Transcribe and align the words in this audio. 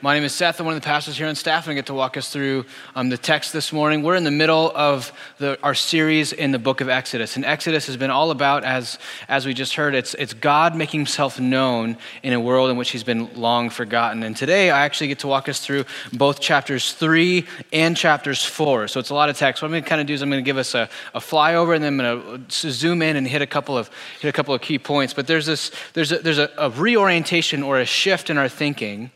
My 0.00 0.14
name 0.14 0.22
is 0.22 0.32
Seth. 0.32 0.60
I'm 0.60 0.66
one 0.66 0.76
of 0.76 0.80
the 0.80 0.86
pastors 0.86 1.18
here 1.18 1.26
on 1.26 1.34
staff, 1.34 1.66
and 1.66 1.72
I 1.72 1.74
get 1.74 1.86
to 1.86 1.94
walk 1.94 2.16
us 2.16 2.32
through 2.32 2.66
um, 2.94 3.08
the 3.08 3.18
text 3.18 3.52
this 3.52 3.72
morning. 3.72 4.04
We're 4.04 4.14
in 4.14 4.22
the 4.22 4.30
middle 4.30 4.70
of 4.76 5.12
the, 5.38 5.58
our 5.60 5.74
series 5.74 6.32
in 6.32 6.52
the 6.52 6.58
book 6.60 6.80
of 6.80 6.88
Exodus. 6.88 7.34
And 7.34 7.44
Exodus 7.44 7.88
has 7.88 7.96
been 7.96 8.10
all 8.10 8.30
about, 8.30 8.62
as, 8.62 9.00
as 9.26 9.44
we 9.44 9.54
just 9.54 9.74
heard, 9.74 9.96
it's, 9.96 10.14
it's 10.14 10.34
God 10.34 10.76
making 10.76 11.00
himself 11.00 11.40
known 11.40 11.96
in 12.22 12.32
a 12.32 12.38
world 12.38 12.70
in 12.70 12.76
which 12.76 12.90
he's 12.90 13.02
been 13.02 13.28
long 13.34 13.70
forgotten. 13.70 14.22
And 14.22 14.36
today 14.36 14.70
I 14.70 14.84
actually 14.84 15.08
get 15.08 15.18
to 15.20 15.26
walk 15.26 15.48
us 15.48 15.58
through 15.58 15.84
both 16.12 16.38
chapters 16.38 16.92
three 16.92 17.48
and 17.72 17.96
chapters 17.96 18.44
four. 18.44 18.86
So 18.86 19.00
it's 19.00 19.10
a 19.10 19.14
lot 19.14 19.30
of 19.30 19.36
text. 19.36 19.62
What 19.62 19.66
I'm 19.66 19.72
going 19.72 19.82
to 19.82 19.88
kind 19.88 20.00
of 20.00 20.06
do 20.06 20.14
is 20.14 20.22
I'm 20.22 20.30
going 20.30 20.44
to 20.44 20.48
give 20.48 20.58
us 20.58 20.76
a, 20.76 20.88
a 21.12 21.18
flyover, 21.18 21.74
and 21.74 21.82
then 21.82 22.00
I'm 22.00 22.22
going 22.22 22.46
to 22.46 22.70
zoom 22.70 23.02
in 23.02 23.16
and 23.16 23.26
hit 23.26 23.42
a 23.42 23.48
couple 23.48 23.76
of, 23.76 23.90
hit 24.20 24.28
a 24.28 24.32
couple 24.32 24.54
of 24.54 24.60
key 24.60 24.78
points. 24.78 25.12
But 25.12 25.26
there's, 25.26 25.46
this, 25.46 25.72
there's, 25.94 26.12
a, 26.12 26.18
there's 26.18 26.38
a, 26.38 26.50
a 26.56 26.70
reorientation 26.70 27.64
or 27.64 27.80
a 27.80 27.84
shift 27.84 28.30
in 28.30 28.38
our 28.38 28.48
thinking 28.48 29.10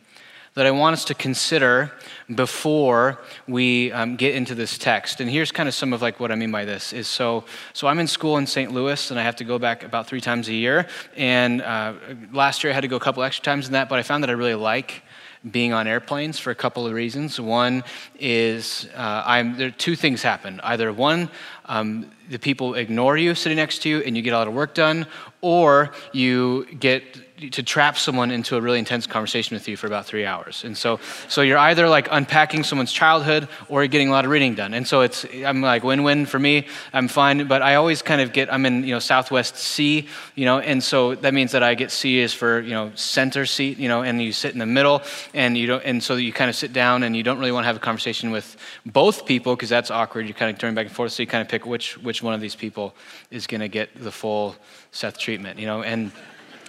that 0.54 0.66
I 0.66 0.70
want 0.70 0.92
us 0.92 1.04
to 1.06 1.14
consider 1.14 1.90
before 2.34 3.18
we 3.48 3.90
um, 3.92 4.16
get 4.16 4.34
into 4.34 4.54
this 4.54 4.76
text. 4.76 5.20
And 5.20 5.30
here's 5.30 5.50
kind 5.50 5.68
of 5.68 5.74
some 5.74 5.92
of 5.92 6.02
like 6.02 6.20
what 6.20 6.30
I 6.30 6.34
mean 6.34 6.52
by 6.52 6.64
this 6.64 6.92
is 6.92 7.08
so 7.08 7.44
so 7.72 7.86
I'm 7.86 7.98
in 7.98 8.06
school 8.06 8.36
in 8.36 8.46
St. 8.46 8.70
Louis 8.70 9.10
and 9.10 9.18
I 9.18 9.22
have 9.22 9.36
to 9.36 9.44
go 9.44 9.58
back 9.58 9.82
about 9.82 10.06
three 10.06 10.20
times 10.20 10.48
a 10.48 10.54
year. 10.54 10.86
And 11.16 11.62
uh, 11.62 11.94
last 12.32 12.62
year 12.62 12.70
I 12.70 12.74
had 12.74 12.82
to 12.82 12.88
go 12.88 12.96
a 12.96 13.00
couple 13.00 13.22
extra 13.22 13.44
times 13.44 13.66
in 13.66 13.72
that, 13.72 13.88
but 13.88 13.98
I 13.98 14.02
found 14.02 14.22
that 14.22 14.30
I 14.30 14.34
really 14.34 14.54
like 14.54 15.02
being 15.50 15.72
on 15.72 15.88
airplanes 15.88 16.38
for 16.38 16.50
a 16.50 16.54
couple 16.54 16.86
of 16.86 16.92
reasons. 16.92 17.40
One 17.40 17.82
is 18.18 18.88
uh, 18.94 19.24
I'm, 19.26 19.56
there 19.56 19.70
two 19.70 19.96
things 19.96 20.22
happen. 20.22 20.60
Either 20.60 20.92
one, 20.92 21.30
um, 21.64 22.10
the 22.30 22.38
people 22.38 22.74
ignore 22.74 23.16
you 23.16 23.34
sitting 23.34 23.56
next 23.56 23.82
to 23.82 23.88
you 23.88 24.00
and 24.00 24.16
you 24.16 24.22
get 24.22 24.34
a 24.34 24.38
lot 24.38 24.48
of 24.48 24.54
work 24.54 24.74
done, 24.74 25.06
or 25.40 25.92
you 26.12 26.66
get 26.78 27.02
to 27.50 27.62
trap 27.62 27.98
someone 27.98 28.30
into 28.30 28.56
a 28.56 28.60
really 28.60 28.78
intense 28.78 29.06
conversation 29.06 29.54
with 29.54 29.68
you 29.68 29.76
for 29.76 29.86
about 29.86 30.06
three 30.06 30.24
hours. 30.24 30.64
And 30.64 30.76
so, 30.76 31.00
so 31.28 31.42
you're 31.42 31.58
either 31.58 31.88
like 31.88 32.08
unpacking 32.10 32.64
someone's 32.64 32.92
childhood 32.92 33.48
or 33.68 33.82
you're 33.82 33.88
getting 33.88 34.08
a 34.08 34.12
lot 34.12 34.24
of 34.24 34.30
reading 34.30 34.54
done. 34.54 34.74
And 34.74 34.86
so 34.86 35.00
it's, 35.00 35.26
I'm 35.44 35.60
like 35.60 35.82
win-win 35.82 36.26
for 36.26 36.38
me. 36.38 36.66
I'm 36.92 37.08
fine, 37.08 37.46
but 37.46 37.62
I 37.62 37.74
always 37.76 38.02
kind 38.02 38.20
of 38.20 38.32
get, 38.32 38.52
I'm 38.52 38.66
in, 38.66 38.84
you 38.84 38.92
know, 38.92 38.98
Southwest 38.98 39.56
C, 39.56 40.08
you 40.34 40.44
know, 40.44 40.58
and 40.58 40.82
so 40.82 41.14
that 41.16 41.34
means 41.34 41.52
that 41.52 41.62
I 41.62 41.74
get 41.74 41.90
C 41.90 42.18
is 42.18 42.32
for, 42.32 42.60
you 42.60 42.70
know, 42.70 42.92
center 42.94 43.46
seat, 43.46 43.78
you 43.78 43.88
know, 43.88 44.02
and 44.02 44.22
you 44.22 44.32
sit 44.32 44.52
in 44.52 44.58
the 44.58 44.66
middle 44.66 45.02
and 45.34 45.56
you 45.56 45.66
don't, 45.66 45.84
and 45.84 46.02
so 46.02 46.16
you 46.16 46.32
kind 46.32 46.48
of 46.48 46.56
sit 46.56 46.72
down 46.72 47.02
and 47.02 47.16
you 47.16 47.22
don't 47.22 47.38
really 47.38 47.52
want 47.52 47.64
to 47.64 47.66
have 47.66 47.76
a 47.76 47.80
conversation 47.80 48.30
with 48.30 48.56
both 48.86 49.26
people 49.26 49.56
because 49.56 49.68
that's 49.68 49.90
awkward. 49.90 50.26
You're 50.26 50.34
kind 50.34 50.50
of 50.50 50.58
turning 50.58 50.74
back 50.74 50.86
and 50.86 50.94
forth. 50.94 51.12
So 51.12 51.22
you 51.22 51.26
kind 51.26 51.42
of 51.42 51.48
pick 51.48 51.66
which, 51.66 51.98
which 51.98 52.22
one 52.22 52.34
of 52.34 52.40
these 52.40 52.56
people 52.56 52.94
is 53.30 53.46
going 53.46 53.60
to 53.60 53.68
get 53.68 53.90
the 53.94 54.12
full 54.12 54.56
Seth 54.90 55.18
treatment, 55.18 55.58
you 55.58 55.66
know, 55.66 55.82
and, 55.82 56.12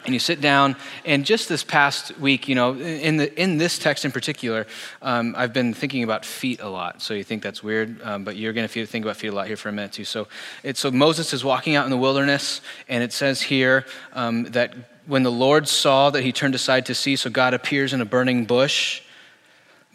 and 0.05 0.13
you 0.13 0.19
sit 0.19 0.41
down 0.41 0.75
and 1.05 1.25
just 1.25 1.49
this 1.49 1.63
past 1.63 2.17
week 2.19 2.47
you 2.47 2.55
know 2.55 2.75
in, 2.75 3.17
the, 3.17 3.41
in 3.41 3.57
this 3.57 3.77
text 3.77 4.05
in 4.05 4.11
particular 4.11 4.65
um, 5.01 5.33
i've 5.37 5.53
been 5.53 5.73
thinking 5.73 6.03
about 6.03 6.25
feet 6.25 6.61
a 6.61 6.69
lot 6.69 7.01
so 7.01 7.13
you 7.13 7.23
think 7.23 7.41
that's 7.41 7.63
weird 7.63 8.01
um, 8.03 8.23
but 8.23 8.35
you're 8.35 8.53
going 8.53 8.67
to 8.67 8.85
think 8.85 9.05
about 9.05 9.17
feet 9.17 9.29
a 9.29 9.35
lot 9.35 9.47
here 9.47 9.57
for 9.57 9.69
a 9.69 9.71
minute 9.71 9.91
too 9.91 10.05
so 10.05 10.27
it's 10.63 10.79
so 10.79 10.91
moses 10.91 11.33
is 11.33 11.43
walking 11.43 11.75
out 11.75 11.85
in 11.85 11.91
the 11.91 11.97
wilderness 11.97 12.61
and 12.87 13.03
it 13.03 13.13
says 13.13 13.41
here 13.41 13.85
um, 14.13 14.43
that 14.45 14.73
when 15.05 15.23
the 15.23 15.31
lord 15.31 15.67
saw 15.67 16.09
that 16.09 16.23
he 16.23 16.31
turned 16.31 16.55
aside 16.55 16.85
to 16.85 16.95
see 16.95 17.15
so 17.15 17.29
god 17.29 17.53
appears 17.53 17.93
in 17.93 18.01
a 18.01 18.05
burning 18.05 18.45
bush 18.45 19.01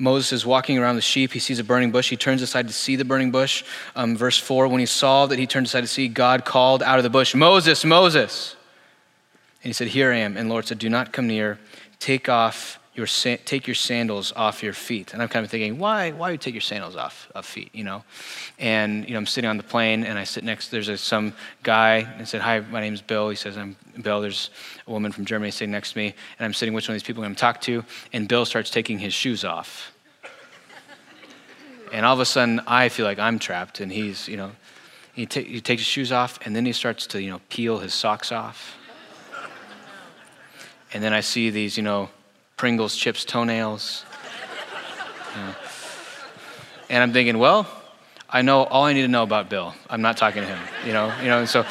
Moses 0.00 0.32
is 0.32 0.46
walking 0.46 0.78
around 0.78 0.94
the 0.94 1.02
sheep. 1.02 1.32
He 1.32 1.40
sees 1.40 1.58
a 1.58 1.64
burning 1.64 1.90
bush. 1.90 2.08
He 2.08 2.16
turns 2.16 2.40
aside 2.40 2.68
to 2.68 2.72
see 2.72 2.94
the 2.94 3.04
burning 3.04 3.32
bush. 3.32 3.64
Um, 3.96 4.16
verse 4.16 4.38
4 4.38 4.68
When 4.68 4.78
he 4.78 4.86
saw 4.86 5.26
that 5.26 5.40
he 5.40 5.46
turned 5.48 5.66
aside 5.66 5.80
to 5.80 5.88
see, 5.88 6.06
God 6.06 6.44
called 6.44 6.84
out 6.84 6.98
of 6.98 7.02
the 7.02 7.10
bush, 7.10 7.34
Moses, 7.34 7.84
Moses. 7.84 8.54
And 9.62 9.68
he 9.68 9.72
said, 9.72 9.88
Here 9.88 10.12
I 10.12 10.16
am. 10.18 10.36
And 10.36 10.48
Lord 10.48 10.66
said, 10.66 10.78
Do 10.78 10.88
not 10.88 11.12
come 11.12 11.26
near. 11.26 11.58
Take 11.98 12.28
off 12.28 12.78
your 12.98 13.06
take 13.06 13.66
your 13.66 13.74
sandals 13.74 14.32
off 14.34 14.62
your 14.62 14.72
feet. 14.72 15.12
And 15.12 15.22
I'm 15.22 15.28
kind 15.28 15.44
of 15.44 15.50
thinking, 15.50 15.78
why 15.78 16.10
why 16.10 16.30
you 16.30 16.36
take 16.36 16.52
your 16.52 16.60
sandals 16.60 16.96
off 16.96 17.30
of 17.34 17.46
feet, 17.46 17.70
you 17.72 17.84
know? 17.84 18.02
And 18.58 19.06
you 19.06 19.12
know, 19.12 19.18
I'm 19.18 19.26
sitting 19.26 19.48
on 19.48 19.56
the 19.56 19.62
plane 19.62 20.04
and 20.04 20.18
I 20.18 20.24
sit 20.24 20.42
next 20.42 20.70
there's 20.70 20.88
a, 20.88 20.98
some 20.98 21.32
guy 21.62 21.98
and 22.18 22.28
said, 22.28 22.41
Hi, 22.42 22.60
my 22.60 22.80
name's 22.80 23.00
Bill. 23.00 23.30
He 23.30 23.36
says, 23.36 23.56
I'm 23.56 23.76
Bill. 24.02 24.20
There's 24.20 24.50
a 24.86 24.91
woman 24.91 25.12
from 25.12 25.24
Germany 25.24 25.52
sitting 25.52 25.70
next 25.70 25.92
to 25.92 25.98
me, 25.98 26.06
and 26.38 26.44
I'm 26.44 26.52
sitting 26.52 26.74
which 26.74 26.88
one 26.88 26.97
of 26.97 27.00
these 27.00 27.06
people 27.06 27.22
I'm 27.22 27.30
gonna 27.30 27.36
talk 27.36 27.60
to, 27.62 27.84
and 28.12 28.28
Bill 28.28 28.44
starts 28.44 28.68
taking 28.68 28.98
his 28.98 29.14
shoes 29.14 29.44
off. 29.44 29.92
and 31.92 32.04
all 32.04 32.14
of 32.14 32.20
a 32.20 32.26
sudden 32.26 32.60
I 32.66 32.88
feel 32.88 33.06
like 33.06 33.20
I'm 33.20 33.38
trapped 33.38 33.80
and 33.80 33.92
he's, 33.92 34.28
you 34.28 34.36
know, 34.36 34.50
he, 35.14 35.26
ta- 35.26 35.41
he 35.41 35.60
takes 35.60 35.82
his 35.82 35.88
shoes 35.88 36.12
off 36.12 36.38
and 36.44 36.54
then 36.54 36.66
he 36.66 36.72
starts 36.72 37.06
to, 37.08 37.22
you 37.22 37.30
know, 37.30 37.41
peel 37.48 37.78
his 37.78 37.94
socks 37.94 38.32
off 38.32 38.78
and 40.93 41.03
then 41.03 41.12
I 41.12 41.21
see 41.21 41.50
these, 41.50 41.76
you 41.76 41.82
know, 41.82 42.10
Pringles 42.56 42.97
chips 42.97 43.25
toenails. 43.25 44.04
You. 45.37 45.54
And 46.91 47.03
I'm 47.03 47.12
thinking, 47.12 47.38
well, 47.38 47.66
I 48.28 48.43
know 48.43 48.65
all 48.65 48.84
I 48.84 48.93
need 48.93 49.03
to 49.03 49.09
know 49.09 49.22
about 49.22 49.48
Bill. 49.48 49.75
I'm 49.88 50.03
not 50.03 50.16
talking 50.16 50.43
to 50.43 50.48
him, 50.48 50.59
you 50.87 50.93
know, 50.93 51.15
you 51.21 51.28
know, 51.28 51.41
and 51.41 51.48
so 51.48 51.65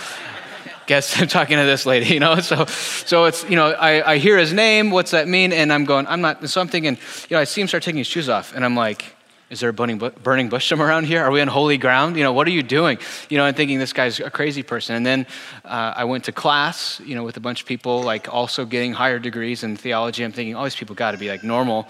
guess 0.88 1.20
I'm 1.22 1.28
talking 1.28 1.58
to 1.58 1.66
this 1.66 1.86
lady, 1.86 2.14
you 2.14 2.20
know. 2.20 2.40
So, 2.40 2.66
so 2.66 3.26
it's 3.26 3.44
you 3.50 3.56
know, 3.56 3.72
I, 3.72 4.14
I 4.14 4.18
hear 4.18 4.38
his 4.38 4.54
name. 4.54 4.90
What's 4.90 5.12
that 5.12 5.28
mean? 5.28 5.52
And 5.52 5.72
I'm 5.72 5.86
going, 5.86 6.08
I'm 6.08 6.22
not. 6.22 6.50
So 6.50 6.62
I'm 6.62 6.68
thinking, 6.68 6.98
you 7.30 7.36
know, 7.36 7.40
I 7.40 7.44
see 7.44 7.62
him 7.62 7.68
start 7.68 7.84
taking 7.84 8.00
his 8.00 8.08
shoes 8.08 8.30
off, 8.30 8.56
and 8.56 8.66
I'm 8.66 8.76
like, 8.76 9.17
is 9.50 9.62
there 9.62 9.70
a 9.70 9.74
burning, 9.74 9.98
burning 9.98 10.50
bush 10.50 10.68
somewhere 10.70 10.88
around 10.88 11.06
here? 11.06 11.24
Are 11.24 11.32
we 11.32 11.42
on 11.42 11.48
holy 11.48 11.78
ground? 11.78 12.18
You 12.18 12.24
know, 12.24 12.34
what 12.34 12.48
are 12.48 12.52
you 12.52 12.64
doing? 12.64 12.98
You 13.30 13.38
know, 13.38 13.46
and 13.46 13.56
thinking 13.56 13.80
this 13.80 13.94
guy's 13.94 14.20
a 14.20 14.30
crazy 14.30 14.64
person. 14.64 14.96
And 14.96 15.06
then 15.06 15.28
uh, 15.64 15.94
I 15.96 16.04
went 16.04 16.26
to 16.26 16.32
class, 16.32 17.00
you 17.06 17.16
know, 17.16 17.24
with 17.24 17.38
a 17.38 17.40
bunch 17.40 17.62
of 17.62 17.68
people 17.68 18.04
like 18.04 18.32
also 18.34 18.66
getting 18.66 18.94
higher 18.94 19.20
degrees 19.20 19.64
in 19.64 19.78
theology. 19.78 20.24
I'm 20.24 20.32
thinking, 20.32 20.56
all 20.56 20.64
these 20.64 20.76
people 20.76 20.96
got 20.96 21.12
to 21.12 21.18
be 21.18 21.30
like 21.30 21.44
normal. 21.44 21.88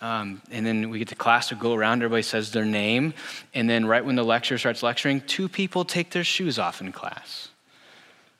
Um, 0.00 0.42
and 0.50 0.66
then 0.66 0.90
we 0.90 0.98
get 0.98 1.08
to 1.08 1.14
class 1.14 1.48
to 1.48 1.54
go 1.54 1.74
around, 1.74 2.02
everybody 2.02 2.22
says 2.22 2.52
their 2.52 2.66
name. 2.66 3.14
And 3.54 3.70
then 3.70 3.86
right 3.86 4.04
when 4.04 4.16
the 4.16 4.24
lecturer 4.24 4.58
starts 4.58 4.82
lecturing, 4.82 5.22
two 5.22 5.48
people 5.48 5.84
take 5.84 6.10
their 6.10 6.24
shoes 6.24 6.58
off 6.58 6.80
in 6.80 6.92
class. 6.92 7.48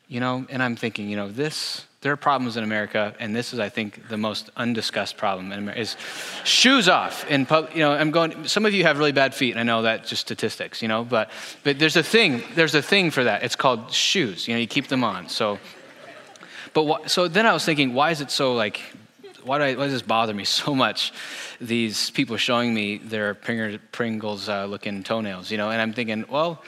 You 0.08 0.20
know, 0.20 0.46
and 0.50 0.62
I'm 0.62 0.76
thinking, 0.76 1.08
you 1.08 1.16
know, 1.16 1.28
this 1.28 1.85
there 2.02 2.12
are 2.12 2.16
problems 2.16 2.56
in 2.56 2.64
America, 2.64 3.14
and 3.18 3.34
this 3.34 3.52
is, 3.52 3.58
I 3.58 3.68
think, 3.68 4.08
the 4.08 4.16
most 4.16 4.50
undiscussed 4.56 5.16
problem 5.16 5.50
in 5.50 5.58
America, 5.58 5.80
is 5.80 5.96
shoes 6.44 6.88
off. 6.88 7.28
In 7.30 7.46
pub, 7.46 7.70
you 7.72 7.80
know, 7.80 7.92
I'm 7.92 8.10
going. 8.10 8.46
Some 8.46 8.66
of 8.66 8.74
you 8.74 8.84
have 8.84 8.98
really 8.98 9.12
bad 9.12 9.34
feet. 9.34 9.52
And 9.52 9.60
I 9.60 9.62
know 9.62 9.82
that 9.82 10.06
just 10.06 10.20
statistics, 10.20 10.82
you 10.82 10.88
know, 10.88 11.04
but 11.04 11.30
but 11.64 11.78
there's 11.78 11.96
a 11.96 12.02
thing. 12.02 12.42
There's 12.54 12.74
a 12.74 12.82
thing 12.82 13.10
for 13.10 13.24
that. 13.24 13.42
It's 13.42 13.56
called 13.56 13.92
shoes. 13.92 14.46
You 14.46 14.54
know, 14.54 14.60
you 14.60 14.66
keep 14.66 14.88
them 14.88 15.04
on. 15.04 15.28
So, 15.28 15.58
but 16.74 16.86
wh- 16.86 17.08
so 17.08 17.28
then 17.28 17.46
I 17.46 17.52
was 17.52 17.64
thinking, 17.64 17.94
why 17.94 18.10
is 18.10 18.20
it 18.20 18.30
so 18.30 18.54
like? 18.54 18.80
Why, 19.42 19.58
do 19.58 19.64
I, 19.64 19.74
why 19.74 19.84
does 19.84 19.92
this 19.92 20.02
bother 20.02 20.34
me 20.34 20.44
so 20.44 20.74
much? 20.74 21.12
These 21.60 22.10
people 22.10 22.36
showing 22.36 22.74
me 22.74 22.98
their 22.98 23.34
Pringles 23.34 24.48
uh, 24.48 24.66
looking 24.66 25.02
toenails, 25.02 25.50
you 25.50 25.56
know, 25.56 25.70
and 25.70 25.80
I'm 25.80 25.92
thinking, 25.92 26.26
well 26.28 26.62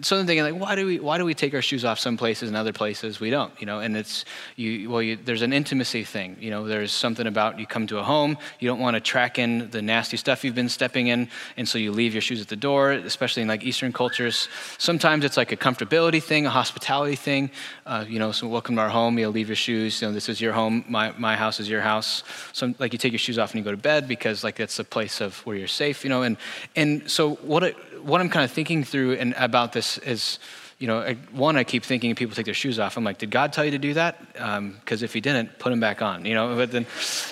so 0.00 0.18
I'm 0.18 0.26
thinking 0.26 0.42
like, 0.42 0.58
why 0.58 0.74
do 0.74 0.86
we 0.86 1.00
why 1.00 1.18
do 1.18 1.24
we 1.26 1.34
take 1.34 1.52
our 1.52 1.60
shoes 1.60 1.84
off 1.84 1.98
some 1.98 2.16
places 2.16 2.48
and 2.48 2.56
other 2.56 2.72
places 2.72 3.20
we 3.20 3.28
don't? 3.28 3.52
You 3.60 3.66
know, 3.66 3.80
and 3.80 3.94
it's 3.94 4.24
you 4.56 4.88
well, 4.88 5.02
you, 5.02 5.16
there's 5.16 5.42
an 5.42 5.52
intimacy 5.52 6.02
thing. 6.02 6.38
You 6.40 6.48
know, 6.48 6.66
there's 6.66 6.92
something 6.92 7.26
about 7.26 7.58
you 7.58 7.66
come 7.66 7.86
to 7.88 7.98
a 7.98 8.02
home, 8.02 8.38
you 8.58 8.68
don't 8.68 8.80
want 8.80 8.94
to 8.94 9.00
track 9.00 9.38
in 9.38 9.70
the 9.70 9.82
nasty 9.82 10.16
stuff 10.16 10.44
you've 10.44 10.54
been 10.54 10.70
stepping 10.70 11.08
in, 11.08 11.28
and 11.58 11.68
so 11.68 11.76
you 11.76 11.92
leave 11.92 12.14
your 12.14 12.22
shoes 12.22 12.40
at 12.40 12.48
the 12.48 12.56
door. 12.56 12.92
Especially 12.92 13.42
in 13.42 13.48
like 13.48 13.64
Eastern 13.64 13.92
cultures, 13.92 14.48
sometimes 14.78 15.26
it's 15.26 15.36
like 15.36 15.52
a 15.52 15.58
comfortability 15.58 16.22
thing, 16.22 16.46
a 16.46 16.50
hospitality 16.50 17.16
thing. 17.16 17.50
Uh, 17.84 18.04
you 18.08 18.18
know, 18.18 18.30
so 18.30 18.46
welcome 18.46 18.76
to 18.76 18.80
our 18.80 18.88
home. 18.88 19.18
You'll 19.18 19.32
leave 19.32 19.48
your 19.48 19.56
shoes. 19.56 20.00
You 20.00 20.08
know, 20.08 20.14
this 20.14 20.28
is 20.28 20.40
your 20.40 20.52
home. 20.52 20.84
My 20.88 21.12
my 21.18 21.34
house 21.34 21.58
is 21.58 21.68
your 21.68 21.80
house. 21.80 22.22
So 22.52 22.72
like 22.78 22.92
you 22.92 22.98
take 22.98 23.12
your 23.12 23.18
shoes 23.18 23.38
off 23.38 23.50
and 23.52 23.58
you 23.58 23.64
go 23.64 23.72
to 23.72 23.76
bed 23.76 24.06
because 24.06 24.44
like 24.44 24.56
that's 24.56 24.78
a 24.78 24.84
place 24.84 25.20
of 25.20 25.44
where 25.44 25.56
you're 25.56 25.66
safe. 25.66 26.04
You 26.04 26.10
know, 26.10 26.22
and 26.22 26.36
and 26.76 27.10
so 27.10 27.34
what. 27.36 27.64
It, 27.64 27.76
what 28.02 28.20
I'm 28.20 28.28
kind 28.28 28.44
of 28.44 28.50
thinking 28.50 28.84
through 28.84 29.14
and 29.14 29.34
about 29.36 29.72
this 29.72 29.98
is, 29.98 30.38
you 30.78 30.86
know, 30.86 31.14
one, 31.32 31.56
I 31.56 31.64
keep 31.64 31.84
thinking 31.84 32.14
people 32.14 32.34
take 32.34 32.46
their 32.46 32.54
shoes 32.54 32.78
off. 32.78 32.96
I'm 32.96 33.04
like, 33.04 33.18
did 33.18 33.30
God 33.30 33.52
tell 33.52 33.64
you 33.64 33.70
to 33.70 33.78
do 33.78 33.94
that? 33.94 34.32
Because 34.32 35.02
um, 35.02 35.04
if 35.04 35.14
He 35.14 35.20
didn't, 35.20 35.58
put 35.58 35.70
them 35.70 35.80
back 35.80 36.02
on. 36.02 36.24
You 36.24 36.34
know, 36.34 36.56
but 36.56 36.72
then, 36.72 36.86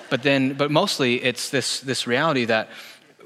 but 0.09 0.23
then, 0.23 0.55
but 0.55 0.71
mostly 0.71 1.23
it's 1.23 1.51
this 1.51 1.81
this 1.81 2.07
reality 2.07 2.45
that 2.47 2.69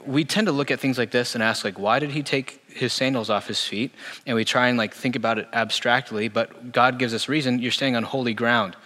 we 0.07 0.25
tend 0.25 0.47
to 0.47 0.53
look 0.53 0.71
at 0.71 0.81
things 0.81 0.99
like 0.99 1.11
this 1.11 1.35
and 1.35 1.43
ask, 1.43 1.65
like, 1.65 1.79
why 1.79 1.99
did 1.99 2.11
He 2.11 2.23
take 2.23 2.64
his 2.75 2.93
sandals 2.93 3.31
off 3.31 3.47
his 3.47 3.63
feet? 3.63 3.93
And 4.27 4.37
we 4.37 4.45
try 4.45 4.69
and 4.69 4.77
like 4.77 4.95
think 4.95 5.17
about 5.17 5.39
it 5.39 5.49
abstractly, 5.53 6.29
but 6.29 6.73
God 6.73 6.99
gives 6.99 7.15
us 7.15 7.29
reason. 7.29 7.61
You're 7.61 7.73
standing 7.73 7.97
on 7.97 8.03
holy 8.03 8.35
ground. 8.35 8.77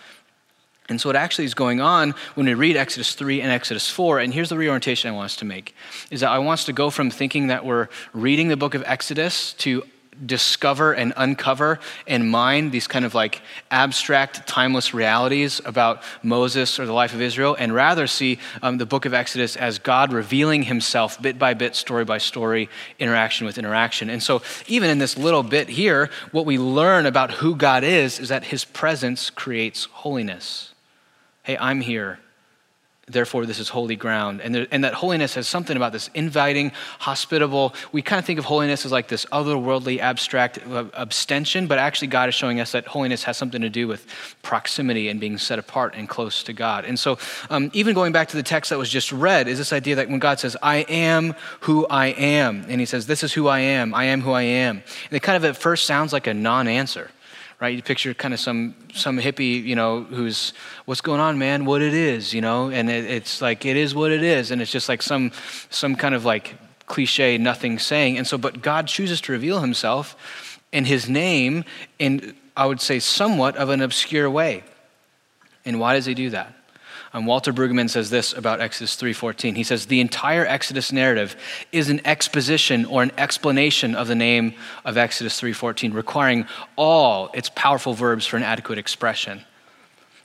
And 0.89 0.99
so, 0.99 1.11
what 1.11 1.17
actually 1.17 1.45
is 1.45 1.55
going 1.55 1.81
on 1.81 2.15
when 2.35 2.47
we 2.47 2.55
read 2.55 2.77
Exodus 2.77 3.15
3 3.15 3.43
and 3.43 3.53
Exodus 3.53 3.91
4, 3.91 4.21
and 4.21 4.33
here's 4.33 4.49
the 4.49 4.57
reorientation 4.57 5.11
I 5.11 5.15
want 5.15 5.27
us 5.27 5.37
to 5.37 5.45
make, 5.45 5.75
is 6.11 6.21
that 6.21 6.31
I 6.31 6.39
want 6.39 6.61
us 6.61 6.67
to 6.67 6.73
go 6.73 6.89
from 6.89 7.11
thinking 7.11 7.49
that 7.49 7.67
we're 7.67 7.89
reading 8.15 8.49
the 8.49 8.57
book 8.57 8.75
of 8.75 8.83
Exodus 8.87 9.53
to 9.55 9.83
discover 10.25 10.93
and 10.93 11.13
uncover 11.17 11.79
and 12.07 12.31
mine 12.31 12.71
these 12.71 12.87
kind 12.87 13.05
of 13.05 13.15
like 13.15 13.43
abstract, 13.71 14.47
timeless 14.47 14.93
realities 14.95 15.61
about 15.65 16.03
Moses 16.23 16.79
or 16.79 16.87
the 16.87 16.93
life 16.93 17.15
of 17.15 17.21
Israel, 17.21 17.57
and 17.59 17.75
rather 17.75 18.07
see 18.07 18.39
um, 18.63 18.79
the 18.79 18.87
book 18.87 19.05
of 19.05 19.15
Exodus 19.15 19.57
as 19.57 19.79
God 19.79 20.13
revealing 20.13 20.65
himself 20.65 21.21
bit 21.21 21.39
by 21.39 21.55
bit, 21.55 21.75
story 21.75 22.05
by 22.05 22.19
story, 22.19 22.69
interaction 22.99 23.47
with 23.47 23.59
interaction. 23.59 24.11
And 24.11 24.23
so, 24.23 24.43
even 24.67 24.91
in 24.91 24.99
this 24.99 25.17
little 25.17 25.43
bit 25.43 25.69
here, 25.69 26.11
what 26.33 26.47
we 26.47 26.59
learn 26.59 27.07
about 27.07 27.33
who 27.33 27.55
God 27.57 27.85
is 27.85 28.19
is 28.19 28.29
that 28.29 28.45
his 28.45 28.65
presence 28.65 29.31
creates 29.31 29.85
holiness 29.85 30.75
hey, 31.49 31.57
I'm 31.57 31.81
here. 31.81 32.19
Therefore 33.09 33.47
this 33.47 33.59
is 33.59 33.69
holy 33.69 33.97
ground. 33.97 34.41
And, 34.41 34.55
there, 34.55 34.67
and 34.71 34.85
that 34.85 34.95
holiness 34.95 35.35
has 35.35 35.49
something 35.49 35.77
about 35.77 35.93
this 35.93 36.11
inviting, 36.15 36.73
hospitable. 36.99 37.75
We 37.93 38.03
kind 38.03 38.19
of 38.19 38.25
think 38.25 38.39
of 38.39 38.45
holiness 38.45 38.85
as 38.85 38.93
like 38.93 39.09
this 39.09 39.25
otherworldly, 39.27 39.99
abstract 39.99 40.59
uh, 40.67 40.85
abstention, 40.95 41.67
but 41.67 41.79
actually, 41.79 42.09
God 42.09 42.29
is 42.29 42.35
showing 42.35 42.61
us 42.61 42.73
that 42.73 42.87
holiness 42.87 43.25
has 43.25 43.37
something 43.37 43.61
to 43.63 43.71
do 43.71 43.89
with 43.89 44.07
proximity 44.43 45.09
and 45.09 45.21
being 45.21 45.39
set 45.39 45.59
apart 45.59 45.95
and 45.97 46.09
close 46.09 46.43
to 46.45 46.53
God. 46.53 46.85
And 46.85 46.99
so, 46.99 47.19
um, 47.51 47.71
even 47.73 47.95
going 47.95 48.13
back 48.13 48.29
to 48.29 48.37
the 48.37 48.43
text 48.43 48.71
that 48.71 48.79
was 48.79 48.91
just 48.91 49.13
read, 49.13 49.49
is 49.49 49.59
this 49.59 49.73
idea 49.73 49.97
that 49.97 50.09
when 50.09 50.19
God 50.19 50.39
says, 50.41 50.57
I 50.63 50.79
am 50.89 51.35
who 51.61 51.87
I 51.87 52.07
am, 52.07 52.65
and 52.69 52.81
He 52.81 52.87
says, 52.87 53.07
This 53.07 53.23
is 53.23 53.33
who 53.33 53.49
I 53.49 53.61
am, 53.61 53.95
I 53.95 54.05
am 54.05 54.21
who 54.21 54.33
I 54.33 54.43
am, 54.43 54.83
and 55.11 55.17
it 55.17 55.23
kind 55.23 55.37
of 55.37 55.45
at 55.45 55.57
first 55.57 55.87
sounds 55.87 56.13
like 56.13 56.27
a 56.27 56.35
non 56.35 56.69
answer 56.69 57.11
right? 57.61 57.75
You 57.75 57.83
picture 57.83 58.15
kind 58.15 58.33
of 58.33 58.41
some 58.41 58.75
some 58.95 59.19
hippie, 59.19 59.63
you 59.63 59.75
know, 59.75 60.05
who's 60.05 60.53
what's 60.85 61.01
going 61.01 61.21
on, 61.21 61.39
man? 61.39 61.65
What 61.65 61.83
it 61.83 61.95
is, 61.95 62.33
you 62.33 62.41
know? 62.41 62.71
And 62.71 62.89
it, 62.89 63.05
it's 63.05 63.43
like 63.43 63.65
it 63.67 63.77
is 63.77 63.95
what 63.95 64.13
it 64.13 64.23
is, 64.23 64.51
and 64.51 64.63
it's 64.63 64.71
just 64.71 64.89
like 64.89 65.03
some 65.03 65.33
some 65.71 65.97
kind 65.97 66.15
of 66.15 66.25
like 66.25 66.57
cliche, 66.87 67.39
nothing 67.39 67.79
saying. 67.79 68.19
And 68.19 68.27
so, 68.27 68.39
but 68.39 68.63
God 68.63 68.87
chooses 68.87 69.21
to 69.23 69.33
reveal 69.33 69.61
Himself 69.61 70.61
in 70.73 70.85
His 70.85 71.09
name 71.09 71.65
in 71.99 72.35
I 72.57 72.67
would 72.67 72.81
say 72.81 72.99
somewhat 72.99 73.57
of 73.57 73.71
an 73.71 73.81
obscure 73.81 74.29
way. 74.29 74.65
And 75.65 75.79
why 75.79 75.95
does 75.95 76.07
He 76.07 76.15
do 76.15 76.31
that? 76.31 76.58
Um, 77.15 77.25
Walter 77.25 77.53
Brueggemann 77.53 77.89
says 77.89 78.11
this 78.11 78.33
about 78.35 78.61
Exodus 78.61 78.95
3:14. 78.97 79.55
He 79.55 79.65
says 79.65 79.87
the 79.87 80.01
entire 80.01 80.47
Exodus 80.47 80.93
narrative 80.93 81.37
is 81.73 81.89
an 81.89 82.01
exposition 82.05 82.85
or 82.85 83.03
an 83.03 83.13
explanation 83.17 83.95
of 83.95 84.09
the 84.09 84.15
name 84.15 84.55
of 84.85 84.99
Exodus 84.99 85.41
3:14, 85.41 85.95
requiring 85.95 86.47
all 86.77 87.31
its 87.33 87.51
powerful 87.55 87.95
verbs 87.95 88.27
for 88.27 88.37
an 88.37 88.43
adequate 88.43 88.79
expression. 88.79 89.45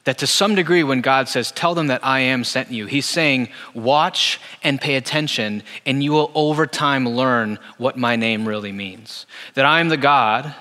That 0.03 0.17
to 0.17 0.27
some 0.27 0.55
degree, 0.55 0.83
when 0.83 0.99
God 0.99 1.29
says, 1.29 1.51
Tell 1.51 1.73
them 1.73 1.87
that 1.87 2.05
I 2.05 2.19
am 2.19 2.43
sent 2.43 2.69
you, 2.69 2.87
He's 2.87 3.05
saying, 3.05 3.47
Watch 3.73 4.39
and 4.61 4.81
pay 4.81 4.95
attention, 4.95 5.63
and 5.85 6.03
you 6.03 6.11
will 6.11 6.31
over 6.35 6.67
time 6.67 7.07
learn 7.07 7.57
what 7.77 7.97
my 7.97 8.17
name 8.17 8.45
really 8.45 8.73
means. 8.73 9.25
That 9.53 9.65
I 9.65 9.79
am 9.79 9.87
the 9.87 9.95
God 9.95 10.53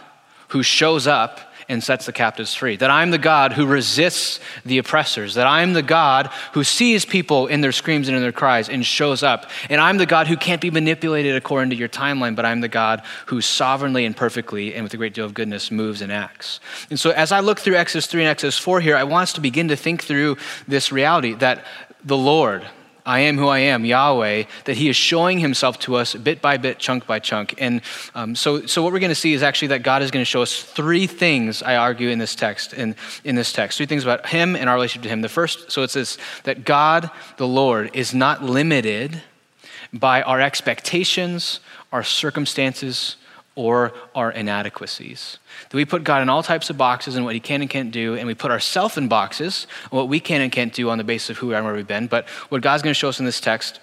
who 0.48 0.62
shows 0.62 1.08
up 1.08 1.51
and 1.72 1.82
sets 1.82 2.06
the 2.06 2.12
captives 2.12 2.54
free. 2.54 2.76
That 2.76 2.90
I'm 2.90 3.10
the 3.10 3.19
God 3.19 3.52
who 3.54 3.66
resists 3.66 4.38
the 4.64 4.78
oppressors. 4.78 5.34
That 5.34 5.46
I'm 5.46 5.72
the 5.72 5.82
God 5.82 6.28
who 6.52 6.62
sees 6.62 7.04
people 7.04 7.46
in 7.46 7.62
their 7.62 7.72
screams 7.72 8.08
and 8.08 8.16
in 8.16 8.22
their 8.22 8.30
cries 8.30 8.69
and 8.69 8.84
shows 8.84 9.22
up. 9.22 9.50
And 9.69 9.80
I'm 9.80 9.96
the 9.96 10.06
God 10.06 10.26
who 10.26 10.36
can't 10.36 10.60
be 10.60 10.70
manipulated 10.70 11.34
according 11.34 11.70
to 11.70 11.76
your 11.76 11.88
timeline, 11.88 12.36
but 12.36 12.44
I'm 12.44 12.60
the 12.60 12.69
God 12.69 13.02
who 13.26 13.40
sovereignly 13.40 14.04
and 14.04 14.16
perfectly 14.16 14.74
and 14.74 14.84
with 14.84 14.94
a 14.94 14.96
great 14.96 15.14
deal 15.14 15.24
of 15.24 15.34
goodness 15.34 15.70
moves 15.70 16.02
and 16.02 16.12
acts. 16.12 16.60
And 16.90 17.00
so 17.00 17.10
as 17.10 17.32
I 17.32 17.40
look 17.40 17.58
through 17.58 17.76
Exodus 17.76 18.06
3 18.06 18.22
and 18.22 18.30
Exodus 18.30 18.58
4 18.58 18.80
here, 18.80 18.96
I 18.96 19.04
want 19.04 19.24
us 19.24 19.32
to 19.34 19.40
begin 19.40 19.69
to 19.69 19.76
think 19.76 20.04
through 20.04 20.36
this 20.69 20.92
reality 20.92 21.34
that 21.34 21.64
the 22.04 22.16
Lord, 22.16 22.64
I 23.04 23.20
am 23.20 23.37
who 23.37 23.49
I 23.49 23.58
am, 23.58 23.84
Yahweh, 23.84 24.44
that 24.64 24.76
He 24.76 24.88
is 24.88 24.96
showing 24.96 25.38
Himself 25.38 25.78
to 25.81 25.96
us 25.96 26.14
bit 26.14 26.40
by 26.40 26.56
bit, 26.56 26.78
chunk 26.78 27.06
by 27.06 27.19
chunk. 27.19 27.54
And 27.58 27.81
um, 28.14 28.37
so, 28.37 28.66
so 28.66 28.82
what 28.82 28.93
we're 28.93 29.00
going 29.00 29.10
to 29.10 29.14
see 29.14 29.32
is 29.32 29.43
actually 29.43 29.69
that 29.69 29.82
God 29.82 30.02
is 30.02 30.10
going 30.10 30.20
to 30.20 30.28
show 30.31 30.43
us 30.43 30.62
three 30.62 31.06
things. 31.06 31.62
I 31.62 31.76
argue 31.76 32.08
in 32.10 32.19
this 32.19 32.34
text, 32.34 32.72
in, 32.72 32.94
in 33.25 33.34
this 33.34 33.52
text, 33.52 33.76
three 33.76 33.87
things 33.87 34.04
about 34.04 34.26
Him 34.28 34.54
and 34.54 34.69
our 34.69 34.75
relationship 34.76 35.02
to 35.04 35.08
Him. 35.08 35.22
The 35.22 35.28
first, 35.28 35.72
so 35.72 35.82
it 35.82 35.90
says 35.90 36.19
that 36.44 36.64
God, 36.64 37.10
the 37.38 37.49
Lord, 37.49 37.90
is 37.93 38.14
not 38.14 38.44
limited 38.44 39.22
by 39.93 40.22
our 40.22 40.40
expectations, 40.40 41.60
our 41.93 42.05
circumstances, 42.05 43.16
or 43.54 43.93
our 44.14 44.32
inadequacies. 44.32 45.38
That 45.69 45.76
we 45.76 45.84
put 45.84 46.04
God 46.04 46.22
in 46.22 46.28
all 46.28 46.43
types 46.43 46.70
of 46.70 46.78
boxes 46.78 47.16
and 47.16 47.25
what 47.25 47.34
He 47.34 47.40
can 47.40 47.60
and 47.60 47.69
can't 47.69 47.90
do, 47.90 48.14
and 48.14 48.26
we 48.26 48.34
put 48.34 48.50
ourselves 48.50 48.96
in 48.96 49.08
boxes, 49.08 49.66
what 49.90 50.08
we 50.08 50.20
can 50.20 50.40
and 50.40 50.50
can't 50.50 50.72
do 50.72 50.90
on 50.90 50.99
the 50.99 51.04
basis 51.04 51.31
of 51.31 51.38
who 51.38 51.49
we 51.49 51.54
are 51.54 51.58
and 51.58 51.66
where 51.66 51.75
we've 51.75 51.87
been. 51.87 52.06
But 52.06 52.28
what 52.49 52.62
God's 52.62 52.82
going 52.82 52.94
to 52.94 52.99
show 52.99 53.08
us 53.08 53.19
in 53.19 53.26
this 53.26 53.40
text 53.40 53.81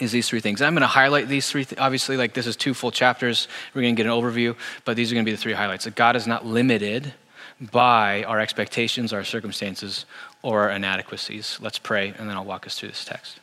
is 0.00 0.12
these 0.12 0.28
three 0.28 0.40
things. 0.40 0.60
I'm 0.60 0.74
going 0.74 0.82
to 0.82 0.86
highlight 0.86 1.28
these 1.28 1.48
three. 1.50 1.64
Th- 1.64 1.80
obviously, 1.80 2.16
like 2.16 2.34
this 2.34 2.46
is 2.46 2.56
two 2.56 2.74
full 2.74 2.90
chapters. 2.90 3.48
We're 3.74 3.82
going 3.82 3.96
to 3.96 4.02
get 4.02 4.10
an 4.10 4.16
overview, 4.16 4.56
but 4.84 4.96
these 4.96 5.10
are 5.10 5.14
going 5.14 5.24
to 5.24 5.28
be 5.28 5.34
the 5.34 5.40
three 5.40 5.52
highlights. 5.52 5.84
That 5.84 5.94
God 5.94 6.16
is 6.16 6.26
not 6.26 6.44
limited 6.44 7.14
by 7.60 8.24
our 8.24 8.40
expectations, 8.40 9.12
our 9.12 9.24
circumstances, 9.24 10.06
or 10.42 10.62
our 10.62 10.70
inadequacies. 10.70 11.58
Let's 11.60 11.78
pray, 11.78 12.12
and 12.18 12.28
then 12.28 12.36
I'll 12.36 12.44
walk 12.44 12.66
us 12.66 12.78
through 12.78 12.90
this 12.90 13.04
text. 13.04 13.38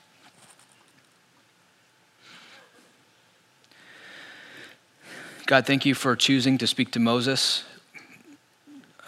God, 5.51 5.65
thank 5.65 5.85
you 5.85 5.93
for 5.93 6.15
choosing 6.15 6.57
to 6.59 6.65
speak 6.65 6.91
to 6.91 6.99
Moses 7.01 7.65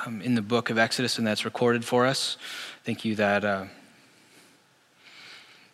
um, 0.06 0.22
in 0.22 0.36
the 0.36 0.42
book 0.42 0.70
of 0.70 0.78
Exodus, 0.78 1.18
and 1.18 1.26
that's 1.26 1.46
recorded 1.46 1.86
for 1.86 2.06
us. 2.06 2.36
Thank 2.84 3.06
you 3.06 3.16
that 3.16 3.46
uh, 3.46 3.66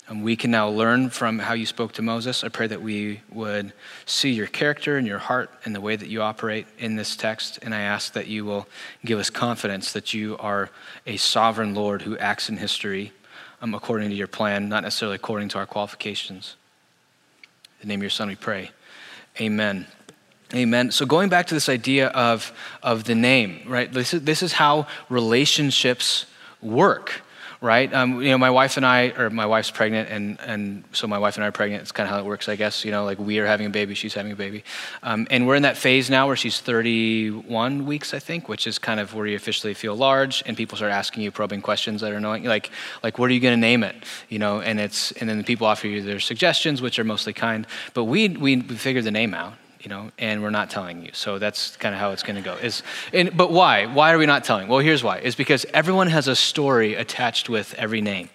um, 0.07 0.21
we 0.21 0.35
can 0.35 0.51
now 0.51 0.69
learn 0.69 1.09
from 1.09 1.39
how 1.39 1.55
you 1.55 1.65
spoke 1.65 1.93
to 1.93 2.03
Moses. 2.03 2.43
I 2.43 2.49
pray 2.49 2.67
that 2.67 2.83
we 2.83 3.21
would 3.31 3.73
see 4.05 4.29
your 4.29 4.45
character 4.45 4.95
and 4.95 5.07
your 5.07 5.17
heart 5.17 5.49
and 5.65 5.73
the 5.73 5.81
way 5.81 5.95
that 5.95 6.07
you 6.07 6.21
operate 6.21 6.67
in 6.77 6.97
this 6.97 7.15
text. 7.15 7.57
And 7.63 7.73
I 7.73 7.81
ask 7.81 8.13
that 8.13 8.27
you 8.27 8.45
will 8.45 8.67
give 9.03 9.17
us 9.17 9.31
confidence 9.31 9.91
that 9.93 10.13
you 10.13 10.37
are 10.37 10.69
a 11.07 11.17
sovereign 11.17 11.73
Lord 11.73 12.03
who 12.03 12.15
acts 12.19 12.47
in 12.47 12.57
history 12.57 13.11
um, 13.63 13.73
according 13.73 14.11
to 14.11 14.15
your 14.15 14.27
plan, 14.27 14.69
not 14.69 14.83
necessarily 14.83 15.15
according 15.15 15.49
to 15.49 15.57
our 15.57 15.65
qualifications. 15.65 16.57
In 17.81 17.87
the 17.87 17.93
name 17.93 18.01
of 18.01 18.03
your 18.03 18.11
Son, 18.11 18.27
we 18.27 18.35
pray. 18.35 18.69
Amen. 19.41 19.87
Amen. 20.53 20.89
So 20.89 21.05
going 21.05 21.29
back 21.29 21.45
to 21.47 21.53
this 21.53 21.69
idea 21.69 22.07
of, 22.07 22.51
of 22.81 23.03
the 23.03 23.13
name, 23.13 23.61
right? 23.67 23.91
This 23.91 24.15
is, 24.15 24.23
this 24.23 24.41
is 24.41 24.51
how 24.51 24.87
relationships 25.07 26.25
work, 26.59 27.21
right? 27.61 27.93
Um, 27.93 28.19
you 28.23 28.31
know, 28.31 28.39
my 28.39 28.49
wife 28.49 28.75
and 28.75 28.83
I, 28.83 29.09
or 29.15 29.29
my 29.29 29.45
wife's 29.45 29.69
pregnant, 29.69 30.09
and, 30.09 30.39
and 30.39 30.83
so 30.91 31.05
my 31.05 31.19
wife 31.19 31.35
and 31.35 31.43
I 31.43 31.49
are 31.49 31.51
pregnant. 31.51 31.83
It's 31.83 31.91
kind 31.91 32.09
of 32.09 32.15
how 32.15 32.19
it 32.19 32.25
works, 32.25 32.49
I 32.49 32.55
guess. 32.55 32.83
You 32.83 32.89
know, 32.89 33.05
like 33.05 33.19
we 33.19 33.37
are 33.37 33.45
having 33.45 33.67
a 33.67 33.69
baby, 33.69 33.93
she's 33.93 34.15
having 34.15 34.31
a 34.31 34.35
baby. 34.35 34.63
Um, 35.03 35.27
and 35.29 35.45
we're 35.45 35.53
in 35.53 35.61
that 35.61 35.77
phase 35.77 36.09
now 36.09 36.25
where 36.25 36.35
she's 36.35 36.59
31 36.59 37.85
weeks, 37.85 38.15
I 38.15 38.19
think, 38.19 38.49
which 38.49 38.65
is 38.65 38.79
kind 38.79 38.99
of 38.99 39.13
where 39.13 39.27
you 39.27 39.35
officially 39.35 39.75
feel 39.75 39.95
large, 39.95 40.41
and 40.47 40.57
people 40.57 40.77
start 40.77 40.91
asking 40.91 41.21
you 41.21 41.29
probing 41.29 41.61
questions 41.61 42.01
that 42.01 42.11
are 42.11 42.17
annoying, 42.17 42.45
like, 42.45 42.71
like 43.03 43.19
what 43.19 43.29
are 43.29 43.33
you 43.33 43.39
going 43.39 43.55
to 43.55 43.61
name 43.61 43.83
it? 43.83 43.95
You 44.29 44.39
know, 44.39 44.61
and 44.61 44.79
it's, 44.79 45.11
and 45.11 45.29
then 45.29 45.37
the 45.37 45.43
people 45.43 45.67
offer 45.67 45.85
you 45.85 46.01
their 46.01 46.19
suggestions, 46.19 46.81
which 46.81 46.97
are 46.97 47.03
mostly 47.03 47.33
kind. 47.33 47.67
But 47.93 48.05
we, 48.05 48.29
we 48.29 48.61
figured 48.61 49.03
the 49.03 49.11
name 49.11 49.35
out 49.35 49.53
you 49.79 49.89
know, 49.89 50.11
and 50.17 50.43
we're 50.43 50.49
not 50.49 50.69
telling 50.69 51.05
you. 51.05 51.11
So 51.13 51.39
that's 51.39 51.75
kind 51.77 51.95
of 51.95 52.01
how 52.01 52.11
it's 52.11 52.23
going 52.23 52.35
to 52.35 52.41
go. 52.41 52.55
Is, 52.55 52.83
and, 53.13 53.35
but 53.35 53.51
why? 53.51 53.85
Why 53.85 54.13
are 54.13 54.17
we 54.17 54.25
not 54.25 54.43
telling? 54.43 54.67
Well, 54.67 54.79
here's 54.79 55.03
why. 55.03 55.19
Is 55.19 55.35
because 55.35 55.65
everyone 55.73 56.07
has 56.07 56.27
a 56.27 56.35
story 56.35 56.95
attached 56.95 57.49
with 57.49 57.73
every 57.75 58.01
name. 58.01 58.29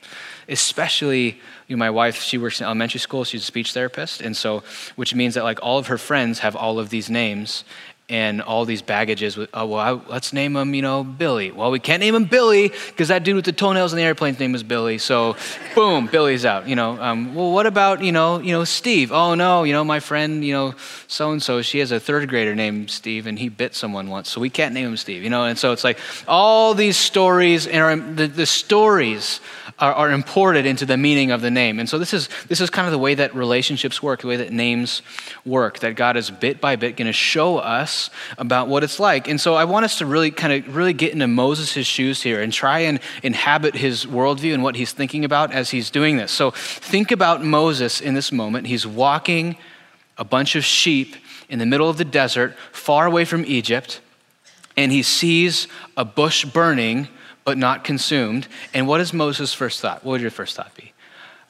Especially, 0.48 1.40
you 1.68 1.76
know, 1.76 1.78
my 1.78 1.90
wife, 1.90 2.16
she 2.20 2.36
works 2.36 2.60
in 2.60 2.64
elementary 2.64 3.00
school. 3.00 3.24
She's 3.24 3.42
a 3.42 3.46
speech 3.46 3.72
therapist, 3.72 4.20
and 4.20 4.36
so, 4.36 4.62
which 4.96 5.14
means 5.14 5.34
that 5.34 5.44
like 5.44 5.58
all 5.62 5.78
of 5.78 5.86
her 5.86 5.96
friends 5.96 6.40
have 6.40 6.54
all 6.54 6.78
of 6.78 6.90
these 6.90 7.08
names, 7.08 7.64
and 8.08 8.42
all 8.42 8.66
these 8.66 8.82
baggages 8.82 9.36
with, 9.36 9.48
oh, 9.54 9.66
well, 9.66 9.78
I, 9.80 10.12
let's 10.12 10.34
name 10.34 10.56
him, 10.56 10.74
you 10.74 10.82
know, 10.82 11.02
Billy. 11.02 11.50
Well, 11.50 11.70
we 11.70 11.78
can't 11.78 12.00
name 12.00 12.14
him 12.14 12.26
Billy 12.26 12.68
because 12.68 13.08
that 13.08 13.24
dude 13.24 13.36
with 13.36 13.46
the 13.46 13.52
toenails 13.52 13.94
in 13.94 13.96
the 13.96 14.02
airplane's 14.02 14.38
name 14.38 14.54
is 14.54 14.62
Billy. 14.62 14.98
So, 14.98 15.36
boom, 15.74 16.06
Billy's 16.06 16.44
out. 16.44 16.68
You 16.68 16.76
know, 16.76 17.00
um, 17.00 17.34
well, 17.34 17.50
what 17.50 17.64
about, 17.66 18.02
you 18.02 18.12
know, 18.12 18.40
you 18.40 18.52
know, 18.52 18.64
Steve? 18.64 19.10
Oh, 19.10 19.34
no, 19.34 19.62
you 19.62 19.72
know, 19.72 19.84
my 19.84 20.00
friend, 20.00 20.44
you 20.44 20.52
know, 20.52 20.74
so 21.06 21.30
and 21.30 21.42
so, 21.42 21.62
she 21.62 21.78
has 21.78 21.92
a 21.92 22.00
third 22.00 22.28
grader 22.28 22.54
named 22.54 22.90
Steve, 22.90 23.26
and 23.26 23.38
he 23.38 23.48
bit 23.48 23.74
someone 23.74 24.10
once, 24.10 24.28
so 24.28 24.40
we 24.40 24.50
can't 24.50 24.74
name 24.74 24.88
him 24.88 24.96
Steve. 24.96 25.22
You 25.22 25.30
know, 25.30 25.44
and 25.44 25.58
so 25.58 25.72
it's 25.72 25.84
like 25.84 25.98
all 26.28 26.74
these 26.74 26.98
stories, 26.98 27.66
and 27.66 28.16
the, 28.18 28.26
the 28.26 28.46
stories 28.46 29.40
are, 29.78 29.92
are 29.92 30.10
imported 30.10 30.66
into 30.66 30.86
the 30.86 30.96
meaning 30.96 31.30
of 31.30 31.40
the 31.40 31.50
name. 31.50 31.80
And 31.80 31.88
so 31.88 31.98
this 31.98 32.14
is 32.14 32.28
this 32.48 32.60
is 32.60 32.70
kind 32.70 32.86
of 32.86 32.92
the 32.92 32.98
way 32.98 33.14
that 33.14 33.34
relationships 33.34 34.02
work, 34.02 34.20
the 34.20 34.28
way 34.28 34.36
that 34.36 34.52
names 34.52 35.02
work. 35.44 35.80
That 35.80 35.96
God 35.96 36.16
is 36.16 36.30
bit 36.30 36.60
by 36.60 36.76
bit 36.76 36.96
going 36.96 37.06
to 37.06 37.12
show 37.12 37.58
us 37.58 38.10
about 38.38 38.68
what 38.68 38.84
it's 38.84 39.00
like. 39.00 39.28
And 39.28 39.40
so 39.40 39.54
I 39.54 39.64
want 39.64 39.84
us 39.84 39.98
to 39.98 40.06
really 40.06 40.30
kind 40.30 40.52
of 40.52 40.76
really 40.76 40.92
get 40.92 41.12
into 41.12 41.26
Moses' 41.26 41.86
shoes 41.86 42.22
here 42.22 42.40
and 42.40 42.52
try 42.52 42.80
and 42.80 43.00
inhabit 43.22 43.74
his 43.74 44.06
worldview 44.06 44.54
and 44.54 44.62
what 44.62 44.76
he's 44.76 44.92
thinking 44.92 45.24
about 45.24 45.52
as 45.52 45.70
he's 45.70 45.90
doing 45.90 46.16
this. 46.16 46.30
So 46.30 46.52
think 46.52 47.10
about 47.10 47.44
Moses 47.44 48.00
in 48.00 48.14
this 48.14 48.30
moment. 48.30 48.66
He's 48.66 48.86
walking 48.86 49.56
a 50.16 50.24
bunch 50.24 50.54
of 50.54 50.64
sheep 50.64 51.16
in 51.48 51.58
the 51.58 51.66
middle 51.66 51.88
of 51.88 51.98
the 51.98 52.04
desert, 52.04 52.56
far 52.72 53.06
away 53.06 53.24
from 53.24 53.44
Egypt, 53.44 54.00
and 54.76 54.90
he 54.90 55.02
sees 55.02 55.68
a 55.96 56.04
bush 56.04 56.44
burning 56.44 57.08
but 57.44 57.58
not 57.58 57.84
consumed. 57.84 58.48
And 58.72 58.88
what 58.88 59.00
is 59.00 59.12
Moses' 59.12 59.52
first 59.52 59.80
thought? 59.80 60.04
What 60.04 60.12
would 60.12 60.20
your 60.20 60.30
first 60.30 60.56
thought 60.56 60.74
be? 60.74 60.94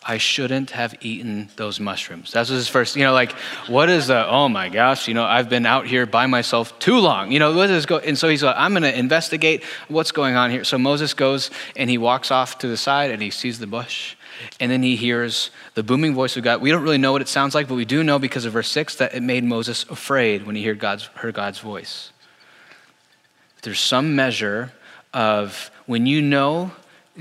I 0.06 0.18
shouldn't 0.18 0.70
have 0.72 0.94
eaten 1.00 1.48
those 1.56 1.80
mushrooms. 1.80 2.32
That 2.32 2.40
was 2.40 2.50
his 2.50 2.68
first, 2.68 2.94
you 2.94 3.04
know, 3.04 3.14
like, 3.14 3.32
what 3.68 3.88
is 3.88 4.08
the, 4.08 4.28
oh 4.28 4.50
my 4.50 4.68
gosh, 4.68 5.08
you 5.08 5.14
know, 5.14 5.24
I've 5.24 5.48
been 5.48 5.64
out 5.64 5.86
here 5.86 6.04
by 6.04 6.26
myself 6.26 6.78
too 6.78 6.98
long. 6.98 7.32
You 7.32 7.38
know, 7.38 7.56
what 7.56 7.70
is 7.70 7.86
go? 7.86 7.98
And 7.98 8.18
so 8.18 8.28
he's 8.28 8.42
like, 8.42 8.54
I'm 8.58 8.72
going 8.72 8.82
to 8.82 8.98
investigate 8.98 9.64
what's 9.88 10.12
going 10.12 10.36
on 10.36 10.50
here. 10.50 10.62
So 10.62 10.76
Moses 10.76 11.14
goes 11.14 11.50
and 11.74 11.88
he 11.88 11.96
walks 11.96 12.30
off 12.30 12.58
to 12.58 12.68
the 12.68 12.76
side 12.76 13.12
and 13.12 13.22
he 13.22 13.30
sees 13.30 13.58
the 13.58 13.66
bush. 13.66 14.14
And 14.60 14.70
then 14.70 14.82
he 14.82 14.96
hears 14.96 15.50
the 15.74 15.82
booming 15.82 16.14
voice 16.14 16.36
of 16.36 16.44
God. 16.44 16.60
We 16.60 16.70
don't 16.70 16.82
really 16.82 16.98
know 16.98 17.12
what 17.12 17.22
it 17.22 17.28
sounds 17.28 17.54
like, 17.54 17.66
but 17.66 17.76
we 17.76 17.86
do 17.86 18.04
know 18.04 18.18
because 18.18 18.44
of 18.44 18.52
verse 18.52 18.68
6 18.70 18.96
that 18.96 19.14
it 19.14 19.22
made 19.22 19.44
Moses 19.44 19.84
afraid 19.88 20.44
when 20.44 20.54
he 20.54 20.64
heard 20.64 20.78
God's, 20.78 21.04
heard 21.14 21.34
God's 21.34 21.60
voice. 21.60 22.12
There's 23.62 23.80
some 23.80 24.14
measure 24.14 24.72
of 25.14 25.70
when 25.86 26.04
you 26.04 26.20
know 26.20 26.72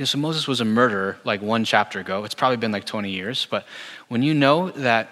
so 0.04 0.18
Moses 0.18 0.48
was 0.48 0.60
a 0.60 0.66
murderer 0.66 1.18
like 1.24 1.42
one 1.42 1.66
chapter 1.66 2.00
ago. 2.00 2.24
It's 2.24 2.34
probably 2.34 2.58
been 2.58 2.72
like 2.72 2.86
20 2.86 3.12
years. 3.12 3.48
But 3.50 3.66
when 4.08 4.24
you 4.24 4.34
know 4.34 4.72
that 4.72 5.10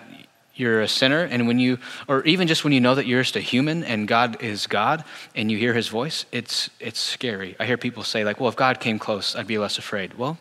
you're 0.56 0.82
a 0.82 0.88
sinner, 0.88 1.24
and 1.24 1.48
when 1.48 1.60
you, 1.60 1.78
or 2.08 2.24
even 2.24 2.48
just 2.48 2.64
when 2.64 2.74
you 2.74 2.82
know 2.82 2.96
that 2.96 3.06
you're 3.06 3.22
just 3.22 3.36
a 3.36 3.42
human 3.42 3.84
and 3.84 4.08
God 4.08 4.42
is 4.42 4.66
God 4.66 5.04
and 5.36 5.52
you 5.52 5.58
hear 5.58 5.74
his 5.74 5.88
voice, 5.88 6.26
it's, 6.32 6.72
it's 6.80 7.00
scary. 7.00 7.56
I 7.60 7.66
hear 7.66 7.78
people 7.78 8.04
say, 8.04 8.24
like, 8.24 8.40
well, 8.40 8.50
if 8.50 8.56
God 8.56 8.80
came 8.80 8.98
close, 8.98 9.36
I'd 9.36 9.48
be 9.48 9.60
less 9.60 9.78
afraid. 9.78 10.16
Well, 10.16 10.40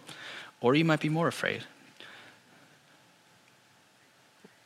or 0.62 0.75
you 0.75 0.87
might 0.87 1.00
be 1.00 1.11
more 1.11 1.28
afraid. 1.28 1.64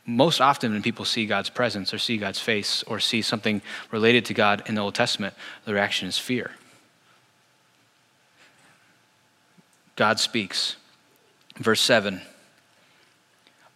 Most 0.06 0.40
often, 0.40 0.72
when 0.72 0.82
people 0.82 1.04
see 1.04 1.26
God's 1.26 1.50
presence 1.50 1.92
or 1.92 1.98
see 1.98 2.18
God's 2.18 2.38
face 2.38 2.82
or 2.84 3.00
see 3.00 3.22
something 3.22 3.62
related 3.90 4.24
to 4.26 4.34
God 4.34 4.62
in 4.66 4.74
the 4.74 4.82
Old 4.82 4.94
Testament, 4.94 5.34
the 5.64 5.72
reaction 5.72 6.08
is 6.08 6.18
fear. 6.18 6.52
God 9.96 10.18
speaks. 10.18 10.76
Verse 11.56 11.80
7 11.80 12.20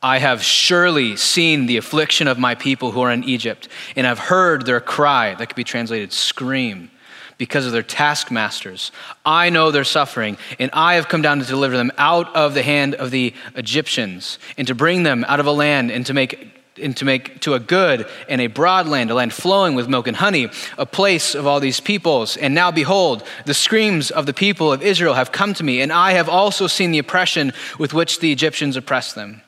I 0.02 0.18
have 0.18 0.42
surely 0.42 1.16
seen 1.16 1.66
the 1.66 1.76
affliction 1.76 2.28
of 2.28 2.38
my 2.38 2.54
people 2.54 2.92
who 2.92 3.00
are 3.00 3.10
in 3.10 3.24
Egypt, 3.24 3.68
and 3.96 4.06
I've 4.06 4.18
heard 4.18 4.64
their 4.64 4.80
cry, 4.80 5.34
that 5.34 5.48
could 5.48 5.56
be 5.56 5.64
translated 5.64 6.12
scream, 6.12 6.90
because 7.36 7.66
of 7.66 7.72
their 7.72 7.82
taskmasters. 7.82 8.92
I 9.24 9.50
know 9.50 9.70
their 9.70 9.84
suffering, 9.84 10.38
and 10.60 10.70
I 10.72 10.94
have 10.94 11.08
come 11.08 11.22
down 11.22 11.40
to 11.40 11.44
deliver 11.44 11.76
them 11.76 11.90
out 11.98 12.34
of 12.36 12.54
the 12.54 12.62
hand 12.62 12.94
of 12.94 13.10
the 13.10 13.34
Egyptians, 13.56 14.38
and 14.56 14.68
to 14.68 14.74
bring 14.74 15.02
them 15.02 15.24
out 15.26 15.40
of 15.40 15.46
a 15.46 15.52
land 15.52 15.90
and 15.90 16.06
to 16.06 16.14
make 16.14 16.57
and 16.78 16.96
to 16.96 17.04
make 17.04 17.40
to 17.40 17.54
a 17.54 17.60
good 17.60 18.06
and 18.28 18.40
a 18.40 18.46
broad 18.46 18.86
land, 18.86 19.10
a 19.10 19.14
land 19.14 19.32
flowing 19.32 19.74
with 19.74 19.88
milk 19.88 20.06
and 20.06 20.16
honey, 20.16 20.48
a 20.76 20.86
place 20.86 21.34
of 21.34 21.46
all 21.46 21.60
these 21.60 21.80
peoples. 21.80 22.36
And 22.36 22.54
now 22.54 22.70
behold, 22.70 23.24
the 23.44 23.54
screams 23.54 24.10
of 24.10 24.26
the 24.26 24.34
people 24.34 24.72
of 24.72 24.82
Israel 24.82 25.14
have 25.14 25.32
come 25.32 25.54
to 25.54 25.64
me, 25.64 25.80
and 25.80 25.92
I 25.92 26.12
have 26.12 26.28
also 26.28 26.66
seen 26.66 26.90
the 26.90 26.98
oppression 26.98 27.52
with 27.78 27.94
which 27.94 28.20
the 28.20 28.32
Egyptians 28.32 28.76
oppress 28.76 29.12
them. 29.12 29.42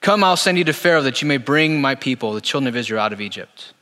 Come, 0.00 0.22
I'll 0.22 0.36
send 0.36 0.58
you 0.58 0.64
to 0.64 0.72
Pharaoh 0.72 1.02
that 1.02 1.22
you 1.22 1.28
may 1.28 1.38
bring 1.38 1.80
my 1.80 1.94
people, 1.94 2.34
the 2.34 2.40
children 2.40 2.68
of 2.68 2.76
Israel, 2.76 3.00
out 3.00 3.12
of 3.12 3.22
Egypt. 3.22 3.72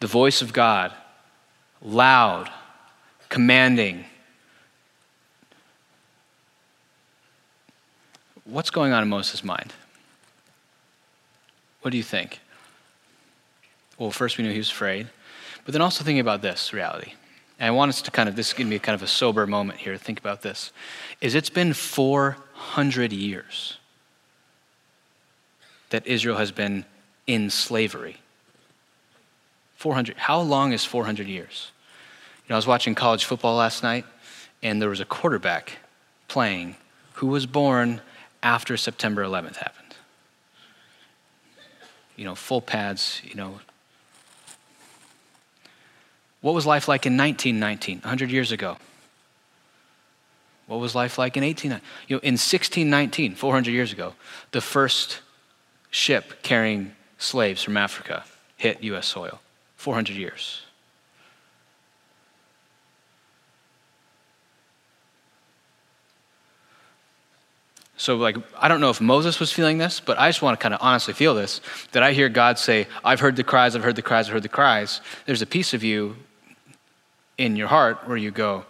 The 0.00 0.08
voice 0.08 0.42
of 0.42 0.52
God, 0.52 0.92
loud, 1.80 2.50
commanding. 3.28 4.06
What's 8.44 8.70
going 8.70 8.92
on 8.92 9.04
in 9.04 9.08
Moses' 9.08 9.44
mind? 9.44 9.72
What 11.82 11.90
do 11.90 11.96
you 11.96 12.02
think? 12.02 12.40
Well, 13.98 14.10
first 14.10 14.38
we 14.38 14.44
knew 14.44 14.52
he 14.52 14.58
was 14.58 14.70
afraid, 14.70 15.08
but 15.64 15.72
then 15.72 15.82
also 15.82 16.04
thinking 16.04 16.20
about 16.20 16.42
this 16.42 16.72
reality. 16.72 17.12
And 17.58 17.68
I 17.68 17.70
want 17.70 17.90
us 17.90 18.00
to 18.02 18.10
kind 18.10 18.28
of, 18.28 18.36
this 18.36 18.48
is 18.48 18.52
going 18.54 18.66
to 18.66 18.70
be 18.70 18.78
kind 18.78 18.94
of 18.94 19.02
a 19.02 19.06
sober 19.06 19.46
moment 19.46 19.78
here 19.78 19.92
to 19.92 19.98
think 19.98 20.18
about 20.18 20.42
this. 20.42 20.72
Is 21.20 21.34
it's 21.34 21.50
been 21.50 21.74
400 21.74 23.12
years 23.12 23.76
that 25.90 26.06
Israel 26.06 26.38
has 26.38 26.52
been 26.52 26.84
in 27.26 27.50
slavery. 27.50 28.16
400. 29.76 30.16
How 30.16 30.40
long 30.40 30.72
is 30.72 30.84
400 30.84 31.26
years? 31.26 31.72
You 32.44 32.50
know, 32.50 32.56
I 32.56 32.58
was 32.58 32.66
watching 32.66 32.94
college 32.94 33.24
football 33.24 33.56
last 33.56 33.82
night, 33.82 34.06
and 34.62 34.80
there 34.80 34.88
was 34.88 35.00
a 35.00 35.04
quarterback 35.04 35.78
playing 36.28 36.76
who 37.14 37.26
was 37.26 37.44
born 37.44 38.00
after 38.42 38.76
September 38.76 39.22
11th 39.22 39.56
happened 39.56 39.79
you 42.20 42.26
know, 42.26 42.34
full 42.34 42.60
pads, 42.60 43.22
you 43.24 43.34
know. 43.34 43.60
What 46.42 46.54
was 46.54 46.66
life 46.66 46.86
like 46.86 47.06
in 47.06 47.16
1919, 47.16 48.00
100 48.00 48.30
years 48.30 48.52
ago? 48.52 48.76
What 50.66 50.80
was 50.80 50.94
life 50.94 51.16
like 51.16 51.38
in 51.38 51.42
18? 51.42 51.70
You 52.08 52.16
know, 52.16 52.20
in 52.20 52.34
1619, 52.34 53.36
400 53.36 53.70
years 53.70 53.90
ago, 53.90 54.12
the 54.50 54.60
first 54.60 55.20
ship 55.90 56.42
carrying 56.42 56.94
slaves 57.16 57.62
from 57.62 57.78
Africa 57.78 58.24
hit 58.58 58.82
U.S. 58.82 59.06
soil. 59.06 59.40
400 59.76 60.14
years. 60.14 60.60
So, 68.00 68.16
like, 68.16 68.38
I 68.56 68.68
don't 68.68 68.80
know 68.80 68.88
if 68.88 68.98
Moses 69.02 69.38
was 69.38 69.52
feeling 69.52 69.76
this, 69.76 70.00
but 70.00 70.18
I 70.18 70.30
just 70.30 70.40
want 70.40 70.58
to 70.58 70.62
kind 70.62 70.72
of 70.72 70.80
honestly 70.80 71.12
feel 71.12 71.34
this 71.34 71.60
that 71.92 72.02
I 72.02 72.12
hear 72.12 72.30
God 72.30 72.58
say, 72.58 72.88
I've 73.04 73.20
heard 73.20 73.36
the 73.36 73.44
cries, 73.44 73.76
I've 73.76 73.84
heard 73.84 73.94
the 73.94 74.00
cries, 74.00 74.26
I've 74.26 74.32
heard 74.32 74.42
the 74.42 74.48
cries. 74.48 75.02
There's 75.26 75.42
a 75.42 75.46
piece 75.46 75.74
of 75.74 75.84
you 75.84 76.16
in 77.36 77.56
your 77.56 77.68
heart 77.68 78.08
where 78.08 78.16
you 78.16 78.30
go, 78.30 78.64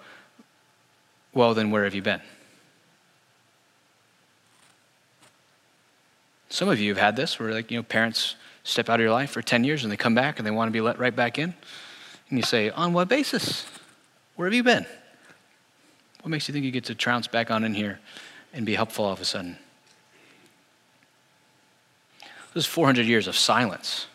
Well, 1.32 1.54
then 1.54 1.70
where 1.70 1.84
have 1.84 1.94
you 1.94 2.02
been? 2.02 2.20
Some 6.48 6.68
of 6.68 6.80
you 6.80 6.88
have 6.88 6.98
had 6.98 7.14
this 7.14 7.38
where, 7.38 7.52
like, 7.52 7.70
you 7.70 7.78
know, 7.78 7.84
parents 7.84 8.34
step 8.64 8.88
out 8.88 8.98
of 8.98 9.04
your 9.04 9.12
life 9.12 9.30
for 9.30 9.42
10 9.42 9.62
years 9.62 9.84
and 9.84 9.92
they 9.92 9.96
come 9.96 10.16
back 10.16 10.40
and 10.40 10.46
they 10.46 10.50
want 10.50 10.66
to 10.66 10.72
be 10.72 10.80
let 10.80 10.98
right 10.98 11.14
back 11.14 11.38
in. 11.38 11.54
And 12.30 12.36
you 12.36 12.42
say, 12.42 12.70
On 12.70 12.92
what 12.92 13.06
basis? 13.06 13.64
Where 14.34 14.48
have 14.48 14.54
you 14.54 14.64
been? 14.64 14.86
What 16.22 16.30
makes 16.30 16.48
you 16.48 16.52
think 16.52 16.64
you 16.64 16.72
get 16.72 16.86
to 16.86 16.96
trounce 16.96 17.28
back 17.28 17.52
on 17.52 17.62
in 17.62 17.74
here 17.74 18.00
and 18.52 18.66
be 18.66 18.74
helpful 18.74 19.04
all 19.04 19.12
of 19.12 19.20
a 19.20 19.24
sudden. 19.24 19.56
This 22.52 22.64
is 22.64 22.66
400 22.66 23.06
years 23.06 23.28
of 23.28 23.36
silence. 23.36 24.06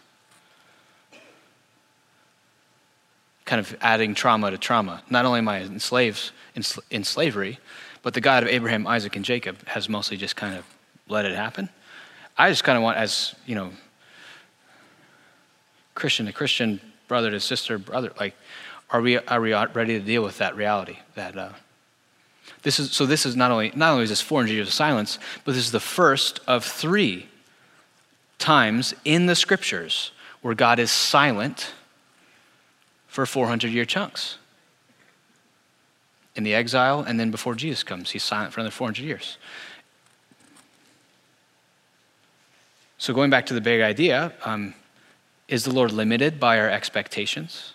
Kind 3.46 3.60
of 3.60 3.78
adding 3.80 4.14
trauma 4.14 4.52
to 4.52 4.58
trauma. 4.58 5.04
Not 5.10 5.26
only 5.26 5.40
am 5.40 5.48
I 5.48 5.62
enslaved 5.62 6.32
in, 6.56 6.64
in 6.92 7.04
slavery, 7.04 7.60
but 8.02 8.14
the 8.14 8.22
God 8.22 8.44
of 8.44 8.50
Abraham, 8.50 8.86
Isaac, 8.88 9.16
and 9.16 9.24
Jacob 9.24 9.66
has 9.68 9.88
mostly 9.88 10.18
just 10.18 10.36
kind 10.36 10.56
of 10.56 10.66
let 11.08 11.26
it 11.26 11.36
happen. 11.36 11.70
I 12.38 12.50
just 12.50 12.64
kind 12.64 12.78
of 12.78 12.84
want, 12.84 12.98
as 12.98 13.36
you 13.46 13.56
know, 13.56 13.72
Christian 15.94 16.26
to 16.26 16.34
Christian, 16.34 16.82
brother 17.08 17.32
to 17.32 17.40
sister, 17.40 17.78
brother, 17.78 18.12
like, 18.20 18.36
are 18.90 19.02
we, 19.02 19.18
are 19.18 19.40
we 19.42 19.54
ready 19.54 19.98
to 19.98 20.06
deal 20.06 20.24
with 20.24 20.38
that 20.40 20.56
reality? 20.56 20.98
That 21.16 21.38
uh, 21.38 21.54
this 22.64 22.80
is, 22.80 22.92
so 22.92 23.06
this 23.06 23.26
is 23.26 23.36
not 23.36 23.52
only, 23.52 23.72
not 23.76 23.92
only 23.92 24.04
is 24.04 24.10
this 24.10 24.22
400 24.22 24.52
years 24.52 24.68
of 24.68 24.74
silence, 24.74 25.20
but 25.44 25.54
this 25.54 25.66
is 25.66 25.72
the 25.72 25.80
first 25.80 26.40
of 26.48 26.66
three 26.66 27.28
times 28.40 28.94
in 29.06 29.28
the 29.28 29.36
scriptures 29.36 30.12
where 30.42 30.56
God 30.56 30.80
is 30.80 30.92
silent 30.92 31.74
for 33.08 33.26
400 33.26 33.72
year 33.72 33.86
chunks. 33.86 34.38
In 36.36 36.44
the 36.44 36.54
exile, 36.54 37.02
and 37.02 37.20
then 37.20 37.32
before 37.32 37.56
Jesus 37.56 37.84
comes, 37.84 38.12
he's 38.12 38.24
silent 38.24 38.52
for 38.52 38.60
another 38.60 38.72
400 38.72 39.02
years. 39.04 39.38
So, 42.98 43.14
going 43.14 43.30
back 43.30 43.46
to 43.46 43.54
the 43.54 43.62
big 43.62 43.82
idea, 43.82 44.34
um, 44.44 44.74
is 45.48 45.64
the 45.64 45.72
Lord 45.72 45.92
limited 45.92 46.40
by 46.40 46.60
our 46.60 46.70
expectations? 46.70 47.75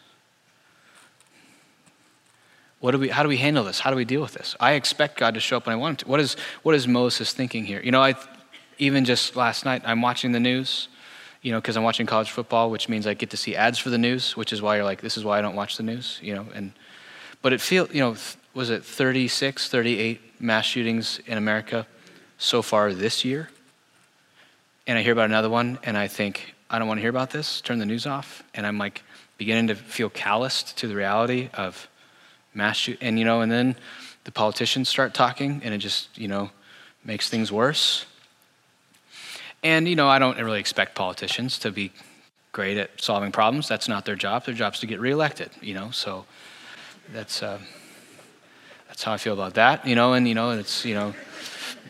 What 2.81 2.93
do 2.93 2.99
we, 2.99 3.09
how 3.09 3.23
do 3.23 3.29
we 3.29 3.37
handle 3.37 3.65
this? 3.65 3.79
How 3.79 3.91
do 3.91 3.97
we 3.97 4.07
deal 4.07 4.23
with 4.23 4.33
this? 4.33 4.57
I 4.59 4.73
expect 4.73 5.19
God 5.19 5.35
to 5.35 5.41
show 5.41 5.59
up 5.59 5.67
when 5.67 5.75
I 5.75 5.77
want 5.77 5.93
him 5.93 5.97
to. 6.05 6.09
What 6.11 6.21
is, 6.21 6.37
what 6.63 6.75
is 6.75 6.89
Moses 6.89 7.33
thinking 7.33 7.67
here? 7.67 7.81
You 7.83 7.93
know, 7.93 8.03
I, 8.03 8.15
even 8.79 9.05
just 9.05 9.37
last 9.37 9.67
night, 9.67 9.83
I'm 9.85 10.01
watching 10.01 10.33
the 10.33 10.41
news, 10.41 10.89
you 11.43 11.53
know, 11.53 11.61
because 11.61 11.77
I'm 11.77 11.83
watching 11.83 12.07
college 12.07 12.31
football, 12.31 12.71
which 12.71 12.89
means 12.89 13.07
I 13.07 13.13
get 13.13 13.31
to 13.31 13.37
see 13.37 13.55
ads 13.55 13.79
for 13.79 13.91
the 13.91 13.99
news, 13.99 14.35
which 14.37 14.53
is 14.53 14.63
why 14.63 14.77
you're 14.77 14.85
like, 14.85 15.03
this 15.03 15.19
is 15.19 15.25
why 15.25 15.39
I 15.39 15.43
don't 15.43 15.55
watch 15.55 15.77
the 15.77 15.83
news, 15.83 16.19
you 16.23 16.35
know. 16.35 16.47
And, 16.55 16.73
but 17.43 17.53
it 17.53 17.61
feels, 17.61 17.93
you 17.93 18.01
know, 18.01 18.17
was 18.55 18.71
it 18.71 18.83
36, 18.83 19.69
38 19.69 20.41
mass 20.41 20.65
shootings 20.65 21.21
in 21.27 21.37
America 21.37 21.87
so 22.39 22.63
far 22.63 22.95
this 22.95 23.27
year? 23.27 23.51
And 24.87 24.99
I 24.99 25.03
hear 25.03 25.13
about 25.13 25.27
another 25.27 25.51
one, 25.51 25.79
and 25.83 25.99
I 25.99 26.09
think, 26.09 26.55
I 26.71 26.79
don't 26.79 26.89
want 26.89 26.99
to 26.99 27.03
hear 27.03 27.11
about 27.11 27.31
this, 27.31 27.61
turn 27.61 27.79
the 27.79 27.87
news 27.87 28.07
off. 28.07 28.43
And 28.55 28.67
I'm 28.67 28.79
like 28.79 29.03
beginning 29.37 29.67
to 29.67 29.75
feel 29.75 30.09
calloused 30.09 30.79
to 30.79 30.89
the 30.89 30.97
reality 30.97 31.51
of 31.53 31.89
mass 32.55 32.77
shoot, 32.77 32.99
and 33.01 33.19
you 33.19 33.25
know, 33.25 33.41
and 33.41 33.51
then 33.51 33.77
the 34.25 34.33
politicians 34.33 34.89
start 34.89 35.15
talking, 35.15 35.61
and 35.65 35.75
it 35.75 35.79
just 35.79 36.17
you 36.19 36.29
know 36.29 36.51
makes 37.05 37.29
things 37.29 37.51
worse. 37.51 38.07
And 39.63 39.89
you 39.89 39.97
know, 39.97 40.09
I 40.09 40.19
don't 40.19 40.39
really 40.39 40.61
expect 40.61 40.95
politicians 40.95 41.59
to 41.61 41.71
be 41.71 41.93
great 42.53 42.77
at 42.77 43.01
solving 43.01 43.33
problems. 43.33 43.69
That's 43.69 43.89
not 43.89 44.05
their 44.05 44.17
job. 44.17 44.45
Their 44.45 44.55
job 44.55 44.75
is 44.75 44.81
to 44.81 44.87
get 44.87 45.01
reelected. 45.01 45.51
You 45.61 45.75
know, 45.75 45.91
so 45.91 46.25
that's 47.13 47.43
uh, 47.43 47.59
that's 48.89 49.03
how 49.03 49.13
I 49.13 49.19
feel 49.19 49.35
about 49.35 49.55
that. 49.55 49.87
You 49.87 49.95
know, 49.95 50.15
and 50.15 50.27
you 50.27 50.35
know, 50.35 50.51
it's 50.51 50.85
you 50.85 50.95
know, 50.95 51.15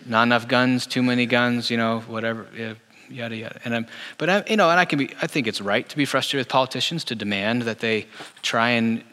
not 0.07 0.25
enough 0.25 0.49
guns, 0.49 0.87
too 0.87 1.03
many 1.03 1.27
guns. 1.27 1.71
You 1.71 1.77
know, 1.77 2.01
whatever. 2.01 2.47
Yeah, 2.57 2.75
yada 3.09 3.37
yada. 3.37 3.61
And 3.65 3.75
I'm, 3.75 3.87
but 4.19 4.31
I, 4.31 4.45
you 4.49 4.57
know, 4.57 4.71
and 4.71 4.81
I 4.81 4.85
can 4.85 4.99
be. 4.99 5.11
I 5.23 5.27
think 5.27 5.47
it's 5.47 5.61
right 5.61 5.89
to 5.89 5.97
be 5.97 6.05
frustrated 6.05 6.47
with 6.47 6.53
politicians 6.53 7.05
to 7.05 7.15
demand 7.15 7.63
that 7.63 7.81
they 7.81 8.07
try 8.43 8.71
and 8.71 9.05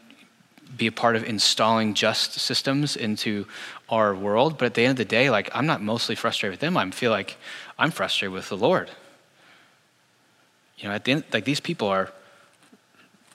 be 0.76 0.88
a 0.88 0.92
part 0.92 1.16
of 1.16 1.24
installing 1.24 1.94
just 1.94 2.34
systems 2.34 2.96
into 2.96 3.46
our 3.90 4.14
world. 4.14 4.58
But 4.58 4.66
at 4.66 4.74
the 4.74 4.84
end 4.84 4.92
of 4.92 4.98
the 4.98 5.06
day, 5.06 5.30
like 5.30 5.50
I'm 5.54 5.66
not 5.66 5.82
mostly 5.82 6.16
frustrated 6.16 6.54
with 6.54 6.60
them. 6.60 6.76
I 6.76 6.90
feel 6.92 7.12
like 7.12 7.38
I'm 7.80 7.92
frustrated 7.92 8.34
with 8.34 8.50
the 8.50 8.58
Lord. 8.58 8.90
You 10.78 10.90
know, 10.90 10.96
at 10.96 11.06
the 11.06 11.12
end, 11.14 11.24
like 11.32 11.46
these 11.46 11.60
people 11.60 11.88
are, 11.88 12.12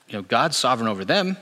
you 0.09 0.15
know, 0.15 0.23
God's 0.23 0.57
sovereign 0.57 0.89
over 0.89 1.05
them, 1.05 1.37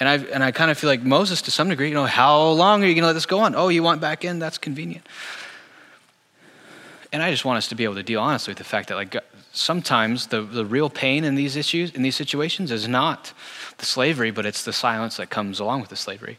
And 0.00 0.08
I, 0.08 0.14
and 0.32 0.42
I 0.42 0.50
kind 0.50 0.70
of 0.70 0.78
feel 0.78 0.88
like 0.88 1.02
Moses, 1.02 1.42
to 1.42 1.50
some 1.50 1.68
degree, 1.68 1.88
you 1.88 1.94
know, 1.94 2.06
how 2.06 2.48
long 2.48 2.82
are 2.82 2.86
you 2.86 2.94
going 2.94 3.02
to 3.02 3.08
let 3.08 3.12
this 3.12 3.26
go 3.26 3.40
on? 3.40 3.54
Oh, 3.54 3.68
you 3.68 3.82
want 3.82 4.00
back 4.00 4.24
in? 4.24 4.38
That's 4.38 4.56
convenient. 4.56 5.06
And 7.12 7.22
I 7.22 7.30
just 7.30 7.44
want 7.44 7.58
us 7.58 7.68
to 7.68 7.74
be 7.74 7.84
able 7.84 7.96
to 7.96 8.02
deal 8.02 8.20
honestly 8.20 8.52
with 8.52 8.58
the 8.58 8.64
fact 8.64 8.88
that, 8.88 8.94
like, 8.94 9.16
uh, 9.16 9.20
sometimes 9.52 10.28
the, 10.28 10.42
the 10.42 10.64
real 10.64 10.88
pain 10.88 11.24
in 11.24 11.34
these 11.34 11.56
issues, 11.56 11.90
in 11.90 12.02
these 12.02 12.14
situations, 12.14 12.70
is 12.70 12.86
not 12.86 13.32
the 13.78 13.86
slavery, 13.86 14.30
but 14.30 14.46
it's 14.46 14.64
the 14.64 14.72
silence 14.72 15.16
that 15.16 15.28
comes 15.28 15.58
along 15.58 15.80
with 15.80 15.90
the 15.90 15.96
slavery. 15.96 16.38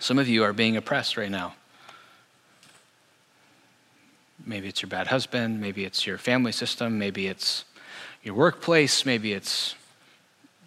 Some 0.00 0.18
of 0.18 0.28
you 0.28 0.42
are 0.44 0.52
being 0.52 0.76
oppressed 0.76 1.16
right 1.16 1.30
now. 1.30 1.54
Maybe 4.44 4.66
it's 4.66 4.82
your 4.82 4.88
bad 4.88 5.06
husband, 5.06 5.60
maybe 5.60 5.84
it's 5.84 6.06
your 6.06 6.18
family 6.18 6.50
system, 6.50 6.98
maybe 6.98 7.28
it's 7.28 7.64
your 8.24 8.34
workplace, 8.34 9.06
maybe 9.06 9.32
it's 9.34 9.76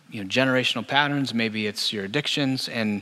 you 0.10 0.24
know, 0.24 0.30
generational 0.30 0.88
patterns, 0.88 1.34
maybe 1.34 1.68
it's 1.68 1.92
your 1.92 2.06
addictions, 2.06 2.70
and 2.70 3.02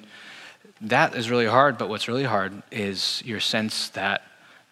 that 0.82 1.16
is 1.16 1.30
really 1.30 1.46
hard. 1.46 1.78
But 1.78 1.90
what's 1.90 2.08
really 2.08 2.24
hard 2.24 2.64
is 2.72 3.22
your 3.26 3.40
sense 3.40 3.90
that 3.90 4.24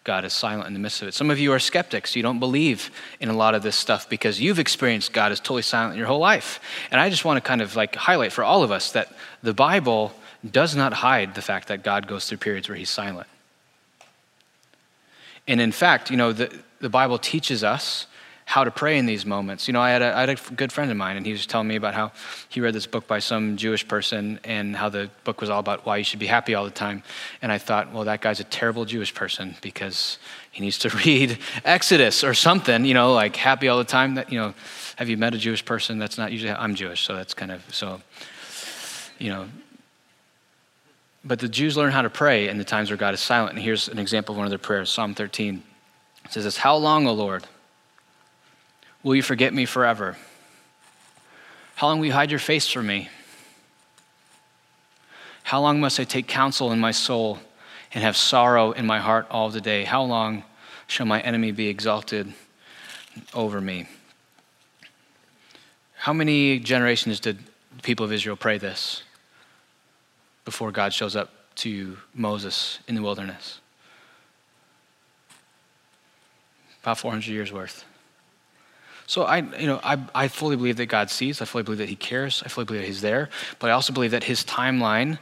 God 0.04 0.24
is 0.24 0.32
silent 0.32 0.66
in 0.66 0.72
the 0.72 0.80
midst 0.80 1.00
of 1.02 1.08
it. 1.08 1.14
Some 1.14 1.30
of 1.30 1.38
you 1.38 1.52
are 1.52 1.58
skeptics. 1.58 2.16
You 2.16 2.22
don't 2.22 2.40
believe 2.40 2.90
in 3.20 3.28
a 3.28 3.32
lot 3.32 3.54
of 3.54 3.62
this 3.62 3.76
stuff 3.76 4.08
because 4.08 4.40
you've 4.40 4.58
experienced 4.58 5.12
God 5.12 5.30
is 5.30 5.38
totally 5.38 5.62
silent 5.62 5.96
your 5.96 6.06
whole 6.06 6.18
life. 6.18 6.60
And 6.90 7.00
I 7.00 7.08
just 7.08 7.24
want 7.24 7.36
to 7.36 7.40
kind 7.40 7.62
of 7.62 7.76
like 7.76 7.94
highlight 7.94 8.32
for 8.32 8.42
all 8.42 8.64
of 8.64 8.72
us 8.72 8.92
that 8.92 9.14
the 9.42 9.54
Bible 9.54 10.12
does 10.48 10.74
not 10.74 10.92
hide 10.92 11.34
the 11.36 11.42
fact 11.42 11.68
that 11.68 11.84
God 11.84 12.08
goes 12.08 12.28
through 12.28 12.38
periods 12.38 12.68
where 12.68 12.76
he's 12.76 12.90
silent. 12.90 13.28
And 15.46 15.60
in 15.60 15.72
fact, 15.72 16.10
you 16.10 16.16
know, 16.16 16.32
the, 16.32 16.52
the 16.80 16.88
Bible 16.88 17.18
teaches 17.18 17.62
us 17.62 18.06
how 18.52 18.64
to 18.64 18.70
pray 18.70 18.98
in 18.98 19.06
these 19.06 19.24
moments. 19.24 19.66
You 19.66 19.72
know, 19.72 19.80
I 19.80 19.88
had, 19.92 20.02
a, 20.02 20.14
I 20.14 20.20
had 20.20 20.28
a 20.28 20.36
good 20.52 20.70
friend 20.70 20.90
of 20.90 20.96
mine, 20.98 21.16
and 21.16 21.24
he 21.24 21.32
was 21.32 21.46
telling 21.46 21.68
me 21.68 21.76
about 21.76 21.94
how 21.94 22.12
he 22.50 22.60
read 22.60 22.74
this 22.74 22.86
book 22.86 23.06
by 23.06 23.18
some 23.18 23.56
Jewish 23.56 23.88
person 23.88 24.38
and 24.44 24.76
how 24.76 24.90
the 24.90 25.08
book 25.24 25.40
was 25.40 25.48
all 25.48 25.58
about 25.58 25.86
why 25.86 25.96
you 25.96 26.04
should 26.04 26.18
be 26.18 26.26
happy 26.26 26.54
all 26.54 26.66
the 26.66 26.70
time. 26.70 27.02
And 27.40 27.50
I 27.50 27.56
thought, 27.56 27.94
well, 27.94 28.04
that 28.04 28.20
guy's 28.20 28.40
a 28.40 28.44
terrible 28.44 28.84
Jewish 28.84 29.14
person 29.14 29.56
because 29.62 30.18
he 30.50 30.60
needs 30.60 30.78
to 30.80 30.90
read 31.06 31.38
Exodus 31.64 32.22
or 32.22 32.34
something, 32.34 32.84
you 32.84 32.92
know, 32.92 33.14
like 33.14 33.36
happy 33.36 33.68
all 33.68 33.78
the 33.78 33.84
time. 33.84 34.16
That, 34.16 34.30
you 34.30 34.38
know, 34.38 34.52
have 34.96 35.08
you 35.08 35.16
met 35.16 35.34
a 35.34 35.38
Jewish 35.38 35.64
person 35.64 35.98
that's 35.98 36.18
not 36.18 36.30
usually, 36.30 36.52
I'm 36.52 36.74
Jewish, 36.74 37.06
so 37.06 37.16
that's 37.16 37.32
kind 37.32 37.52
of, 37.52 37.64
so, 37.74 38.02
you 39.18 39.30
know, 39.30 39.46
but 41.24 41.38
the 41.38 41.48
Jews 41.48 41.74
learn 41.74 41.90
how 41.90 42.02
to 42.02 42.10
pray 42.10 42.48
in 42.48 42.58
the 42.58 42.64
times 42.64 42.90
where 42.90 42.98
God 42.98 43.14
is 43.14 43.20
silent. 43.20 43.54
And 43.54 43.62
here's 43.62 43.88
an 43.88 43.98
example 43.98 44.34
of 44.34 44.36
one 44.36 44.44
of 44.44 44.50
their 44.50 44.58
prayers 44.58 44.90
Psalm 44.90 45.14
13. 45.14 45.62
It 46.26 46.32
says 46.32 46.44
this 46.44 46.58
How 46.58 46.76
long, 46.76 47.06
O 47.06 47.14
Lord, 47.14 47.46
will 49.02 49.14
you 49.14 49.22
forget 49.22 49.52
me 49.52 49.64
forever? 49.64 50.16
How 51.76 51.88
long 51.88 51.98
will 51.98 52.06
you 52.06 52.12
hide 52.12 52.30
your 52.30 52.40
face 52.40 52.68
from 52.68 52.86
me? 52.86 53.08
How 55.42 55.60
long 55.60 55.80
must 55.80 55.98
I 55.98 56.04
take 56.04 56.26
counsel 56.28 56.72
in 56.72 56.78
my 56.78 56.92
soul 56.92 57.38
and 57.92 58.04
have 58.04 58.16
sorrow 58.16 58.72
in 58.72 58.86
my 58.86 59.00
heart 59.00 59.26
all 59.30 59.50
the 59.50 59.60
day? 59.60 59.84
How 59.84 60.02
long 60.02 60.44
shall 60.86 61.06
my 61.06 61.20
enemy 61.20 61.52
be 61.52 61.68
exalted 61.68 62.32
over 63.34 63.60
me? 63.60 63.88
How 65.94 66.12
many 66.12 66.58
generations 66.58 67.20
did 67.20 67.38
the 67.76 67.82
people 67.82 68.04
of 68.04 68.12
Israel 68.12 68.36
pray 68.36 68.58
this? 68.58 69.02
before 70.44 70.72
God 70.72 70.92
shows 70.92 71.16
up 71.16 71.30
to 71.56 71.96
Moses 72.14 72.78
in 72.88 72.94
the 72.94 73.02
wilderness. 73.02 73.60
About 76.82 76.98
400 76.98 77.26
years 77.28 77.52
worth. 77.52 77.84
So 79.12 79.24
I, 79.24 79.40
you 79.60 79.66
know, 79.66 79.78
I, 79.84 79.98
I 80.14 80.28
fully 80.28 80.56
believe 80.56 80.78
that 80.78 80.86
God 80.86 81.10
sees. 81.10 81.42
I 81.42 81.44
fully 81.44 81.64
believe 81.64 81.80
that 81.80 81.90
He 81.90 81.96
cares. 81.96 82.42
I 82.46 82.48
fully 82.48 82.64
believe 82.64 82.80
that 82.80 82.86
He's 82.86 83.02
there. 83.02 83.28
But 83.58 83.68
I 83.68 83.74
also 83.74 83.92
believe 83.92 84.12
that 84.12 84.24
His 84.24 84.42
timeline 84.42 85.18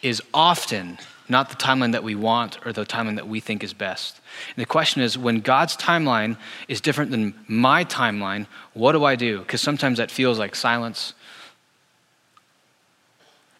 is 0.00 0.22
often 0.32 0.96
not 1.28 1.50
the 1.50 1.56
timeline 1.56 1.92
that 1.92 2.02
we 2.02 2.14
want 2.14 2.66
or 2.66 2.72
the 2.72 2.86
timeline 2.86 3.16
that 3.16 3.28
we 3.28 3.40
think 3.40 3.62
is 3.62 3.74
best. 3.74 4.22
And 4.56 4.62
the 4.62 4.66
question 4.66 5.02
is 5.02 5.18
when 5.18 5.40
God's 5.40 5.76
timeline 5.76 6.38
is 6.66 6.80
different 6.80 7.10
than 7.10 7.34
my 7.46 7.84
timeline, 7.84 8.46
what 8.72 8.92
do 8.92 9.04
I 9.04 9.16
do? 9.16 9.40
Because 9.40 9.60
sometimes 9.60 9.98
that 9.98 10.10
feels 10.10 10.38
like 10.38 10.54
silence. 10.54 11.12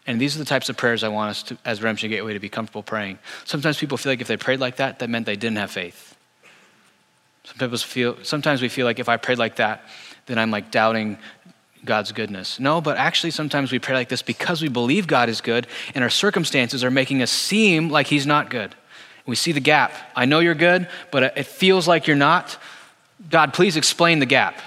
And 0.06 0.18
these 0.18 0.36
are 0.36 0.38
the 0.38 0.46
types 0.46 0.70
of 0.70 0.78
prayers 0.78 1.04
I 1.04 1.08
want 1.08 1.32
us 1.32 1.42
to, 1.42 1.58
as 1.66 1.82
Redemption 1.82 2.08
Gateway 2.08 2.32
to 2.32 2.40
be 2.40 2.48
comfortable 2.48 2.82
praying. 2.82 3.18
Sometimes 3.44 3.76
people 3.76 3.98
feel 3.98 4.12
like 4.12 4.22
if 4.22 4.26
they 4.26 4.38
prayed 4.38 4.60
like 4.60 4.76
that, 4.76 5.00
that 5.00 5.10
meant 5.10 5.26
they 5.26 5.36
didn't 5.36 5.58
have 5.58 5.70
faith. 5.70 6.13
Sometimes, 7.44 7.82
feel, 7.82 8.16
sometimes 8.22 8.62
we 8.62 8.68
feel 8.68 8.86
like 8.86 8.98
if 8.98 9.08
I 9.08 9.16
prayed 9.16 9.38
like 9.38 9.56
that, 9.56 9.86
then 10.26 10.38
I'm 10.38 10.50
like 10.50 10.70
doubting 10.70 11.18
God's 11.84 12.12
goodness. 12.12 12.58
No, 12.58 12.80
but 12.80 12.96
actually, 12.96 13.30
sometimes 13.30 13.70
we 13.70 13.78
pray 13.78 13.94
like 13.94 14.08
this 14.08 14.22
because 14.22 14.62
we 14.62 14.68
believe 14.68 15.06
God 15.06 15.28
is 15.28 15.40
good 15.40 15.66
and 15.94 16.02
our 16.02 16.10
circumstances 16.10 16.82
are 16.82 16.90
making 16.90 17.22
us 17.22 17.30
seem 17.30 17.90
like 17.90 18.06
He's 18.06 18.26
not 18.26 18.50
good. 18.50 18.74
We 19.26 19.36
see 19.36 19.52
the 19.52 19.60
gap. 19.60 19.92
I 20.14 20.24
know 20.24 20.40
you're 20.40 20.54
good, 20.54 20.88
but 21.10 21.36
it 21.36 21.46
feels 21.46 21.88
like 21.88 22.06
you're 22.06 22.16
not. 22.16 22.58
God, 23.30 23.54
please 23.54 23.76
explain 23.76 24.18
the 24.18 24.26
gap. 24.26 24.60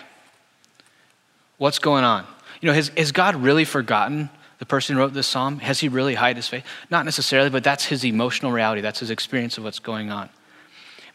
What's 1.57 1.79
going 1.79 2.03
on? 2.03 2.25
You 2.61 2.67
know, 2.67 2.73
has, 2.73 2.89
has 2.97 3.11
God 3.11 3.35
really 3.35 3.65
forgotten 3.65 4.29
the 4.59 4.65
person 4.65 4.95
who 4.95 5.01
wrote 5.01 5.13
this 5.13 5.27
psalm? 5.27 5.59
Has 5.59 5.79
he 5.79 5.89
really 5.89 6.15
hide 6.15 6.35
his 6.35 6.47
face? 6.47 6.63
Not 6.89 7.05
necessarily, 7.05 7.49
but 7.49 7.63
that's 7.63 7.85
his 7.85 8.03
emotional 8.03 8.51
reality. 8.51 8.81
That's 8.81 8.99
his 8.99 9.11
experience 9.11 9.57
of 9.57 9.63
what's 9.63 9.79
going 9.79 10.11
on. 10.11 10.29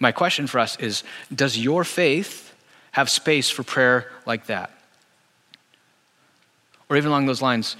My 0.03 0.11
question 0.11 0.49
for 0.49 0.59
us 0.59 0.77
is 0.81 1.05
Does 1.33 1.57
your 1.57 1.85
faith 1.85 2.53
have 2.91 3.09
space 3.09 3.49
for 3.49 3.62
prayer 3.62 4.11
like 4.27 4.47
that? 4.47 4.73
Or 6.88 6.97
even 6.97 7.09
along 7.09 7.27
those 7.27 7.41
lines, 7.41 7.77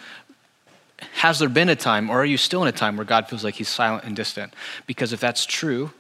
has 1.15 1.41
there 1.41 1.49
been 1.49 1.69
a 1.69 1.75
time, 1.75 2.11
or 2.11 2.21
are 2.21 2.25
you 2.25 2.37
still 2.37 2.63
in 2.63 2.69
a 2.69 2.73
time 2.73 2.97
where 2.97 3.05
God 3.05 3.29
feels 3.29 3.43
like 3.43 3.57
he's 3.57 3.69
silent 3.69 4.05
and 4.05 4.15
distant? 4.15 4.55
Because 4.87 5.13
if 5.13 5.19
that's 5.19 5.45
true, 5.45 5.91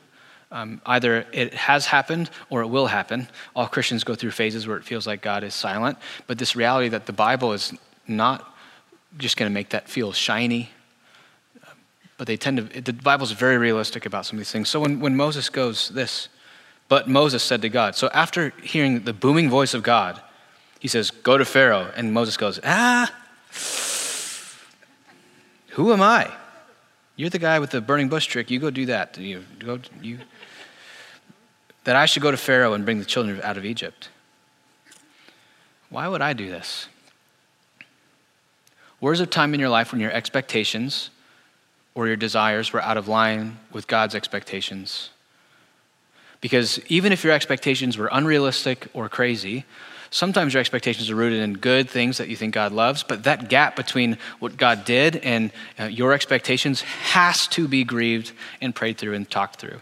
um, 0.52 0.80
either 0.87 1.26
it 1.32 1.54
has 1.54 1.87
happened 1.87 2.30
or 2.50 2.62
it 2.62 2.68
will 2.68 2.87
happen. 2.87 3.26
All 3.56 3.66
Christians 3.66 4.04
go 4.04 4.14
through 4.14 4.30
phases 4.30 4.64
where 4.64 4.76
it 4.76 4.85
feels 4.85 5.08
like 5.08 5.22
God 5.22 5.42
is 5.42 5.54
silent, 5.54 5.98
but 6.28 6.38
this 6.38 6.54
reality 6.54 6.88
that 6.90 7.06
the 7.06 7.12
Bible 7.12 7.52
is 7.52 7.74
not 8.06 8.56
just 9.18 9.37
going 9.37 9.50
to 9.50 9.52
make 9.52 9.70
that 9.70 9.88
feel 9.88 10.12
shiny. 10.12 10.70
But 12.22 12.28
they 12.28 12.37
tend 12.37 12.70
to, 12.70 12.80
the 12.80 12.92
Bible's 12.92 13.32
very 13.32 13.58
realistic 13.58 14.06
about 14.06 14.26
some 14.26 14.37
of 14.37 14.38
these 14.38 14.52
things. 14.52 14.68
So 14.68 14.78
when, 14.78 15.00
when 15.00 15.16
Moses 15.16 15.48
goes 15.48 15.88
this, 15.88 16.28
but 16.88 17.08
Moses 17.08 17.42
said 17.42 17.62
to 17.62 17.68
God, 17.68 17.96
so 17.96 18.11
after 18.14 18.50
hearing 18.62 19.02
the 19.02 19.12
booming 19.12 19.50
voice 19.50 19.74
of 19.74 19.82
God, 19.82 20.22
he 20.78 20.87
says, 20.87 21.11
Go 21.11 21.37
to 21.37 21.44
Pharaoh. 21.44 21.90
And 21.96 22.14
Moses 22.14 22.37
goes, 22.37 22.61
Ah, 22.62 23.12
who 25.70 25.92
am 25.92 26.00
I? 26.00 26.32
You're 27.16 27.28
the 27.28 27.40
guy 27.40 27.58
with 27.58 27.70
the 27.70 27.80
burning 27.80 28.08
bush 28.08 28.26
trick. 28.26 28.52
You 28.52 28.61
go 28.61 28.70
do 28.70 28.87
that. 28.87 29.18
You 29.18 29.44
go, 29.58 29.80
you, 30.00 30.20
that 31.82 31.96
I 31.96 32.06
should 32.06 32.22
go 32.22 32.30
to 32.30 32.37
Pharaoh 32.37 32.74
and 32.74 32.85
bring 32.85 33.00
the 33.00 33.04
children 33.04 33.40
out 33.42 33.56
of 33.56 33.64
Egypt. 33.64 34.11
Why 35.90 36.06
would 36.06 36.22
I 36.22 36.35
do 36.35 36.48
this? 36.48 36.87
Where's 39.00 39.18
a 39.18 39.26
time 39.26 39.54
in 39.54 39.58
your 39.58 39.70
life 39.70 39.90
when 39.90 40.00
your 40.00 40.12
expectations 40.12 41.11
or 41.94 42.07
your 42.07 42.16
desires 42.16 42.72
were 42.72 42.83
out 42.83 42.96
of 42.96 43.09
line 43.09 43.59
with 43.72 43.87
God's 43.87 44.14
expectations? 44.14 45.11
Because 46.40 46.81
even 46.88 47.12
if 47.12 47.22
your 47.22 47.33
expectations 47.33 47.96
were 47.96 48.09
unrealistic 48.11 48.88
or 48.94 49.09
crazy, 49.09 49.64
sometimes 50.11 50.52
your 50.52 50.61
expectations 50.61 51.11
are 51.11 51.14
rooted 51.14 51.40
in 51.40 51.55
good 51.55 51.88
things 51.88 52.18
that 52.18 52.28
you 52.28 52.37
think 52.37 52.55
God 52.55 52.72
loves, 52.72 53.02
but 53.02 53.24
that 53.24 53.48
gap 53.48 53.76
between 53.76 54.18
what 54.40 54.57
God 54.57 54.85
did 54.85 55.16
and 55.16 55.52
uh, 55.78 55.85
your 55.85 56.12
expectations 56.12 56.83
has 56.83 57.46
to 57.48 57.68
be 57.68 57.85
grieved 57.85 58.33
and 58.61 58.74
prayed 58.74 58.98
through 58.98 59.14
and 59.14 59.28
talked 59.31 59.57
through. 59.57 59.81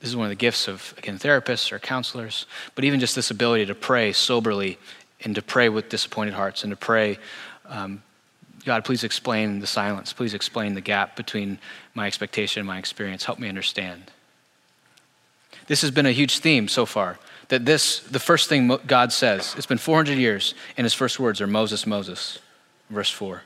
This 0.00 0.10
is 0.10 0.16
one 0.16 0.26
of 0.26 0.30
the 0.30 0.36
gifts 0.36 0.68
of, 0.68 0.92
again, 0.98 1.18
therapists 1.18 1.72
or 1.72 1.78
counselors, 1.78 2.46
but 2.74 2.84
even 2.84 3.00
just 3.00 3.14
this 3.14 3.30
ability 3.30 3.66
to 3.66 3.74
pray 3.74 4.12
soberly 4.12 4.78
and 5.22 5.34
to 5.34 5.42
pray 5.42 5.68
with 5.68 5.88
disappointed 5.88 6.34
hearts 6.34 6.62
and 6.62 6.70
to 6.70 6.76
pray 6.76 7.18
um, 7.66 8.02
God, 8.64 8.84
please 8.84 9.04
explain 9.04 9.60
the 9.60 9.66
silence. 9.66 10.12
Please 10.12 10.34
explain 10.34 10.74
the 10.74 10.80
gap 10.80 11.16
between 11.16 11.58
my 11.94 12.06
expectation 12.06 12.60
and 12.60 12.66
my 12.66 12.78
experience. 12.78 13.24
Help 13.24 13.38
me 13.38 13.48
understand. 13.48 14.10
This 15.66 15.82
has 15.82 15.90
been 15.90 16.06
a 16.06 16.12
huge 16.12 16.38
theme 16.38 16.68
so 16.68 16.86
far. 16.86 17.18
That 17.48 17.66
this, 17.66 18.00
the 18.00 18.18
first 18.20 18.48
thing 18.48 18.68
God 18.86 19.12
says, 19.12 19.54
it's 19.56 19.66
been 19.66 19.78
400 19.78 20.16
years, 20.16 20.54
and 20.76 20.84
his 20.84 20.94
first 20.94 21.20
words 21.20 21.40
are 21.42 21.46
Moses, 21.46 21.86
Moses, 21.86 22.38
verse 22.88 23.10
4. 23.10 23.42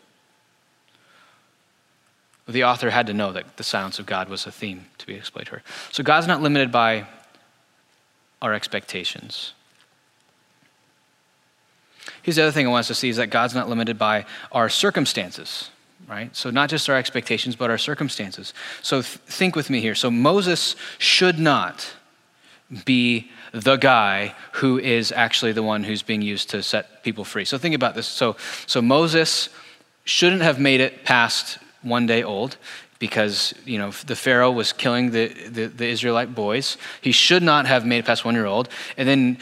The 2.48 2.64
author 2.64 2.90
had 2.90 3.08
to 3.08 3.12
know 3.12 3.32
that 3.32 3.56
the 3.56 3.64
silence 3.64 3.98
of 3.98 4.06
God 4.06 4.28
was 4.28 4.46
a 4.46 4.52
theme 4.52 4.86
to 4.98 5.06
be 5.06 5.14
explained 5.14 5.46
to 5.48 5.56
her. 5.56 5.62
So 5.90 6.02
God's 6.02 6.26
not 6.26 6.40
limited 6.40 6.72
by 6.72 7.06
our 8.40 8.54
expectations. 8.54 9.52
Here's 12.28 12.36
the 12.36 12.42
other 12.42 12.52
thing 12.52 12.66
I 12.66 12.70
want 12.70 12.80
us 12.80 12.88
to 12.88 12.94
see 12.94 13.08
is 13.08 13.16
that 13.16 13.28
God's 13.28 13.54
not 13.54 13.70
limited 13.70 13.96
by 13.96 14.26
our 14.52 14.68
circumstances, 14.68 15.70
right? 16.06 16.36
So, 16.36 16.50
not 16.50 16.68
just 16.68 16.86
our 16.90 16.94
expectations, 16.94 17.56
but 17.56 17.70
our 17.70 17.78
circumstances. 17.78 18.52
So, 18.82 19.00
th- 19.00 19.14
think 19.24 19.56
with 19.56 19.70
me 19.70 19.80
here. 19.80 19.94
So, 19.94 20.10
Moses 20.10 20.76
should 20.98 21.38
not 21.38 21.90
be 22.84 23.30
the 23.52 23.76
guy 23.76 24.34
who 24.52 24.78
is 24.78 25.10
actually 25.10 25.52
the 25.52 25.62
one 25.62 25.84
who's 25.84 26.02
being 26.02 26.20
used 26.20 26.50
to 26.50 26.62
set 26.62 27.02
people 27.02 27.24
free. 27.24 27.46
So, 27.46 27.56
think 27.56 27.74
about 27.74 27.94
this. 27.94 28.06
So, 28.06 28.36
so 28.66 28.82
Moses 28.82 29.48
shouldn't 30.04 30.42
have 30.42 30.60
made 30.60 30.82
it 30.82 31.06
past 31.06 31.56
one 31.80 32.04
day 32.04 32.22
old 32.22 32.58
because 32.98 33.54
you 33.64 33.78
know 33.78 33.90
the 34.06 34.16
pharaoh 34.16 34.50
was 34.50 34.74
killing 34.74 35.12
the, 35.12 35.28
the, 35.48 35.66
the, 35.66 35.86
israelite 35.86 36.34
boys 36.34 36.76
he 37.00 37.12
should 37.12 37.44
not 37.44 37.64
have 37.64 37.86
made 37.86 37.98
it 37.98 38.04
past 38.04 38.24
one 38.24 38.34
year 38.34 38.46
old 38.46 38.68
and 38.96 39.08
then 39.08 39.38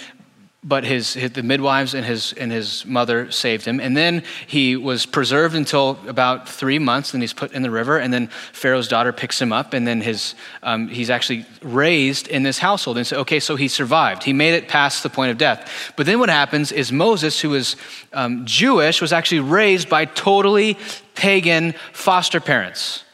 but 0.66 0.82
his, 0.82 1.14
his, 1.14 1.30
the 1.30 1.44
midwives 1.44 1.94
and 1.94 2.04
his 2.04 2.32
and 2.32 2.50
his 2.50 2.84
mother 2.84 3.30
saved 3.30 3.64
him. 3.64 3.78
And 3.78 3.96
then 3.96 4.24
he 4.46 4.74
was 4.74 5.06
preserved 5.06 5.54
until 5.54 5.98
about 6.08 6.48
three 6.48 6.80
months 6.80 7.12
then 7.12 7.20
he's 7.20 7.32
put 7.32 7.52
in 7.52 7.62
the 7.62 7.70
river 7.70 7.98
and 7.98 8.12
then 8.12 8.26
pharaoh's 8.52 8.88
daughter 8.88 9.12
picks 9.12 9.40
him 9.40 9.52
up 9.52 9.74
and 9.74 9.86
then 9.86 10.00
his 10.00 10.34
um, 10.64 10.88
he's 10.88 11.08
actually 11.08 11.46
raised 11.62 12.26
in 12.26 12.42
this 12.42 12.58
household. 12.58 12.98
And 12.98 13.06
so 13.06 13.18
okay 13.20 13.38
so 13.38 13.54
he 13.54 13.68
survived. 13.68 14.24
He 14.24 14.32
made 14.32 14.54
it 14.54 14.66
past 14.66 15.04
the 15.04 15.10
point 15.10 15.30
of 15.30 15.38
death. 15.38 15.92
But 15.96 16.06
then 16.06 16.18
what 16.18 16.28
happens 16.28 16.72
is 16.72 16.90
moses 16.90 17.40
who 17.40 17.50
was 17.50 17.76
um, 18.12 18.44
jewish 18.44 19.00
was 19.00 19.12
actually 19.12 19.40
raised 19.40 19.88
by 19.88 20.04
totally 20.04 20.76
pagan 21.14 21.74
foster 21.92 22.40
parents 22.40 23.04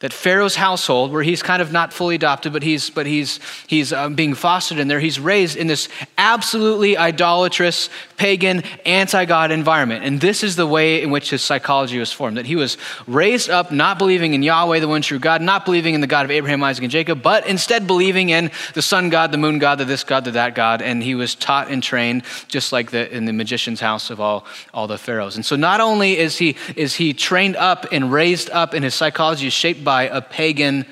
that 0.00 0.12
Pharaoh's 0.14 0.56
household, 0.56 1.12
where 1.12 1.22
he's 1.22 1.42
kind 1.42 1.60
of 1.60 1.72
not 1.72 1.92
fully 1.92 2.14
adopted, 2.14 2.52
but 2.52 2.62
he's, 2.62 2.88
but 2.90 3.06
he's, 3.06 3.38
he's 3.66 3.92
um, 3.92 4.14
being 4.14 4.34
fostered 4.34 4.78
in 4.78 4.88
there, 4.88 4.98
he's 4.98 5.20
raised 5.20 5.56
in 5.56 5.66
this 5.66 5.88
absolutely 6.16 6.96
idolatrous, 6.96 7.90
pagan, 8.20 8.62
anti 8.86 9.24
God 9.24 9.50
environment. 9.50 10.04
And 10.04 10.20
this 10.20 10.42
is 10.42 10.56
the 10.56 10.66
way 10.66 11.02
in 11.02 11.10
which 11.10 11.30
his 11.30 11.42
psychology 11.42 11.98
was 11.98 12.12
formed 12.12 12.36
that 12.36 12.46
he 12.46 12.56
was 12.56 12.78
raised 13.06 13.50
up 13.50 13.70
not 13.70 13.98
believing 13.98 14.34
in 14.34 14.42
Yahweh, 14.42 14.80
the 14.80 14.88
one 14.88 15.02
true 15.02 15.18
God, 15.18 15.42
not 15.42 15.64
believing 15.64 15.94
in 15.94 16.00
the 16.00 16.06
God 16.06 16.24
of 16.24 16.30
Abraham, 16.30 16.62
Isaac, 16.64 16.84
and 16.84 16.90
Jacob, 16.90 17.22
but 17.22 17.46
instead 17.46 17.86
believing 17.86 18.30
in 18.30 18.50
the 18.74 18.82
sun 18.82 19.10
God, 19.10 19.32
the 19.32 19.38
moon 19.38 19.58
God, 19.58 19.76
the 19.76 19.84
this 19.84 20.04
God, 20.04 20.24
the 20.24 20.30
that 20.32 20.54
God. 20.54 20.82
And 20.82 21.02
he 21.02 21.14
was 21.14 21.34
taught 21.34 21.70
and 21.70 21.82
trained 21.82 22.22
just 22.48 22.72
like 22.72 22.90
the, 22.90 23.14
in 23.14 23.26
the 23.26 23.32
magician's 23.32 23.80
house 23.80 24.10
of 24.10 24.20
all, 24.20 24.46
all 24.72 24.86
the 24.86 24.98
pharaohs. 24.98 25.36
And 25.36 25.44
so 25.44 25.56
not 25.56 25.80
only 25.80 26.16
is 26.16 26.38
he, 26.38 26.56
is 26.74 26.94
he 26.94 27.12
trained 27.12 27.56
up 27.56 27.86
and 27.92 28.10
raised 28.10 28.50
up, 28.50 28.74
and 28.74 28.84
his 28.84 28.94
psychology 28.94 29.46
is 29.46 29.52
shaped 29.52 29.84
by 29.84 29.90
by 29.90 30.04
a 30.04 30.22
pagan 30.22 30.86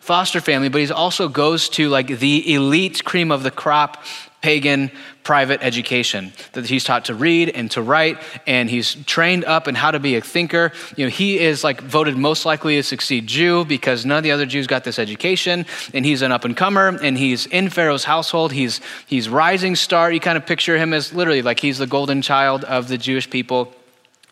foster 0.00 0.40
family, 0.40 0.68
but 0.68 0.80
he 0.80 0.90
also 0.90 1.28
goes 1.28 1.68
to 1.68 1.88
like 1.88 2.08
the 2.08 2.54
elite 2.54 3.04
cream 3.04 3.30
of 3.30 3.44
the 3.44 3.52
crop 3.52 4.04
pagan 4.40 4.90
private 5.22 5.62
education 5.62 6.32
that 6.52 6.66
he's 6.66 6.84
taught 6.84 7.04
to 7.04 7.14
read 7.14 7.48
and 7.50 7.70
to 7.70 7.82
write 7.82 8.18
and 8.46 8.68
he's 8.68 8.94
trained 9.04 9.44
up 9.44 9.68
in 9.68 9.74
how 9.74 9.90
to 9.90 10.00
be 10.00 10.16
a 10.16 10.20
thinker. 10.20 10.72
You 10.96 11.06
know 11.06 11.10
he 11.10 11.38
is 11.38 11.62
like 11.62 11.80
voted 11.80 12.16
most 12.16 12.44
likely 12.44 12.76
to 12.76 12.82
succeed 12.82 13.26
jew 13.26 13.64
because 13.64 14.04
none 14.04 14.18
of 14.18 14.24
the 14.24 14.32
other 14.32 14.46
jews 14.46 14.66
got 14.66 14.84
this 14.84 14.98
education 14.98 15.66
and 15.94 16.04
he's 16.04 16.22
an 16.22 16.32
up 16.32 16.44
and 16.44 16.56
comer 16.56 16.98
and 17.02 17.16
he's 17.16 17.46
in 17.46 17.70
pharaoh's 17.70 18.04
household. 18.04 18.52
He's 18.52 18.80
he's 19.06 19.28
rising 19.28 19.76
star. 19.76 20.10
You 20.10 20.20
kind 20.20 20.36
of 20.36 20.46
picture 20.46 20.76
him 20.76 20.92
as 20.92 21.12
literally 21.12 21.42
like 21.42 21.60
he's 21.60 21.78
the 21.78 21.86
golden 21.86 22.22
child 22.22 22.64
of 22.64 22.88
the 22.88 22.98
jewish 22.98 23.30
people. 23.30 23.72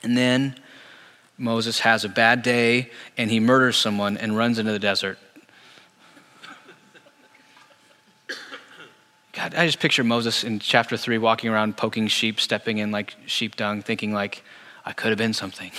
And 0.02 0.16
then 0.16 0.56
Moses 1.38 1.80
has 1.80 2.04
a 2.04 2.08
bad 2.08 2.42
day 2.42 2.90
and 3.16 3.30
he 3.30 3.40
murders 3.40 3.76
someone 3.76 4.16
and 4.16 4.36
runs 4.36 4.58
into 4.58 4.72
the 4.72 4.78
desert. 4.78 5.18
God, 9.40 9.54
I 9.54 9.64
just 9.64 9.80
picture 9.80 10.04
Moses 10.04 10.44
in 10.44 10.58
chapter 10.58 10.98
three 10.98 11.16
walking 11.16 11.48
around 11.48 11.78
poking 11.78 12.08
sheep, 12.08 12.38
stepping 12.38 12.76
in 12.76 12.90
like 12.90 13.16
sheep 13.24 13.56
dung, 13.56 13.80
thinking 13.80 14.12
like, 14.12 14.42
I 14.84 14.92
could 14.92 15.08
have 15.08 15.16
been 15.16 15.32
something. 15.32 15.72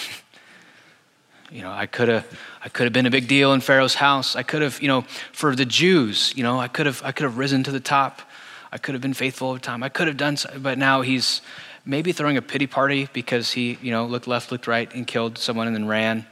you 1.51 1.61
know, 1.61 1.71
I 1.71 1.85
could 1.85 2.07
have, 2.07 2.25
I 2.65 2.69
could 2.69 2.85
have 2.85 2.93
been 2.93 3.05
a 3.05 3.11
big 3.11 3.27
deal 3.27 3.53
in 3.53 3.61
Pharaoh's 3.61 3.93
house. 3.93 4.35
I 4.35 4.41
could 4.41 4.63
have, 4.63 4.81
you 4.81 4.87
know, 4.87 5.01
for 5.31 5.55
the 5.55 5.65
Jews, 5.65 6.33
you 6.35 6.41
know, 6.41 6.59
I 6.59 6.69
could 6.69 6.87
have, 6.87 7.03
I 7.05 7.11
could 7.11 7.25
have 7.25 7.37
risen 7.37 7.61
to 7.65 7.71
the 7.71 7.79
top. 7.79 8.23
I 8.71 8.79
could 8.79 8.95
have 8.95 9.01
been 9.01 9.13
faithful 9.13 9.49
over 9.49 9.59
time. 9.59 9.83
I 9.83 9.89
could 9.89 10.07
have 10.07 10.17
done, 10.17 10.37
so, 10.37 10.49
but 10.57 10.79
now 10.79 11.01
he's, 11.01 11.43
maybe 11.85 12.11
throwing 12.11 12.37
a 12.37 12.41
pity 12.41 12.65
party 12.65 13.09
because 13.13 13.51
he, 13.51 13.77
you 13.83 13.91
know, 13.91 14.07
looked 14.07 14.25
left, 14.25 14.51
looked 14.51 14.65
right, 14.65 14.91
and 14.95 15.05
killed 15.05 15.37
someone 15.37 15.67
and 15.67 15.75
then 15.75 15.87
ran. 15.87 16.25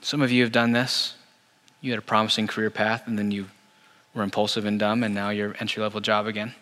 Some 0.00 0.22
of 0.22 0.30
you 0.30 0.42
have 0.42 0.52
done 0.52 0.70
this. 0.70 1.16
You 1.80 1.90
had 1.90 1.98
a 1.98 2.02
promising 2.02 2.46
career 2.46 2.70
path 2.70 3.08
and 3.08 3.18
then 3.18 3.32
you 3.32 3.46
were 4.14 4.22
impulsive 4.22 4.64
and 4.64 4.78
dumb, 4.78 5.02
and 5.02 5.14
now 5.14 5.30
you're 5.30 5.54
entry 5.58 5.82
level 5.82 6.00
job 6.00 6.26
again. 6.26 6.54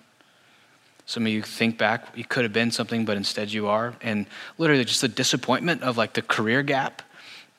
Some 1.07 1.27
of 1.27 1.33
you 1.33 1.43
think 1.43 1.79
back, 1.79 2.17
you 2.17 2.25
could 2.25 2.45
have 2.45 2.53
been 2.53 2.71
something, 2.71 3.05
but 3.05 3.17
instead 3.17 3.53
you 3.53 3.67
are. 3.67 3.95
And 4.01 4.27
literally, 4.57 4.85
just 4.85 5.01
the 5.01 5.09
disappointment 5.09 5.83
of 5.83 5.97
like 5.97 6.15
the 6.15 6.23
career 6.23 6.63
gap, 6.63 7.03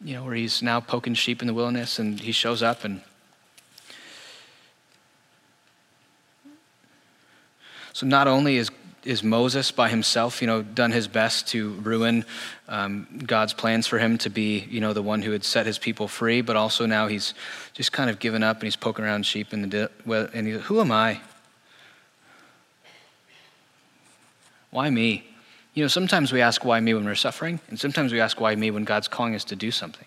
you 0.03 0.15
know, 0.15 0.23
where 0.23 0.36
he's 0.36 0.62
now 0.62 0.79
poking 0.79 1.13
sheep 1.13 1.41
in 1.41 1.47
the 1.47 1.53
wilderness 1.53 1.99
and 1.99 2.19
he 2.19 2.32
shows 2.32 2.63
up 2.63 2.84
and 2.84 3.01
So 7.93 8.08
not 8.08 8.27
only 8.27 8.58
is 8.58 8.71
is 9.05 9.23
Moses 9.23 9.71
by 9.71 9.89
himself, 9.89 10.41
you 10.41 10.47
know, 10.47 10.61
done 10.61 10.91
his 10.91 11.07
best 11.07 11.47
to 11.49 11.71
ruin 11.71 12.25
um, 12.67 13.07
God's 13.25 13.53
plans 13.53 13.87
for 13.87 13.99
him 13.99 14.17
to 14.19 14.29
be, 14.29 14.59
you 14.69 14.79
know, 14.79 14.93
the 14.93 15.01
one 15.01 15.21
who 15.21 15.31
had 15.31 15.43
set 15.43 15.65
his 15.65 15.77
people 15.77 16.07
free, 16.07 16.41
but 16.41 16.55
also 16.55 16.85
now 16.85 17.07
he's 17.07 17.33
just 17.73 17.91
kind 17.91 18.09
of 18.09 18.19
given 18.19 18.43
up 18.43 18.57
and 18.57 18.63
he's 18.63 18.75
poking 18.75 19.03
around 19.05 19.25
sheep 19.25 19.53
in 19.53 19.69
the 19.69 19.89
and 20.33 20.47
he, 20.47 20.53
who 20.53 20.79
am 20.79 20.91
I? 20.91 21.19
Why 24.71 24.89
me? 24.89 25.23
You 25.73 25.83
know, 25.83 25.87
sometimes 25.87 26.31
we 26.31 26.41
ask 26.41 26.63
why 26.63 26.79
me 26.79 26.93
when 26.93 27.05
we're 27.05 27.15
suffering, 27.15 27.59
and 27.69 27.79
sometimes 27.79 28.11
we 28.11 28.19
ask 28.19 28.39
why 28.39 28.55
me 28.55 28.71
when 28.71 28.83
God's 28.83 29.07
calling 29.07 29.35
us 29.35 29.43
to 29.45 29.55
do 29.55 29.71
something. 29.71 30.05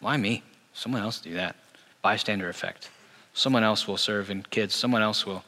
Why 0.00 0.16
me? 0.16 0.42
Someone 0.74 1.02
else 1.02 1.20
do 1.20 1.34
that. 1.34 1.56
Bystander 2.02 2.48
effect. 2.48 2.90
Someone 3.34 3.62
else 3.62 3.86
will 3.86 3.96
serve 3.96 4.30
in 4.30 4.42
kids. 4.42 4.74
Someone 4.74 5.02
else 5.02 5.26
will 5.26 5.44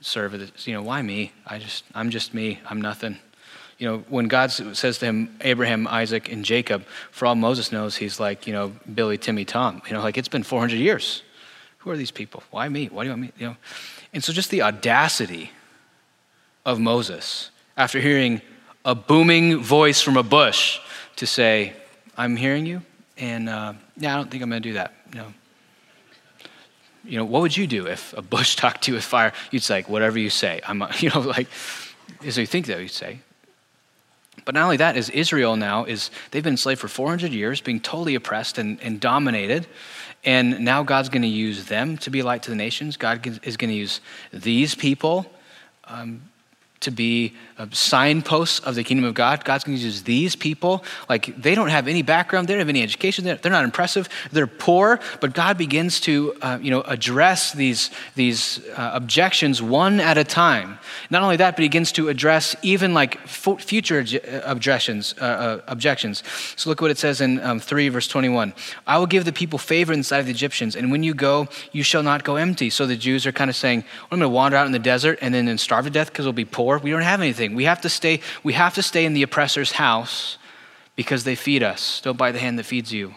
serve 0.00 0.34
it. 0.34 0.66
You 0.66 0.74
know, 0.74 0.82
why 0.82 1.02
me? 1.02 1.32
I 1.46 1.58
just, 1.58 1.84
I'm 1.94 2.10
just 2.10 2.34
me. 2.34 2.60
I'm 2.68 2.80
nothing. 2.80 3.18
You 3.78 3.88
know, 3.88 3.98
when 4.08 4.26
God 4.26 4.50
says 4.50 4.98
to 4.98 5.06
him, 5.06 5.36
Abraham, 5.42 5.86
Isaac, 5.86 6.32
and 6.32 6.44
Jacob, 6.44 6.84
for 7.10 7.26
all 7.26 7.34
Moses 7.34 7.72
knows, 7.72 7.96
he's 7.96 8.18
like, 8.18 8.46
you 8.46 8.52
know, 8.52 8.72
Billy, 8.94 9.18
Timmy, 9.18 9.44
Tom. 9.44 9.82
You 9.86 9.94
know, 9.94 10.02
like 10.02 10.16
it's 10.16 10.28
been 10.28 10.42
400 10.42 10.76
years. 10.76 11.22
Who 11.78 11.90
are 11.90 11.96
these 11.96 12.10
people? 12.10 12.42
Why 12.50 12.68
me? 12.68 12.86
Why 12.86 13.04
do 13.04 13.08
you 13.08 13.12
want 13.12 13.22
me? 13.22 13.32
You 13.38 13.46
know, 13.48 13.56
and 14.12 14.24
so 14.24 14.32
just 14.32 14.50
the 14.50 14.62
audacity 14.62 15.50
of 16.64 16.80
Moses 16.80 17.50
after 17.76 18.00
hearing 18.00 18.40
a 18.84 18.94
booming 18.94 19.58
voice 19.58 20.00
from 20.00 20.16
a 20.16 20.22
bush 20.22 20.78
to 21.16 21.26
say, 21.26 21.74
I'm 22.16 22.36
hearing 22.36 22.64
you, 22.64 22.82
and 23.18 23.48
uh, 23.48 23.74
yeah, 23.96 24.14
I 24.14 24.16
don't 24.16 24.30
think 24.30 24.42
I'm 24.42 24.48
going 24.48 24.62
to 24.62 24.68
do 24.68 24.74
that. 24.74 24.94
No, 25.14 25.32
you 27.06 27.18
know, 27.18 27.24
what 27.24 27.42
would 27.42 27.56
you 27.56 27.66
do 27.66 27.86
if 27.86 28.12
a 28.16 28.22
bush 28.22 28.56
talked 28.62 28.84
to 28.84 28.90
you 28.90 28.96
with 28.96 29.04
fire? 29.04 29.32
You'd 29.50 29.62
say, 29.62 29.82
whatever 29.82 30.18
you 30.18 30.30
say. 30.30 30.60
I'm, 30.66 30.84
you 30.98 31.10
know, 31.10 31.20
like, 31.20 31.48
so 32.28 32.40
you 32.40 32.46
think 32.46 32.66
that 32.66 32.80
you'd 32.80 32.90
say. 32.90 33.20
But 34.44 34.54
not 34.54 34.64
only 34.64 34.76
that, 34.76 34.96
is 34.96 35.10
Israel 35.10 35.56
now 35.56 35.84
is 35.84 36.10
they've 36.30 36.42
been 36.42 36.52
enslaved 36.52 36.80
for 36.80 36.88
400 36.88 37.32
years, 37.32 37.60
being 37.60 37.80
totally 37.80 38.14
oppressed 38.14 38.58
and, 38.58 38.80
and 38.80 39.00
dominated. 39.00 39.66
And 40.24 40.60
now 40.60 40.82
God's 40.82 41.08
going 41.08 41.22
to 41.22 41.28
use 41.28 41.64
them 41.66 41.98
to 41.98 42.10
be 42.10 42.22
light 42.22 42.42
to 42.44 42.50
the 42.50 42.56
nations. 42.56 42.96
God 42.96 43.26
is 43.44 43.56
going 43.56 43.70
to 43.70 43.76
use 43.76 44.00
these 44.32 44.74
people 44.74 45.26
um, 45.84 46.22
to 46.80 46.90
be 46.90 47.32
signposts 47.72 48.60
of 48.60 48.74
the 48.74 48.84
kingdom 48.84 49.04
of 49.04 49.14
God. 49.14 49.44
God's 49.44 49.64
going 49.64 49.78
to 49.78 49.84
use 49.84 50.02
these 50.02 50.36
people. 50.36 50.84
Like 51.08 51.34
they 51.40 51.54
don't 51.54 51.70
have 51.70 51.88
any 51.88 52.02
background, 52.02 52.48
they 52.48 52.52
don't 52.52 52.60
have 52.60 52.68
any 52.68 52.82
education, 52.82 53.24
they're, 53.24 53.50
not 53.50 53.64
impressive, 53.64 54.08
they're 54.32 54.46
poor. 54.46 55.00
But 55.20 55.34
God 55.34 55.56
begins 55.56 56.00
to, 56.00 56.34
uh, 56.42 56.58
you 56.60 56.70
know, 56.70 56.82
address 56.82 57.52
these 57.52 57.90
these 58.14 58.60
uh, 58.76 58.90
objections 58.94 59.62
one 59.62 60.00
at 60.00 60.18
a 60.18 60.24
time. 60.24 60.78
Not 61.08 61.22
only 61.22 61.36
that, 61.36 61.56
but 61.56 61.62
He 61.62 61.68
begins 61.68 61.92
to 61.92 62.08
address 62.08 62.54
even 62.62 62.94
like 62.94 63.12
future 63.26 64.00
uh, 64.00 64.40
objections. 64.44 65.14
Uh, 65.20 65.24
uh, 65.36 65.60
objections. 65.68 66.22
So 66.56 66.70
look 66.70 66.80
what 66.80 66.90
it 66.90 66.98
says 66.98 67.20
in 67.20 67.40
um, 67.40 67.60
three 67.60 67.88
verse 67.88 68.08
twenty-one. 68.08 68.52
I 68.86 68.98
will 68.98 69.06
give 69.06 69.24
the 69.24 69.32
people 69.32 69.58
favor 69.58 69.92
in 69.92 70.00
the 70.02 70.18
of 70.18 70.26
the 70.26 70.30
Egyptians, 70.30 70.76
and 70.76 70.90
when 70.90 71.02
you 71.02 71.14
go, 71.14 71.48
you 71.72 71.82
shall 71.82 72.02
not 72.02 72.24
go 72.24 72.36
empty. 72.36 72.70
So 72.70 72.86
the 72.86 72.96
Jews 72.96 73.26
are 73.26 73.32
kind 73.32 73.50
of 73.50 73.56
saying, 73.56 73.80
well, 73.80 74.08
I'm 74.12 74.18
going 74.20 74.30
to 74.30 74.34
wander 74.34 74.56
out 74.56 74.66
in 74.66 74.72
the 74.72 74.78
desert 74.78 75.18
and 75.22 75.34
then 75.34 75.58
starve 75.58 75.84
to 75.84 75.90
death 75.90 76.08
because 76.08 76.26
we'll 76.26 76.32
be 76.32 76.44
poor. 76.44 76.65
We 76.82 76.90
don't 76.90 77.02
have 77.02 77.20
anything. 77.20 77.54
We 77.54 77.64
have 77.64 77.80
to 77.82 77.88
stay, 77.88 78.20
we 78.42 78.52
have 78.54 78.74
to 78.74 78.82
stay 78.82 79.04
in 79.04 79.14
the 79.14 79.22
oppressor's 79.22 79.72
house 79.72 80.38
because 80.96 81.24
they 81.24 81.34
feed 81.34 81.62
us. 81.62 82.00
Don't 82.00 82.18
bite 82.18 82.32
the 82.32 82.38
hand 82.38 82.58
that 82.58 82.64
feeds 82.64 82.92
you. 82.92 83.14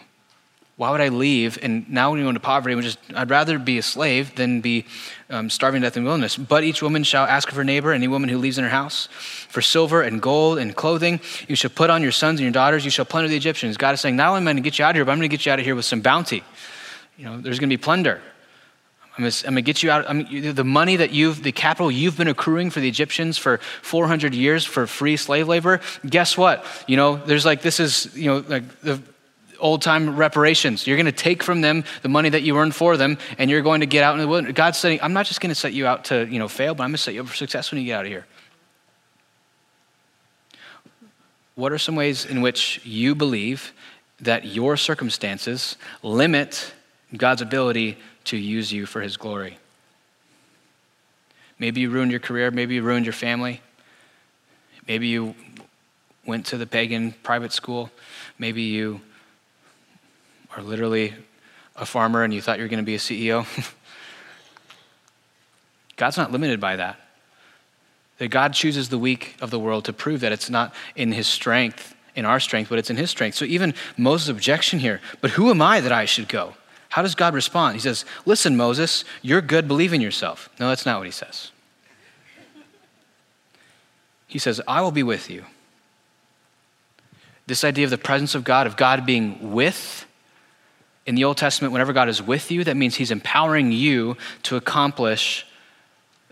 Why 0.76 0.90
would 0.90 1.02
I 1.02 1.08
leave? 1.08 1.58
And 1.60 1.90
now 1.90 2.10
we 2.10 2.22
go 2.22 2.28
into 2.28 2.40
poverty, 2.40 2.74
we 2.74 2.80
just, 2.80 2.98
I'd 3.14 3.28
rather 3.28 3.58
be 3.58 3.76
a 3.76 3.82
slave 3.82 4.34
than 4.36 4.62
be 4.62 4.86
um, 5.28 5.50
starving 5.50 5.82
to 5.82 5.86
death 5.86 5.98
in 5.98 6.04
wilderness. 6.04 6.38
But 6.38 6.64
each 6.64 6.80
woman 6.80 7.04
shall 7.04 7.26
ask 7.26 7.50
of 7.50 7.56
her 7.56 7.64
neighbor, 7.64 7.92
any 7.92 8.08
woman 8.08 8.30
who 8.30 8.38
leaves 8.38 8.56
in 8.56 8.64
her 8.64 8.70
house, 8.70 9.06
for 9.50 9.60
silver 9.60 10.00
and 10.00 10.22
gold 10.22 10.56
and 10.56 10.74
clothing. 10.74 11.20
You 11.48 11.54
shall 11.54 11.68
put 11.68 11.90
on 11.90 12.02
your 12.02 12.12
sons 12.12 12.40
and 12.40 12.44
your 12.44 12.52
daughters. 12.52 12.86
You 12.86 12.90
shall 12.90 13.04
plunder 13.04 13.28
the 13.28 13.36
Egyptians. 13.36 13.76
God 13.76 13.92
is 13.92 14.00
saying, 14.00 14.16
not 14.16 14.28
only 14.28 14.38
am 14.38 14.48
I 14.48 14.52
going 14.52 14.62
to 14.62 14.62
get 14.62 14.78
you 14.78 14.84
out 14.86 14.92
of 14.92 14.96
here, 14.96 15.04
but 15.04 15.12
I'm 15.12 15.18
going 15.18 15.28
to 15.28 15.36
get 15.36 15.44
you 15.44 15.52
out 15.52 15.58
of 15.58 15.66
here 15.66 15.74
with 15.74 15.84
some 15.84 16.00
bounty. 16.00 16.42
You 17.18 17.26
know, 17.26 17.40
there's 17.42 17.58
going 17.58 17.68
to 17.68 17.76
be 17.76 17.82
plunder. 17.82 18.22
I'm 19.24 19.54
going 19.54 19.56
to 19.56 19.62
get 19.62 19.82
you 19.82 19.90
out. 19.90 20.08
I 20.08 20.12
mean, 20.12 20.54
the 20.54 20.64
money 20.64 20.96
that 20.96 21.12
you've, 21.12 21.42
the 21.42 21.52
capital 21.52 21.90
you've 21.90 22.16
been 22.16 22.28
accruing 22.28 22.70
for 22.70 22.80
the 22.80 22.88
Egyptians 22.88 23.38
for 23.38 23.58
400 23.82 24.34
years 24.34 24.64
for 24.64 24.86
free 24.86 25.16
slave 25.16 25.48
labor. 25.48 25.80
Guess 26.06 26.36
what? 26.36 26.64
You 26.86 26.96
know, 26.96 27.16
there's 27.16 27.44
like, 27.44 27.62
this 27.62 27.80
is, 27.80 28.14
you 28.16 28.26
know, 28.26 28.44
like 28.48 28.80
the 28.80 29.00
old 29.58 29.82
time 29.82 30.16
reparations. 30.16 30.86
You're 30.86 30.96
going 30.96 31.06
to 31.06 31.12
take 31.12 31.42
from 31.42 31.60
them 31.60 31.84
the 32.02 32.08
money 32.08 32.28
that 32.30 32.42
you 32.42 32.56
earned 32.56 32.74
for 32.74 32.96
them, 32.96 33.18
and 33.38 33.50
you're 33.50 33.62
going 33.62 33.80
to 33.80 33.86
get 33.86 34.02
out 34.02 34.14
in 34.14 34.20
the 34.20 34.28
wilderness. 34.28 34.54
God's 34.54 34.78
saying, 34.78 35.00
I'm 35.02 35.12
not 35.12 35.26
just 35.26 35.40
going 35.40 35.50
to 35.50 35.54
set 35.54 35.72
you 35.72 35.86
out 35.86 36.06
to, 36.06 36.26
you 36.26 36.38
know, 36.38 36.48
fail, 36.48 36.74
but 36.74 36.84
I'm 36.84 36.90
going 36.90 36.96
to 36.96 37.02
set 37.02 37.14
you 37.14 37.20
up 37.20 37.28
for 37.28 37.36
success 37.36 37.70
when 37.70 37.80
you 37.80 37.86
get 37.86 37.98
out 37.98 38.06
of 38.06 38.10
here. 38.10 38.26
what 41.60 41.72
are 41.72 41.78
some 41.78 41.94
ways 41.94 42.24
in 42.24 42.40
which 42.40 42.80
you 42.84 43.14
believe 43.14 43.72
that 44.20 44.46
your 44.46 44.76
circumstances 44.76 45.76
limit 46.02 46.72
God's 47.16 47.42
ability 47.42 47.98
to 48.24 48.36
use 48.36 48.72
you 48.72 48.86
for 48.86 49.00
his 49.00 49.16
glory? 49.16 49.58
Maybe 51.58 51.82
you 51.82 51.90
ruined 51.90 52.10
your 52.10 52.20
career, 52.20 52.50
maybe 52.50 52.76
you 52.76 52.82
ruined 52.82 53.06
your 53.06 53.12
family. 53.12 53.60
Maybe 54.88 55.08
you 55.08 55.34
went 56.26 56.46
to 56.46 56.56
the 56.56 56.66
pagan 56.66 57.12
private 57.22 57.52
school. 57.52 57.90
Maybe 58.38 58.62
you 58.62 59.00
are 60.56 60.62
literally 60.62 61.14
a 61.76 61.86
farmer 61.86 62.24
and 62.24 62.34
you 62.34 62.40
thought 62.40 62.58
you 62.58 62.64
were 62.64 62.68
going 62.68 62.82
to 62.82 62.84
be 62.84 62.94
a 62.94 62.98
CEO. 62.98 63.46
God's 65.96 66.16
not 66.16 66.32
limited 66.32 66.60
by 66.60 66.76
that. 66.76 66.98
That 68.18 68.28
God 68.28 68.52
chooses 68.52 68.88
the 68.88 68.98
weak 68.98 69.36
of 69.40 69.50
the 69.50 69.58
world 69.58 69.84
to 69.84 69.92
prove 69.92 70.20
that 70.20 70.32
it's 70.32 70.50
not 70.50 70.74
in 70.96 71.12
his 71.12 71.26
strength, 71.26 71.94
in 72.14 72.24
our 72.24 72.40
strength, 72.40 72.68
but 72.68 72.78
it's 72.78 72.90
in 72.90 72.96
his 72.96 73.10
strength. 73.10 73.36
So 73.36 73.44
even 73.44 73.74
Moses' 73.96 74.28
objection 74.28 74.78
here, 74.78 75.00
but 75.20 75.30
who 75.30 75.50
am 75.50 75.62
I 75.62 75.80
that 75.80 75.92
I 75.92 76.04
should 76.04 76.28
go? 76.28 76.54
How 76.90 77.02
does 77.02 77.14
God 77.14 77.34
respond? 77.34 77.76
He 77.76 77.80
says, 77.80 78.04
Listen, 78.26 78.56
Moses, 78.56 79.04
you're 79.22 79.40
good, 79.40 79.66
believe 79.66 79.92
in 79.92 80.00
yourself. 80.00 80.50
No, 80.58 80.68
that's 80.68 80.84
not 80.84 80.98
what 80.98 81.06
he 81.06 81.12
says. 81.12 81.52
He 84.26 84.38
says, 84.38 84.60
I 84.68 84.80
will 84.80 84.92
be 84.92 85.02
with 85.02 85.30
you. 85.30 85.44
This 87.46 87.64
idea 87.64 87.84
of 87.84 87.90
the 87.90 87.98
presence 87.98 88.34
of 88.34 88.44
God, 88.44 88.66
of 88.66 88.76
God 88.76 89.06
being 89.06 89.52
with, 89.52 90.06
in 91.06 91.14
the 91.14 91.24
Old 91.24 91.36
Testament, 91.36 91.72
whenever 91.72 91.92
God 91.92 92.08
is 92.08 92.22
with 92.22 92.50
you, 92.50 92.62
that 92.64 92.76
means 92.76 92.96
He's 92.96 93.10
empowering 93.10 93.72
you 93.72 94.16
to 94.44 94.56
accomplish 94.56 95.46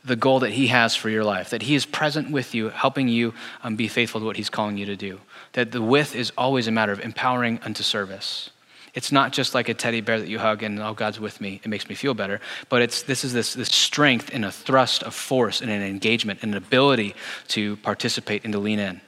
the 0.05 0.15
goal 0.15 0.41
that 0.41 0.51
He 0.51 0.69
has 0.69 0.95
for 0.95 1.11
your 1.11 1.25
life, 1.25 1.51
that 1.51 1.63
He 1.63 1.75
is 1.75 1.87
present 1.87 2.31
with 2.31 2.55
you, 2.55 2.69
helping 2.69 3.09
you 3.09 3.35
um, 3.65 3.75
be 3.75 3.89
faithful 3.89 4.21
to 4.21 4.27
what 4.27 4.37
He's 4.37 4.51
calling 4.51 4.77
you 4.77 4.87
to 4.87 4.97
do. 4.97 5.21
That 5.55 5.73
the 5.73 5.83
with 5.83 6.15
is 6.15 6.33
always 6.39 6.69
a 6.69 6.73
matter 6.73 6.93
of 6.93 7.01
empowering 7.01 7.59
unto 7.65 7.83
service. 7.83 8.51
It's 8.99 9.13
not 9.13 9.33
just 9.33 9.55
like 9.55 9.69
a 9.69 9.75
teddy 9.75 10.01
bear 10.01 10.19
that 10.19 10.27
you 10.27 10.41
hug 10.41 10.65
and, 10.65 10.81
oh, 10.81 10.93
God's 10.93 11.21
with 11.21 11.41
me. 11.41 11.61
It 11.63 11.69
makes 11.69 11.89
me 11.89 11.95
feel 11.95 12.15
better. 12.15 12.41
But 12.69 12.83
it's, 12.83 13.03
this 13.03 13.23
is 13.23 13.33
this, 13.33 13.55
this 13.55 13.69
strength 13.69 14.31
and 14.33 14.45
a 14.45 14.51
thrust 14.51 15.05
of 15.05 15.15
force 15.15 15.61
and 15.61 15.71
an 15.71 15.83
engagement 15.83 16.41
and 16.43 16.53
an 16.53 16.59
ability 16.59 17.15
to 17.55 17.77
participate 17.77 18.43
and 18.43 18.53
to 18.55 18.59
lean 18.59 18.81
in. 18.81 19.01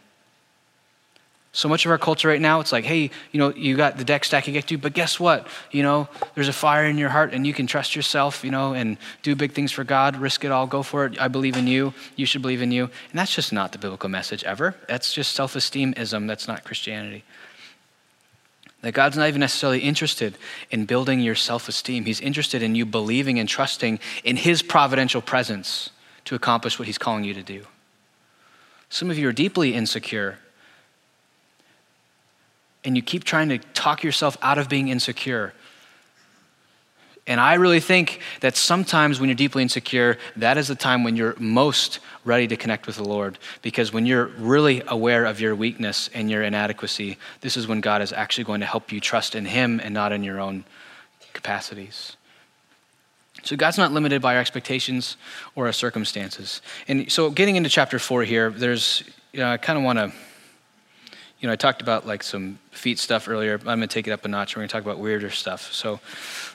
So 1.50 1.68
much 1.68 1.84
of 1.84 1.90
our 1.90 1.98
culture 1.98 2.28
right 2.28 2.40
now, 2.40 2.60
it's 2.60 2.70
like, 2.70 2.84
hey, 2.84 3.10
you 3.32 3.40
know, 3.40 3.52
you 3.52 3.76
got 3.76 3.98
the 3.98 4.04
deck 4.04 4.24
stack 4.24 4.46
you 4.46 4.52
get 4.52 4.68
to, 4.68 4.78
but 4.78 4.92
guess 4.92 5.18
what? 5.18 5.48
You 5.72 5.82
know, 5.82 6.08
there's 6.36 6.46
a 6.46 6.52
fire 6.52 6.84
in 6.84 6.96
your 6.96 7.08
heart 7.08 7.34
and 7.34 7.44
you 7.44 7.52
can 7.52 7.66
trust 7.66 7.96
yourself, 7.96 8.44
you 8.44 8.52
know, 8.52 8.74
and 8.74 8.96
do 9.24 9.34
big 9.34 9.50
things 9.50 9.72
for 9.72 9.82
God, 9.82 10.14
risk 10.14 10.44
it 10.44 10.52
all, 10.52 10.68
go 10.68 10.84
for 10.84 11.06
it. 11.06 11.20
I 11.20 11.26
believe 11.26 11.56
in 11.56 11.66
you. 11.66 11.94
You 12.14 12.26
should 12.26 12.42
believe 12.42 12.62
in 12.62 12.70
you. 12.70 12.84
And 12.84 13.18
that's 13.18 13.34
just 13.34 13.52
not 13.52 13.72
the 13.72 13.78
biblical 13.78 14.08
message 14.08 14.44
ever. 14.44 14.76
That's 14.86 15.12
just 15.12 15.32
self 15.32 15.54
esteemism. 15.54 16.28
That's 16.28 16.46
not 16.46 16.62
Christianity. 16.62 17.24
That 18.82 18.92
God's 18.92 19.16
not 19.16 19.28
even 19.28 19.40
necessarily 19.40 19.80
interested 19.80 20.38
in 20.70 20.86
building 20.86 21.20
your 21.20 21.34
self 21.34 21.68
esteem. 21.68 22.06
He's 22.06 22.20
interested 22.20 22.62
in 22.62 22.74
you 22.74 22.86
believing 22.86 23.38
and 23.38 23.48
trusting 23.48 24.00
in 24.24 24.36
His 24.36 24.62
providential 24.62 25.20
presence 25.20 25.90
to 26.24 26.34
accomplish 26.34 26.78
what 26.78 26.86
He's 26.86 26.98
calling 26.98 27.24
you 27.24 27.34
to 27.34 27.42
do. 27.42 27.66
Some 28.88 29.10
of 29.10 29.18
you 29.18 29.28
are 29.28 29.32
deeply 29.32 29.74
insecure 29.74 30.38
and 32.84 32.96
you 32.96 33.02
keep 33.02 33.24
trying 33.24 33.48
to 33.50 33.58
talk 33.58 34.02
yourself 34.02 34.36
out 34.42 34.58
of 34.58 34.68
being 34.68 34.88
insecure. 34.88 35.52
And 37.30 37.38
I 37.38 37.54
really 37.54 37.78
think 37.78 38.18
that 38.40 38.56
sometimes 38.56 39.20
when 39.20 39.28
you're 39.28 39.36
deeply 39.36 39.62
insecure, 39.62 40.18
that 40.34 40.58
is 40.58 40.66
the 40.66 40.74
time 40.74 41.04
when 41.04 41.14
you're 41.14 41.36
most 41.38 42.00
ready 42.24 42.48
to 42.48 42.56
connect 42.56 42.88
with 42.88 42.96
the 42.96 43.04
Lord. 43.04 43.38
Because 43.62 43.92
when 43.92 44.04
you're 44.04 44.26
really 44.36 44.82
aware 44.88 45.24
of 45.26 45.40
your 45.40 45.54
weakness 45.54 46.10
and 46.12 46.28
your 46.28 46.42
inadequacy, 46.42 47.18
this 47.40 47.56
is 47.56 47.68
when 47.68 47.80
God 47.80 48.02
is 48.02 48.12
actually 48.12 48.42
going 48.42 48.58
to 48.58 48.66
help 48.66 48.90
you 48.90 48.98
trust 48.98 49.36
in 49.36 49.44
Him 49.44 49.78
and 49.78 49.94
not 49.94 50.10
in 50.10 50.24
your 50.24 50.40
own 50.40 50.64
capacities. 51.32 52.16
So 53.44 53.54
God's 53.54 53.78
not 53.78 53.92
limited 53.92 54.20
by 54.20 54.34
our 54.34 54.40
expectations 54.40 55.16
or 55.54 55.66
our 55.66 55.72
circumstances. 55.72 56.60
And 56.88 57.12
so 57.12 57.30
getting 57.30 57.54
into 57.54 57.70
chapter 57.70 58.00
four 58.00 58.24
here, 58.24 58.50
there's, 58.50 59.04
you 59.32 59.38
know, 59.38 59.52
I 59.52 59.56
kind 59.56 59.78
of 59.78 59.84
want 59.84 60.00
to 60.00 60.12
you 61.40 61.46
know, 61.46 61.54
I 61.54 61.56
talked 61.56 61.80
about 61.80 62.06
like 62.06 62.22
some 62.22 62.58
feet 62.70 62.98
stuff 62.98 63.28
earlier. 63.28 63.54
I'm 63.54 63.64
going 63.64 63.80
to 63.80 63.86
take 63.86 64.06
it 64.06 64.12
up 64.12 64.24
a 64.24 64.28
notch. 64.28 64.54
We're 64.54 64.60
going 64.60 64.68
to 64.68 64.72
talk 64.72 64.82
about 64.82 64.98
weirder 64.98 65.30
stuff. 65.30 65.72
So, 65.72 66.00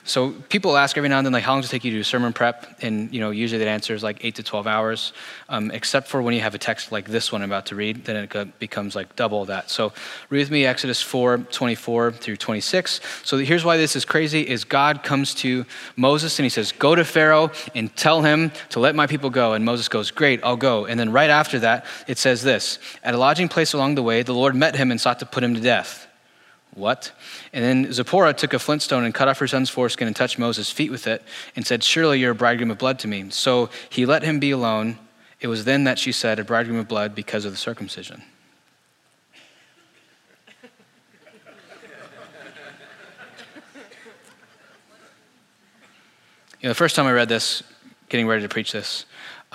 so 0.06 0.32
people 0.32 0.78
ask 0.78 0.98
every 0.98 1.10
now 1.10 1.18
and 1.18 1.26
then, 1.26 1.34
like, 1.34 1.44
how 1.44 1.52
long 1.52 1.62
does 1.62 1.70
it 1.70 1.74
take 1.74 1.84
you 1.84 1.92
to 1.92 1.98
do 1.98 2.04
sermon 2.04 2.32
prep? 2.32 2.78
And 2.82 3.14
you 3.14 3.20
know, 3.20 3.32
usually 3.32 3.60
that 3.60 3.68
answer 3.68 3.94
is 3.94 4.04
like 4.04 4.24
eight 4.24 4.36
to 4.36 4.44
twelve 4.44 4.66
hours, 4.66 5.14
um, 5.50 5.72
except 5.72 6.08
for 6.08 6.22
when 6.22 6.34
you 6.34 6.42
have 6.42 6.56
a 6.56 6.58
text 6.58 6.92
like 6.92 7.08
this 7.08 7.32
one 7.32 7.42
I'm 7.42 7.50
about 7.50 7.68
to 7.68 7.76
read. 7.76 8.06
Then 8.06 8.16
it 8.16 8.60
becomes 8.60 8.96
like 8.96 9.16
double 9.16 9.46
that. 9.46 9.70
So, 9.70 9.94
read 10.30 10.40
with 10.40 10.52
me 10.52 10.66
Exodus 10.66 11.02
4, 11.02 11.40
24 11.40 12.12
through 12.14 12.38
26. 12.38 13.02
So 13.24 13.38
here's 13.38 13.66
why 13.66 13.78
this 13.78 13.96
is 13.96 14.06
crazy: 14.06 14.48
is 14.48 14.64
God 14.64 15.04
comes 15.04 15.34
to 15.36 15.66
Moses 15.96 16.40
and 16.40 16.46
he 16.46 16.50
says, 16.50 16.72
"Go 16.72 16.96
to 16.96 17.04
Pharaoh 17.04 17.52
and 17.74 17.94
tell 17.96 18.22
him 18.22 18.52
to 18.70 18.80
let 18.80 18.96
my 18.96 19.08
people 19.08 19.30
go." 19.30 19.54
And 19.54 19.66
Moses 19.66 19.90
goes, 19.90 20.12
"Great, 20.12 20.40
I'll 20.44 20.58
go." 20.58 20.86
And 20.86 21.00
then 21.00 21.12
right 21.12 21.30
after 21.30 21.60
that, 21.60 21.86
it 22.08 22.18
says 22.18 22.42
this: 22.42 22.80
At 23.04 23.16
a 23.16 23.18
lodging 23.18 23.50
place 23.50 23.74
along 23.74 23.96
the 23.96 24.04
way, 24.04 24.24
the 24.24 24.34
Lord 24.34 24.56
met 24.56 24.76
him 24.76 24.92
and 24.92 25.02
sought 25.02 25.20
to 25.20 25.26
put 25.26 25.44
him 25.44 25.54
to 25.56 25.62
death. 25.62 26.05
What? 26.76 27.14
And 27.54 27.64
then 27.64 27.94
Zipporah 27.94 28.34
took 28.34 28.54
a 28.54 28.60
flintstone 28.60 29.06
and 29.06 29.14
cut 29.14 29.30
off 29.30 29.40
her 29.40 29.48
son's 29.48 29.70
foreskin 29.70 30.08
and 30.08 30.16
touched 30.16 30.38
Moses' 30.38 30.70
feet 30.70 30.92
with 30.92 31.08
it 31.08 31.24
and 31.56 31.66
said, 31.66 31.84
Surely 31.84 32.20
you're 32.20 32.32
a 32.32 32.36
bridegroom 32.36 32.70
of 32.70 32.78
blood 32.78 33.00
to 33.00 33.08
me. 33.08 33.30
So 33.30 33.70
he 33.90 34.06
let 34.06 34.24
him 34.24 34.40
be 34.40 34.52
alone. 34.52 35.00
It 35.40 35.48
was 35.48 35.64
then 35.64 35.86
that 35.86 35.98
she 35.98 36.12
said, 36.12 36.38
A 36.38 36.44
bridegroom 36.44 36.78
of 36.78 36.90
blood 36.90 37.16
because 37.16 37.46
of 37.46 37.52
the 37.52 37.58
circumcision. 37.58 38.22
You 46.62 46.70
know, 46.70 46.72
the 46.72 46.76
first 46.76 46.96
time 46.96 47.06
I 47.06 47.12
read 47.12 47.30
this, 47.30 47.62
getting 48.10 48.26
ready 48.26 48.42
to 48.42 48.50
preach 48.50 48.72
this, 48.72 49.06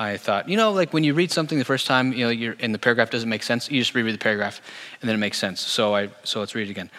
I 0.00 0.16
thought, 0.16 0.48
you 0.48 0.56
know, 0.56 0.72
like 0.72 0.94
when 0.94 1.04
you 1.04 1.12
read 1.12 1.30
something 1.30 1.58
the 1.58 1.64
first 1.64 1.86
time, 1.86 2.14
you 2.14 2.24
know, 2.24 2.30
you're, 2.30 2.56
and 2.58 2.72
the 2.72 2.78
paragraph 2.78 3.10
doesn't 3.10 3.28
make 3.28 3.42
sense, 3.42 3.70
you 3.70 3.78
just 3.78 3.94
reread 3.94 4.14
the 4.14 4.18
paragraph, 4.18 4.62
and 5.02 5.08
then 5.08 5.14
it 5.14 5.18
makes 5.18 5.36
sense. 5.36 5.60
So 5.60 5.94
I, 5.94 6.08
so 6.24 6.40
let's 6.40 6.54
read 6.54 6.68
it 6.68 6.70
again. 6.70 6.90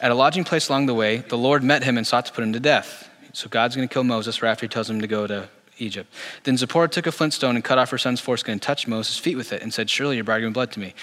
At 0.00 0.10
a 0.10 0.14
lodging 0.14 0.42
place 0.42 0.70
along 0.70 0.86
the 0.86 0.94
way, 0.94 1.18
the 1.18 1.36
Lord 1.36 1.62
met 1.62 1.84
him 1.84 1.98
and 1.98 2.06
sought 2.06 2.24
to 2.26 2.32
put 2.32 2.42
him 2.42 2.54
to 2.54 2.60
death. 2.60 3.10
So 3.34 3.50
God's 3.50 3.76
going 3.76 3.86
to 3.86 3.92
kill 3.92 4.04
Moses 4.04 4.40
right 4.40 4.50
after 4.50 4.64
he 4.64 4.68
tells 4.70 4.88
him 4.88 5.02
to 5.02 5.06
go 5.06 5.26
to 5.26 5.50
Egypt. 5.76 6.10
Then 6.44 6.56
Zipporah 6.56 6.88
took 6.88 7.06
a 7.06 7.12
flintstone 7.12 7.56
and 7.56 7.62
cut 7.62 7.76
off 7.76 7.90
her 7.90 7.98
son's 7.98 8.20
foreskin 8.20 8.52
and 8.52 8.62
touched 8.62 8.88
Moses' 8.88 9.18
feet 9.18 9.36
with 9.36 9.52
it 9.52 9.60
and 9.60 9.74
said, 9.74 9.90
Surely 9.90 10.16
you're 10.16 10.24
bragging 10.24 10.54
blood 10.54 10.72
to 10.72 10.80
me. 10.80 10.94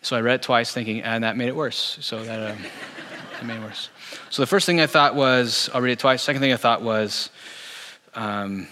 So 0.00 0.16
I 0.16 0.22
read 0.22 0.36
it 0.36 0.42
twice 0.42 0.72
thinking, 0.72 1.02
and 1.02 1.24
that 1.24 1.36
made 1.36 1.48
it 1.48 1.56
worse. 1.56 1.98
So 2.00 2.24
that, 2.24 2.52
um, 2.52 2.58
that 3.32 3.44
made 3.44 3.58
it 3.58 3.62
worse. 3.62 3.90
So 4.30 4.40
the 4.40 4.46
first 4.46 4.64
thing 4.64 4.80
I 4.80 4.86
thought 4.86 5.14
was, 5.14 5.68
I'll 5.74 5.82
read 5.82 5.92
it 5.92 5.98
twice. 5.98 6.22
Second 6.22 6.40
thing 6.40 6.54
I 6.54 6.56
thought 6.56 6.80
was, 6.80 7.28
um, 8.14 8.66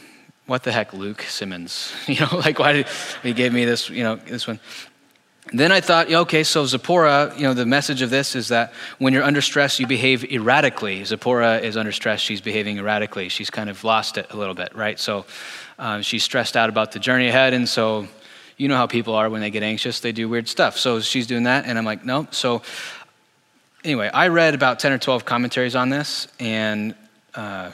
what 0.51 0.65
the 0.65 0.73
heck, 0.73 0.93
Luke 0.93 1.23
Simmons? 1.23 1.93
You 2.09 2.19
know, 2.23 2.39
like 2.39 2.59
why 2.59 2.73
did 2.73 2.89
he 3.23 3.33
gave 3.33 3.53
me 3.53 3.65
this, 3.65 3.89
you 3.89 4.03
know, 4.03 4.17
this 4.17 4.49
one? 4.49 4.59
Then 5.53 5.71
I 5.71 5.81
thought, 5.81 6.11
okay, 6.11 6.43
so 6.43 6.67
Zipporah, 6.67 7.33
you 7.37 7.45
know, 7.45 7.55
the 7.55 7.65
message 7.65 8.03
of 8.03 8.11
this 8.11 8.35
is 8.35 8.49
that 8.49 8.73
when 8.99 9.13
you're 9.13 9.23
under 9.23 9.41
stress, 9.43 9.79
you 9.79 9.87
behave 9.87 10.25
erratically. 10.25 11.05
Zipporah 11.05 11.59
is 11.59 11.77
under 11.77 11.93
stress, 11.93 12.21
she's 12.21 12.41
behaving 12.41 12.79
erratically. 12.79 13.29
She's 13.29 13.49
kind 13.49 13.71
of 13.71 13.85
lost 13.85 14.19
it 14.19 14.27
a 14.31 14.37
little 14.37 14.55
bit, 14.55 14.75
right? 14.75 14.99
So 14.99 15.25
um, 15.79 16.03
she's 16.03 16.25
stressed 16.25 16.57
out 16.57 16.69
about 16.69 16.91
the 16.91 16.99
journey 16.99 17.29
ahead, 17.29 17.55
and 17.55 17.69
so 17.69 18.09
you 18.57 18.67
know 18.67 18.77
how 18.77 18.89
people 18.89 19.15
are 19.15 19.31
when 19.31 19.41
they 19.41 19.51
get 19.51 19.63
anxious, 19.63 20.01
they 20.01 20.11
do 20.11 20.29
weird 20.29 20.49
stuff. 20.49 20.77
So 20.77 20.99
she's 20.99 21.29
doing 21.29 21.45
that, 21.45 21.65
and 21.65 21.79
I'm 21.79 21.85
like, 21.85 22.05
no. 22.05 22.27
So 22.33 22.63
anyway, 23.85 24.11
I 24.13 24.29
read 24.29 24.55
about 24.55 24.81
10 24.81 24.91
or 24.91 24.99
12 24.99 25.25
commentaries 25.25 25.77
on 25.77 25.91
this, 25.91 26.27
and 26.41 26.97
uh, 27.37 27.71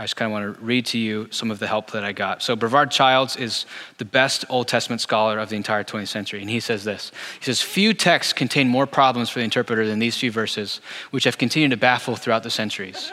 I 0.00 0.04
just 0.04 0.16
kind 0.16 0.28
of 0.28 0.32
want 0.32 0.56
to 0.56 0.64
read 0.64 0.86
to 0.86 0.98
you 0.98 1.28
some 1.30 1.50
of 1.50 1.58
the 1.58 1.66
help 1.66 1.90
that 1.90 2.04
I 2.04 2.12
got. 2.12 2.42
So, 2.42 2.56
Brevard 2.56 2.90
Childs 2.90 3.36
is 3.36 3.66
the 3.98 4.06
best 4.06 4.46
Old 4.48 4.66
Testament 4.66 5.02
scholar 5.02 5.38
of 5.38 5.50
the 5.50 5.56
entire 5.56 5.84
20th 5.84 6.08
century, 6.08 6.40
and 6.40 6.48
he 6.48 6.58
says 6.58 6.84
this 6.84 7.12
He 7.38 7.44
says, 7.44 7.60
Few 7.60 7.92
texts 7.92 8.32
contain 8.32 8.66
more 8.66 8.86
problems 8.86 9.28
for 9.28 9.40
the 9.40 9.44
interpreter 9.44 9.86
than 9.86 9.98
these 9.98 10.16
few 10.16 10.32
verses, 10.32 10.80
which 11.10 11.24
have 11.24 11.36
continued 11.36 11.72
to 11.72 11.76
baffle 11.76 12.16
throughout 12.16 12.44
the 12.44 12.50
centuries. 12.50 13.12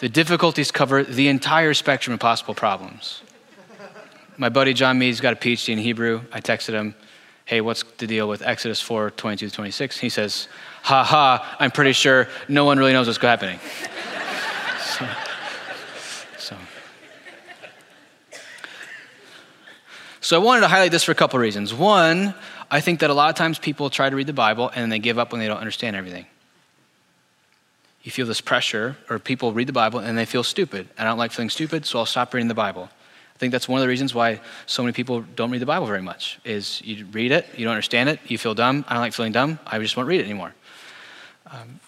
The 0.00 0.08
difficulties 0.08 0.70
cover 0.70 1.04
the 1.04 1.28
entire 1.28 1.74
spectrum 1.74 2.14
of 2.14 2.20
possible 2.20 2.54
problems. 2.54 3.20
My 4.38 4.48
buddy 4.48 4.72
John 4.72 4.98
Mead's 4.98 5.20
got 5.20 5.34
a 5.34 5.36
PhD 5.36 5.74
in 5.74 5.78
Hebrew. 5.78 6.22
I 6.32 6.40
texted 6.40 6.72
him, 6.72 6.94
Hey, 7.44 7.60
what's 7.60 7.82
the 7.98 8.06
deal 8.06 8.30
with 8.30 8.40
Exodus 8.40 8.80
4 8.80 9.10
22 9.10 9.50
to 9.50 9.54
26? 9.54 9.98
He 9.98 10.08
says, 10.08 10.48
Ha 10.84 11.04
ha, 11.04 11.56
I'm 11.60 11.70
pretty 11.70 11.92
sure 11.92 12.28
no 12.48 12.64
one 12.64 12.78
really 12.78 12.94
knows 12.94 13.08
what's 13.08 13.18
happening. 13.18 13.60
so, 14.78 15.06
So 20.24 20.40
I 20.40 20.42
wanted 20.42 20.62
to 20.62 20.68
highlight 20.68 20.90
this 20.90 21.04
for 21.04 21.12
a 21.12 21.14
couple 21.14 21.36
of 21.36 21.42
reasons. 21.42 21.74
One, 21.74 22.32
I 22.70 22.80
think 22.80 23.00
that 23.00 23.10
a 23.10 23.12
lot 23.12 23.28
of 23.28 23.36
times 23.36 23.58
people 23.58 23.90
try 23.90 24.08
to 24.08 24.16
read 24.16 24.26
the 24.26 24.32
Bible 24.32 24.70
and 24.70 24.80
then 24.80 24.88
they 24.88 24.98
give 24.98 25.18
up 25.18 25.32
when 25.32 25.38
they 25.38 25.46
don't 25.46 25.58
understand 25.58 25.96
everything. 25.96 26.24
You 28.02 28.10
feel 28.10 28.24
this 28.26 28.40
pressure, 28.40 28.96
or 29.10 29.18
people 29.18 29.52
read 29.52 29.66
the 29.66 29.74
Bible 29.74 29.98
and 29.98 30.16
they 30.16 30.24
feel 30.24 30.42
stupid. 30.42 30.88
And 30.96 31.06
I 31.06 31.10
don't 31.10 31.18
like 31.18 31.30
feeling 31.30 31.50
stupid, 31.50 31.84
so 31.84 31.98
I'll 31.98 32.06
stop 32.06 32.32
reading 32.32 32.48
the 32.48 32.54
Bible. 32.54 32.88
I 32.90 33.38
think 33.38 33.52
that's 33.52 33.68
one 33.68 33.80
of 33.80 33.82
the 33.82 33.88
reasons 33.88 34.14
why 34.14 34.40
so 34.64 34.82
many 34.82 34.94
people 34.94 35.20
don't 35.36 35.50
read 35.50 35.60
the 35.60 35.66
Bible 35.66 35.86
very 35.86 36.00
much. 36.00 36.38
Is 36.42 36.80
you 36.80 37.04
read 37.12 37.30
it, 37.30 37.46
you 37.54 37.66
don't 37.66 37.72
understand 37.72 38.08
it, 38.08 38.18
you 38.26 38.38
feel 38.38 38.54
dumb. 38.54 38.86
I 38.88 38.94
don't 38.94 39.02
like 39.02 39.12
feeling 39.12 39.32
dumb. 39.32 39.58
I 39.66 39.78
just 39.78 39.94
won't 39.94 40.08
read 40.08 40.20
it 40.20 40.24
anymore. 40.24 40.54
Um, 41.50 41.80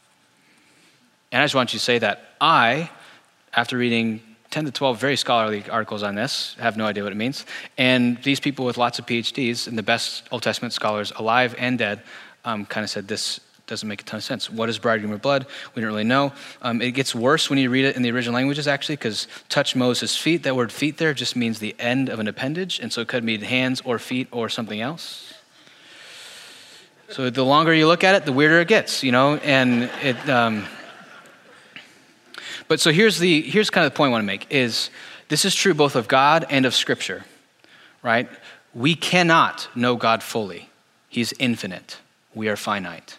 and 1.32 1.40
I 1.40 1.44
just 1.46 1.54
want 1.54 1.72
you 1.72 1.78
to 1.78 1.84
say 1.84 2.00
that 2.00 2.34
I, 2.38 2.90
after 3.54 3.78
reading 3.78 4.20
10 4.56 4.64
to 4.64 4.70
12 4.70 4.98
very 4.98 5.16
scholarly 5.16 5.62
articles 5.68 6.02
on 6.02 6.14
this, 6.14 6.56
have 6.58 6.78
no 6.78 6.86
idea 6.86 7.02
what 7.02 7.12
it 7.12 7.16
means, 7.16 7.44
and 7.76 8.16
these 8.22 8.40
people 8.40 8.64
with 8.64 8.78
lots 8.78 8.98
of 8.98 9.04
PhDs 9.04 9.68
and 9.68 9.76
the 9.76 9.82
best 9.82 10.26
Old 10.30 10.42
Testament 10.42 10.72
scholars 10.72 11.12
alive 11.16 11.54
and 11.58 11.78
dead 11.78 12.00
um, 12.46 12.64
kind 12.64 12.82
of 12.82 12.88
said 12.88 13.06
this 13.06 13.38
doesn't 13.66 13.86
make 13.86 14.00
a 14.00 14.04
ton 14.04 14.16
of 14.16 14.24
sense. 14.24 14.48
What 14.48 14.70
is 14.70 14.78
bridegroom 14.78 15.12
or 15.12 15.18
blood? 15.18 15.44
We 15.74 15.82
don't 15.82 15.90
really 15.90 16.04
know. 16.04 16.32
Um, 16.62 16.80
it 16.80 16.92
gets 16.92 17.14
worse 17.14 17.50
when 17.50 17.58
you 17.58 17.68
read 17.68 17.84
it 17.84 17.96
in 17.96 18.02
the 18.02 18.10
original 18.10 18.34
languages, 18.34 18.66
actually, 18.66 18.96
because 18.96 19.28
touch 19.50 19.76
Moses' 19.76 20.16
feet. 20.16 20.44
That 20.44 20.56
word 20.56 20.72
feet 20.72 20.96
there 20.96 21.12
just 21.12 21.36
means 21.36 21.58
the 21.58 21.76
end 21.78 22.08
of 22.08 22.18
an 22.18 22.26
appendage, 22.26 22.80
and 22.80 22.90
so 22.90 23.02
it 23.02 23.08
could 23.08 23.24
mean 23.24 23.42
hands 23.42 23.82
or 23.84 23.98
feet 23.98 24.26
or 24.30 24.48
something 24.48 24.80
else. 24.80 25.34
So 27.10 27.28
the 27.28 27.44
longer 27.44 27.74
you 27.74 27.86
look 27.86 28.04
at 28.04 28.14
it, 28.14 28.24
the 28.24 28.32
weirder 28.32 28.60
it 28.60 28.68
gets, 28.68 29.02
you 29.02 29.12
know, 29.12 29.36
and 29.36 29.90
it. 30.00 30.30
Um, 30.30 30.64
but 32.68 32.80
so 32.80 32.92
here's 32.92 33.18
the 33.18 33.42
here's 33.42 33.70
kind 33.70 33.86
of 33.86 33.92
the 33.92 33.96
point 33.96 34.08
I 34.08 34.12
want 34.12 34.22
to 34.22 34.26
make 34.26 34.46
is 34.50 34.90
this 35.28 35.44
is 35.44 35.54
true 35.54 35.74
both 35.74 35.96
of 35.96 36.08
God 36.08 36.46
and 36.50 36.66
of 36.66 36.74
Scripture, 36.74 37.24
right? 38.02 38.28
We 38.74 38.94
cannot 38.94 39.68
know 39.74 39.96
God 39.96 40.22
fully. 40.22 40.68
He's 41.08 41.32
infinite. 41.38 41.98
We 42.34 42.48
are 42.48 42.56
finite 42.56 43.18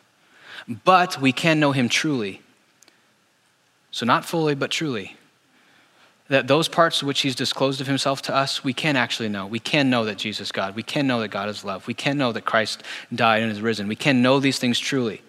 but 0.67 1.19
we 1.21 1.31
can 1.31 1.59
know 1.59 1.71
him 1.71 1.89
truly. 1.89 2.41
So, 3.91 4.05
not 4.05 4.25
fully, 4.25 4.53
but 4.55 4.69
truly. 4.69 5.15
That 6.29 6.47
those 6.47 6.67
parts 6.67 7.01
which 7.01 7.21
he's 7.21 7.35
disclosed 7.35 7.79
of 7.79 7.87
himself 7.87 8.21
to 8.23 8.35
us, 8.35 8.63
we 8.63 8.73
can 8.73 8.97
actually 8.97 9.29
know. 9.29 9.47
We 9.47 9.59
can 9.59 9.89
know 9.89 10.03
that 10.05 10.17
Jesus 10.17 10.47
is 10.47 10.51
God. 10.51 10.75
We 10.75 10.83
can 10.83 11.07
know 11.07 11.21
that 11.21 11.29
God 11.29 11.47
is 11.47 11.63
love. 11.63 11.87
We 11.87 11.93
can 11.93 12.17
know 12.17 12.33
that 12.33 12.43
Christ 12.43 12.83
died 13.15 13.43
and 13.43 13.51
is 13.51 13.61
risen. 13.61 13.87
We 13.87 13.95
can 13.95 14.21
know 14.21 14.41
these 14.41 14.59
things 14.59 14.77
truly, 14.77 15.21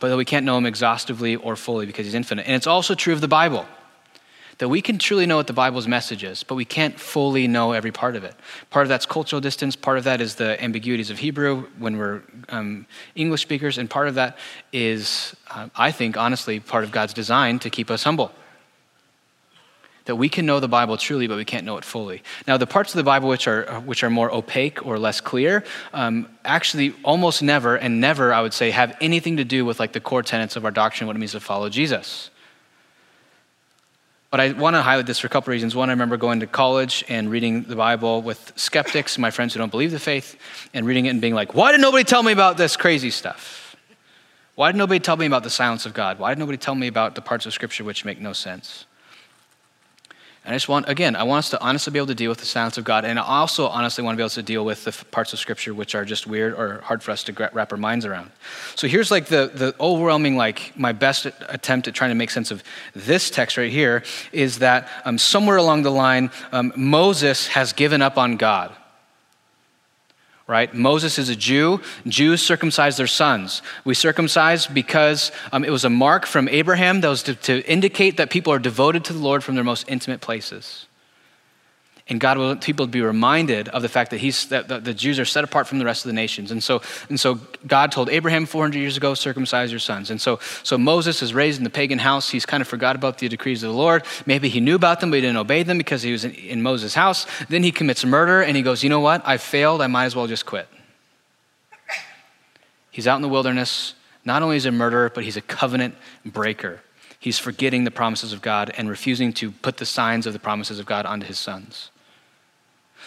but 0.00 0.08
that 0.08 0.16
we 0.16 0.24
can't 0.24 0.44
know 0.44 0.56
him 0.58 0.66
exhaustively 0.66 1.36
or 1.36 1.56
fully 1.56 1.86
because 1.86 2.06
he's 2.06 2.14
infinite. 2.14 2.46
And 2.46 2.54
it's 2.54 2.66
also 2.66 2.94
true 2.94 3.12
of 3.12 3.20
the 3.20 3.28
Bible 3.28 3.66
that 4.58 4.68
we 4.68 4.80
can 4.80 4.98
truly 4.98 5.26
know 5.26 5.36
what 5.36 5.46
the 5.46 5.52
Bible's 5.52 5.86
message 5.86 6.24
is, 6.24 6.42
but 6.42 6.54
we 6.54 6.64
can't 6.64 6.98
fully 6.98 7.46
know 7.46 7.72
every 7.72 7.92
part 7.92 8.16
of 8.16 8.24
it. 8.24 8.34
Part 8.70 8.84
of 8.84 8.88
that's 8.88 9.04
cultural 9.04 9.40
distance, 9.40 9.76
part 9.76 9.98
of 9.98 10.04
that 10.04 10.20
is 10.20 10.36
the 10.36 10.62
ambiguities 10.62 11.10
of 11.10 11.18
Hebrew 11.18 11.66
when 11.78 11.98
we're 11.98 12.22
um, 12.48 12.86
English 13.14 13.42
speakers, 13.42 13.76
and 13.76 13.90
part 13.90 14.08
of 14.08 14.14
that 14.14 14.38
is, 14.72 15.36
uh, 15.50 15.68
I 15.76 15.92
think, 15.92 16.16
honestly, 16.16 16.58
part 16.58 16.84
of 16.84 16.90
God's 16.90 17.12
design 17.12 17.58
to 17.60 17.70
keep 17.70 17.90
us 17.90 18.02
humble. 18.02 18.32
That 20.06 20.16
we 20.16 20.28
can 20.28 20.46
know 20.46 20.60
the 20.60 20.68
Bible 20.68 20.96
truly, 20.96 21.26
but 21.26 21.36
we 21.36 21.44
can't 21.44 21.64
know 21.64 21.76
it 21.76 21.84
fully. 21.84 22.22
Now, 22.46 22.56
the 22.56 22.66
parts 22.66 22.94
of 22.94 22.96
the 22.96 23.04
Bible 23.04 23.28
which 23.28 23.46
are, 23.46 23.80
which 23.80 24.02
are 24.02 24.10
more 24.10 24.32
opaque 24.32 24.86
or 24.86 24.98
less 24.98 25.20
clear 25.20 25.64
um, 25.92 26.28
actually 26.44 26.94
almost 27.02 27.42
never, 27.42 27.76
and 27.76 28.00
never, 28.00 28.32
I 28.32 28.40
would 28.40 28.54
say, 28.54 28.70
have 28.70 28.96
anything 29.00 29.36
to 29.36 29.44
do 29.44 29.64
with 29.64 29.78
like 29.80 29.92
the 29.92 30.00
core 30.00 30.22
tenets 30.22 30.56
of 30.56 30.64
our 30.64 30.70
doctrine, 30.70 31.06
what 31.06 31.16
it 31.16 31.18
means 31.18 31.32
to 31.32 31.40
follow 31.40 31.68
Jesus. 31.68 32.30
But 34.30 34.40
I 34.40 34.52
want 34.52 34.74
to 34.74 34.82
highlight 34.82 35.06
this 35.06 35.18
for 35.20 35.28
a 35.28 35.30
couple 35.30 35.52
reasons. 35.52 35.74
One, 35.74 35.88
I 35.88 35.92
remember 35.92 36.16
going 36.16 36.40
to 36.40 36.46
college 36.46 37.04
and 37.08 37.30
reading 37.30 37.62
the 37.62 37.76
Bible 37.76 38.22
with 38.22 38.52
skeptics, 38.56 39.18
my 39.18 39.30
friends 39.30 39.54
who 39.54 39.58
don't 39.58 39.70
believe 39.70 39.92
the 39.92 39.98
faith, 39.98 40.36
and 40.74 40.86
reading 40.86 41.06
it 41.06 41.10
and 41.10 41.20
being 41.20 41.34
like, 41.34 41.54
why 41.54 41.72
did 41.72 41.80
nobody 41.80 42.04
tell 42.04 42.22
me 42.22 42.32
about 42.32 42.56
this 42.56 42.76
crazy 42.76 43.10
stuff? 43.10 43.76
Why 44.56 44.72
did 44.72 44.78
nobody 44.78 45.00
tell 45.00 45.16
me 45.16 45.26
about 45.26 45.42
the 45.42 45.50
silence 45.50 45.86
of 45.86 45.94
God? 45.94 46.18
Why 46.18 46.32
did 46.32 46.38
nobody 46.38 46.58
tell 46.58 46.74
me 46.74 46.86
about 46.86 47.14
the 47.14 47.20
parts 47.20 47.46
of 47.46 47.52
Scripture 47.52 47.84
which 47.84 48.04
make 48.04 48.20
no 48.20 48.32
sense? 48.32 48.86
And 50.46 50.54
I 50.54 50.56
just 50.56 50.68
want, 50.68 50.88
again, 50.88 51.16
I 51.16 51.24
want 51.24 51.40
us 51.40 51.50
to 51.50 51.60
honestly 51.60 51.92
be 51.92 51.98
able 51.98 52.06
to 52.06 52.14
deal 52.14 52.30
with 52.30 52.38
the 52.38 52.46
silence 52.46 52.78
of 52.78 52.84
God. 52.84 53.04
And 53.04 53.18
I 53.18 53.22
also 53.22 53.66
honestly 53.66 54.04
want 54.04 54.14
to 54.14 54.16
be 54.16 54.22
able 54.22 54.30
to 54.30 54.42
deal 54.44 54.64
with 54.64 54.84
the 54.84 54.92
parts 55.06 55.32
of 55.32 55.40
Scripture 55.40 55.74
which 55.74 55.96
are 55.96 56.04
just 56.04 56.28
weird 56.28 56.54
or 56.54 56.82
hard 56.82 57.02
for 57.02 57.10
us 57.10 57.24
to 57.24 57.50
wrap 57.52 57.72
our 57.72 57.76
minds 57.76 58.06
around. 58.06 58.30
So 58.76 58.86
here's 58.86 59.10
like 59.10 59.26
the, 59.26 59.50
the 59.52 59.74
overwhelming, 59.80 60.36
like 60.36 60.72
my 60.78 60.92
best 60.92 61.26
attempt 61.26 61.88
at 61.88 61.94
trying 61.94 62.10
to 62.10 62.14
make 62.14 62.30
sense 62.30 62.52
of 62.52 62.62
this 62.94 63.28
text 63.28 63.56
right 63.56 63.72
here 63.72 64.04
is 64.30 64.60
that 64.60 64.88
um, 65.04 65.18
somewhere 65.18 65.56
along 65.56 65.82
the 65.82 65.90
line, 65.90 66.30
um, 66.52 66.72
Moses 66.76 67.48
has 67.48 67.72
given 67.72 68.00
up 68.00 68.16
on 68.16 68.36
God 68.36 68.72
right? 70.46 70.72
Moses 70.72 71.18
is 71.18 71.28
a 71.28 71.36
Jew. 71.36 71.80
Jews 72.06 72.42
circumcise 72.42 72.96
their 72.96 73.06
sons. 73.06 73.62
We 73.84 73.94
circumcise 73.94 74.66
because 74.66 75.32
um, 75.52 75.64
it 75.64 75.70
was 75.70 75.84
a 75.84 75.90
mark 75.90 76.26
from 76.26 76.48
Abraham 76.48 77.00
that 77.00 77.08
was 77.08 77.22
to, 77.24 77.34
to 77.34 77.68
indicate 77.70 78.16
that 78.18 78.30
people 78.30 78.52
are 78.52 78.58
devoted 78.58 79.04
to 79.06 79.12
the 79.12 79.18
Lord 79.18 79.42
from 79.42 79.56
their 79.56 79.64
most 79.64 79.88
intimate 79.88 80.20
places. 80.20 80.86
And 82.08 82.20
God 82.20 82.38
will 82.38 82.54
people 82.54 82.86
be 82.86 83.00
reminded 83.00 83.68
of 83.70 83.82
the 83.82 83.88
fact 83.88 84.12
that, 84.12 84.18
he's, 84.18 84.46
that 84.48 84.68
the, 84.68 84.78
the 84.78 84.94
Jews 84.94 85.18
are 85.18 85.24
set 85.24 85.42
apart 85.42 85.66
from 85.66 85.80
the 85.80 85.84
rest 85.84 86.04
of 86.04 86.08
the 86.08 86.14
nations. 86.14 86.52
And 86.52 86.62
so, 86.62 86.80
and 87.08 87.18
so 87.18 87.40
God 87.66 87.90
told 87.90 88.10
Abraham 88.10 88.46
400 88.46 88.78
years 88.78 88.96
ago, 88.96 89.14
circumcise 89.14 89.72
your 89.72 89.80
sons. 89.80 90.12
And 90.12 90.20
so, 90.20 90.38
so 90.62 90.78
Moses 90.78 91.20
is 91.20 91.34
raised 91.34 91.58
in 91.58 91.64
the 91.64 91.70
pagan 91.70 91.98
house. 91.98 92.30
He's 92.30 92.46
kind 92.46 92.60
of 92.60 92.68
forgot 92.68 92.94
about 92.94 93.18
the 93.18 93.28
decrees 93.28 93.64
of 93.64 93.72
the 93.72 93.76
Lord. 93.76 94.04
Maybe 94.24 94.48
he 94.48 94.60
knew 94.60 94.76
about 94.76 95.00
them, 95.00 95.10
but 95.10 95.16
he 95.16 95.22
didn't 95.22 95.36
obey 95.36 95.64
them 95.64 95.78
because 95.78 96.02
he 96.02 96.12
was 96.12 96.24
in, 96.24 96.30
in 96.32 96.62
Moses' 96.62 96.94
house. 96.94 97.26
Then 97.48 97.64
he 97.64 97.72
commits 97.72 98.04
murder 98.04 98.40
and 98.40 98.56
he 98.56 98.62
goes, 98.62 98.84
you 98.84 98.90
know 98.90 99.00
what? 99.00 99.26
I 99.26 99.36
failed. 99.36 99.82
I 99.82 99.88
might 99.88 100.04
as 100.04 100.14
well 100.14 100.28
just 100.28 100.46
quit. 100.46 100.68
He's 102.92 103.08
out 103.08 103.16
in 103.16 103.22
the 103.22 103.28
wilderness. 103.28 103.94
Not 104.24 104.42
only 104.42 104.56
is 104.56 104.62
he 104.62 104.68
a 104.68 104.72
murderer, 104.72 105.10
but 105.12 105.24
he's 105.24 105.36
a 105.36 105.42
covenant 105.42 105.96
breaker. 106.24 106.82
He's 107.18 107.40
forgetting 107.40 107.82
the 107.82 107.90
promises 107.90 108.32
of 108.32 108.42
God 108.42 108.72
and 108.76 108.88
refusing 108.88 109.32
to 109.34 109.50
put 109.50 109.78
the 109.78 109.86
signs 109.86 110.24
of 110.26 110.32
the 110.32 110.38
promises 110.38 110.78
of 110.78 110.86
God 110.86 111.04
onto 111.04 111.26
his 111.26 111.38
sons. 111.38 111.90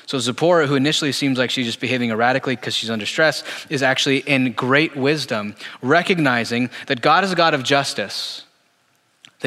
So 0.09 0.17
Zipporah, 0.17 0.65
who 0.65 0.73
initially 0.73 1.11
seems 1.11 1.37
like 1.37 1.51
she's 1.51 1.67
just 1.67 1.79
behaving 1.79 2.09
erratically 2.09 2.55
because 2.55 2.73
she's 2.73 2.89
under 2.89 3.05
stress, 3.05 3.43
is 3.69 3.83
actually 3.83 4.17
in 4.21 4.53
great 4.53 4.95
wisdom, 4.95 5.53
recognizing 5.83 6.71
that 6.87 7.01
God 7.01 7.23
is 7.23 7.31
a 7.31 7.35
God 7.35 7.53
of 7.53 7.61
justice 7.61 8.43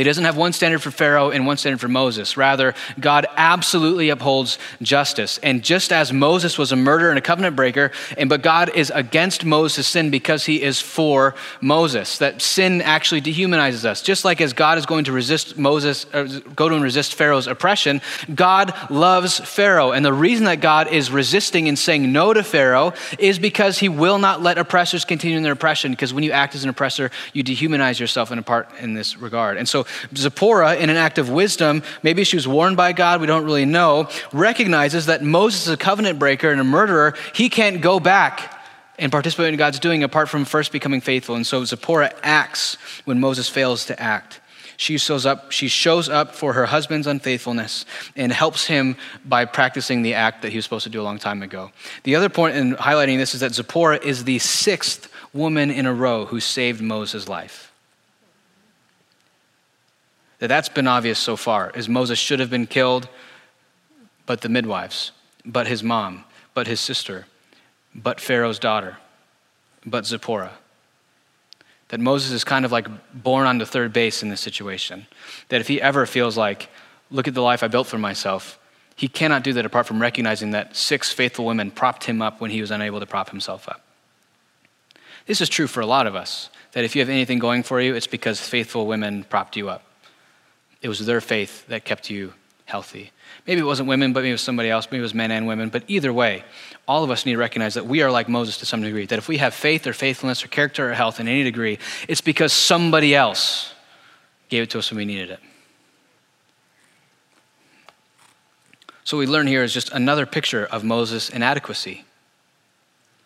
he 0.00 0.04
doesn't 0.04 0.24
have 0.24 0.38
one 0.38 0.54
standard 0.54 0.80
for 0.80 0.90
Pharaoh 0.90 1.30
and 1.30 1.46
one 1.46 1.58
standard 1.58 1.78
for 1.78 1.88
Moses. 1.88 2.38
Rather, 2.38 2.72
God 2.98 3.26
absolutely 3.36 4.08
upholds 4.08 4.58
justice. 4.80 5.38
And 5.42 5.62
just 5.62 5.92
as 5.92 6.14
Moses 6.14 6.56
was 6.56 6.72
a 6.72 6.76
murderer 6.76 7.10
and 7.10 7.18
a 7.18 7.22
covenant 7.22 7.56
breaker, 7.56 7.90
and 8.16 8.30
but 8.30 8.40
God 8.40 8.70
is 8.74 8.90
against 8.94 9.44
Moses' 9.44 9.86
sin 9.86 10.10
because 10.10 10.46
he 10.46 10.62
is 10.62 10.80
for 10.80 11.34
Moses. 11.60 12.16
That 12.18 12.40
sin 12.40 12.80
actually 12.80 13.20
dehumanizes 13.20 13.84
us. 13.84 14.00
Just 14.00 14.24
like 14.24 14.40
as 14.40 14.54
God 14.54 14.78
is 14.78 14.86
going 14.86 15.04
to 15.04 15.12
resist 15.12 15.58
Moses, 15.58 16.06
uh, 16.14 16.40
go 16.56 16.70
to 16.70 16.74
and 16.74 16.82
resist 16.82 17.14
Pharaoh's 17.14 17.46
oppression, 17.46 18.00
God 18.34 18.74
loves 18.88 19.40
Pharaoh. 19.40 19.92
And 19.92 20.02
the 20.02 20.14
reason 20.14 20.46
that 20.46 20.62
God 20.62 20.88
is 20.88 21.10
resisting 21.10 21.68
and 21.68 21.78
saying 21.78 22.10
no 22.10 22.32
to 22.32 22.42
Pharaoh 22.42 22.94
is 23.18 23.38
because 23.38 23.78
he 23.78 23.90
will 23.90 24.18
not 24.18 24.40
let 24.40 24.56
oppressors 24.56 25.04
continue 25.04 25.36
in 25.36 25.42
their 25.42 25.52
oppression. 25.52 25.92
Because 25.92 26.14
when 26.14 26.24
you 26.24 26.32
act 26.32 26.54
as 26.54 26.64
an 26.64 26.70
oppressor, 26.70 27.10
you 27.34 27.44
dehumanize 27.44 28.00
yourself 28.00 28.32
in 28.32 28.38
a 28.38 28.42
part 28.42 28.70
in 28.80 28.94
this 28.94 29.18
regard. 29.18 29.58
And 29.58 29.68
so 29.68 29.81
Zipporah, 30.14 30.76
in 30.76 30.90
an 30.90 30.96
act 30.96 31.18
of 31.18 31.30
wisdom, 31.30 31.82
maybe 32.02 32.24
she 32.24 32.36
was 32.36 32.48
warned 32.48 32.76
by 32.76 32.92
God, 32.92 33.20
we 33.20 33.26
don't 33.26 33.44
really 33.44 33.64
know, 33.64 34.08
recognizes 34.32 35.06
that 35.06 35.22
Moses 35.22 35.66
is 35.66 35.72
a 35.72 35.76
covenant 35.76 36.18
breaker 36.18 36.50
and 36.50 36.60
a 36.60 36.64
murderer. 36.64 37.14
He 37.34 37.48
can't 37.48 37.80
go 37.80 38.00
back 38.00 38.60
and 38.98 39.10
participate 39.10 39.52
in 39.52 39.56
God's 39.56 39.78
doing 39.78 40.02
apart 40.04 40.28
from 40.28 40.44
first 40.44 40.72
becoming 40.72 41.00
faithful. 41.00 41.34
And 41.34 41.46
so 41.46 41.64
Zipporah 41.64 42.12
acts 42.22 42.76
when 43.04 43.20
Moses 43.20 43.48
fails 43.48 43.86
to 43.86 44.00
act. 44.00 44.40
She 44.76 44.98
shows 44.98 45.26
up, 45.26 45.52
she 45.52 45.68
shows 45.68 46.08
up 46.08 46.34
for 46.34 46.54
her 46.54 46.66
husband's 46.66 47.06
unfaithfulness 47.06 47.84
and 48.16 48.32
helps 48.32 48.66
him 48.66 48.96
by 49.24 49.44
practicing 49.44 50.02
the 50.02 50.14
act 50.14 50.42
that 50.42 50.50
he 50.50 50.58
was 50.58 50.64
supposed 50.64 50.84
to 50.84 50.90
do 50.90 51.00
a 51.00 51.04
long 51.04 51.18
time 51.18 51.42
ago. 51.42 51.70
The 52.04 52.16
other 52.16 52.28
point 52.28 52.56
in 52.56 52.74
highlighting 52.76 53.16
this 53.16 53.34
is 53.34 53.40
that 53.40 53.54
Zipporah 53.54 54.00
is 54.02 54.24
the 54.24 54.38
sixth 54.38 55.12
woman 55.32 55.70
in 55.70 55.86
a 55.86 55.94
row 55.94 56.26
who 56.26 56.40
saved 56.40 56.80
Moses' 56.80 57.28
life 57.28 57.71
that 60.42 60.48
that's 60.48 60.68
been 60.68 60.88
obvious 60.88 61.20
so 61.20 61.36
far 61.36 61.70
is 61.76 61.88
Moses 61.88 62.18
should 62.18 62.40
have 62.40 62.50
been 62.50 62.66
killed, 62.66 63.08
but 64.26 64.40
the 64.40 64.48
midwives, 64.48 65.12
but 65.46 65.68
his 65.68 65.84
mom, 65.84 66.24
but 66.52 66.66
his 66.66 66.80
sister, 66.80 67.26
but 67.94 68.20
Pharaoh's 68.20 68.58
daughter, 68.58 68.96
but 69.86 70.04
Zipporah. 70.04 70.54
That 71.90 72.00
Moses 72.00 72.32
is 72.32 72.42
kind 72.42 72.64
of 72.64 72.72
like 72.72 72.88
born 73.14 73.46
on 73.46 73.58
the 73.58 73.66
third 73.66 73.92
base 73.92 74.24
in 74.24 74.30
this 74.30 74.40
situation. 74.40 75.06
That 75.48 75.60
if 75.60 75.68
he 75.68 75.80
ever 75.80 76.06
feels 76.06 76.36
like, 76.36 76.68
look 77.08 77.28
at 77.28 77.34
the 77.34 77.40
life 77.40 77.62
I 77.62 77.68
built 77.68 77.86
for 77.86 77.98
myself, 77.98 78.58
he 78.96 79.06
cannot 79.06 79.44
do 79.44 79.52
that 79.52 79.64
apart 79.64 79.86
from 79.86 80.02
recognizing 80.02 80.50
that 80.50 80.74
six 80.74 81.12
faithful 81.12 81.44
women 81.44 81.70
propped 81.70 82.02
him 82.02 82.20
up 82.20 82.40
when 82.40 82.50
he 82.50 82.60
was 82.60 82.72
unable 82.72 82.98
to 82.98 83.06
prop 83.06 83.30
himself 83.30 83.68
up. 83.68 83.84
This 85.26 85.40
is 85.40 85.48
true 85.48 85.68
for 85.68 85.82
a 85.82 85.86
lot 85.86 86.08
of 86.08 86.16
us. 86.16 86.50
That 86.72 86.82
if 86.82 86.96
you 86.96 87.00
have 87.00 87.08
anything 87.08 87.38
going 87.38 87.62
for 87.62 87.80
you, 87.80 87.94
it's 87.94 88.08
because 88.08 88.40
faithful 88.40 88.88
women 88.88 89.22
propped 89.22 89.56
you 89.56 89.68
up. 89.68 89.84
It 90.82 90.88
was 90.88 91.06
their 91.06 91.20
faith 91.20 91.66
that 91.68 91.84
kept 91.84 92.10
you 92.10 92.34
healthy. 92.64 93.12
Maybe 93.46 93.60
it 93.60 93.64
wasn't 93.64 93.88
women, 93.88 94.12
but 94.12 94.20
maybe 94.20 94.30
it 94.30 94.34
was 94.34 94.40
somebody 94.40 94.68
else. 94.70 94.86
Maybe 94.86 94.98
it 94.98 95.02
was 95.02 95.14
men 95.14 95.30
and 95.30 95.46
women. 95.46 95.68
But 95.68 95.84
either 95.88 96.12
way, 96.12 96.44
all 96.86 97.04
of 97.04 97.10
us 97.10 97.24
need 97.24 97.32
to 97.32 97.38
recognize 97.38 97.74
that 97.74 97.86
we 97.86 98.02
are 98.02 98.10
like 98.10 98.28
Moses 98.28 98.58
to 98.58 98.66
some 98.66 98.82
degree. 98.82 99.06
That 99.06 99.18
if 99.18 99.28
we 99.28 99.38
have 99.38 99.54
faith 99.54 99.86
or 99.86 99.92
faithfulness 99.92 100.44
or 100.44 100.48
character 100.48 100.90
or 100.90 100.94
health 100.94 101.20
in 101.20 101.28
any 101.28 101.42
degree, 101.42 101.78
it's 102.08 102.20
because 102.20 102.52
somebody 102.52 103.14
else 103.14 103.74
gave 104.48 104.64
it 104.64 104.70
to 104.70 104.78
us 104.78 104.90
when 104.90 104.98
we 104.98 105.04
needed 105.04 105.30
it. 105.30 105.40
So, 109.04 109.16
what 109.16 109.26
we 109.26 109.26
learn 109.26 109.46
here 109.46 109.64
is 109.64 109.74
just 109.74 109.92
another 109.92 110.26
picture 110.26 110.64
of 110.66 110.84
Moses' 110.84 111.28
inadequacy. 111.28 112.04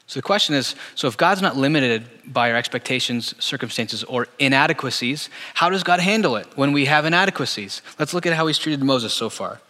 So, 0.09 0.21
the 0.21 0.23
question 0.23 0.55
is 0.55 0.77
so, 0.95 1.09
if 1.09 1.17
God's 1.17 1.43
not 1.43 1.57
limited 1.57 2.09
by 2.25 2.51
our 2.51 2.57
expectations, 2.57 3.35
circumstances, 3.43 4.05
or 4.05 4.29
inadequacies, 4.39 5.31
how 5.55 5.69
does 5.69 5.83
God 5.83 5.99
handle 5.99 6.37
it 6.37 6.47
when 6.55 6.73
we 6.73 6.85
have 6.85 7.05
inadequacies? 7.05 7.83
Let's 7.99 8.15
look 8.15 8.25
at 8.25 8.33
how 8.33 8.47
he's 8.47 8.59
treated 8.59 8.85
Moses 8.85 9.13
so 9.13 9.29
far, 9.29 9.61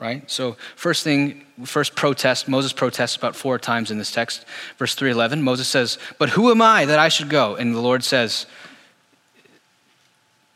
right? 0.00 0.28
So, 0.28 0.56
first 0.74 1.04
thing, 1.04 1.46
first 1.64 1.94
protest, 1.94 2.48
Moses 2.48 2.72
protests 2.72 3.14
about 3.14 3.36
four 3.36 3.60
times 3.60 3.92
in 3.92 3.98
this 3.98 4.10
text. 4.10 4.44
Verse 4.76 4.96
311, 4.96 5.40
Moses 5.42 5.68
says, 5.68 5.98
But 6.18 6.30
who 6.30 6.50
am 6.50 6.60
I 6.60 6.84
that 6.86 6.98
I 6.98 7.08
should 7.08 7.30
go? 7.30 7.54
And 7.54 7.72
the 7.72 7.80
Lord 7.80 8.02
says, 8.02 8.46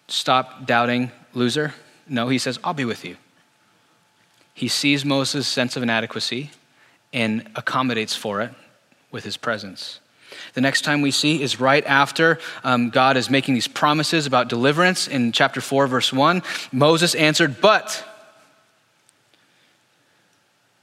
Stop 0.08 0.66
doubting, 0.66 1.12
loser. 1.34 1.72
No, 2.08 2.26
he 2.26 2.38
says, 2.38 2.58
I'll 2.64 2.74
be 2.74 2.84
with 2.84 3.04
you. 3.04 3.16
He 4.54 4.66
sees 4.66 5.04
Moses' 5.04 5.46
sense 5.46 5.76
of 5.76 5.84
inadequacy 5.84 6.50
and 7.12 7.48
accommodates 7.54 8.16
for 8.16 8.40
it 8.40 8.50
with 9.10 9.24
his 9.24 9.36
presence. 9.36 10.00
The 10.54 10.60
next 10.60 10.82
time 10.82 11.02
we 11.02 11.10
see 11.10 11.42
is 11.42 11.60
right 11.60 11.84
after 11.86 12.38
um, 12.62 12.90
God 12.90 13.16
is 13.16 13.30
making 13.30 13.54
these 13.54 13.68
promises 13.68 14.26
about 14.26 14.48
deliverance 14.48 15.08
in 15.08 15.32
chapter 15.32 15.60
4, 15.60 15.86
verse 15.86 16.12
1. 16.12 16.42
Moses 16.72 17.14
answered, 17.14 17.60
But 17.60 18.04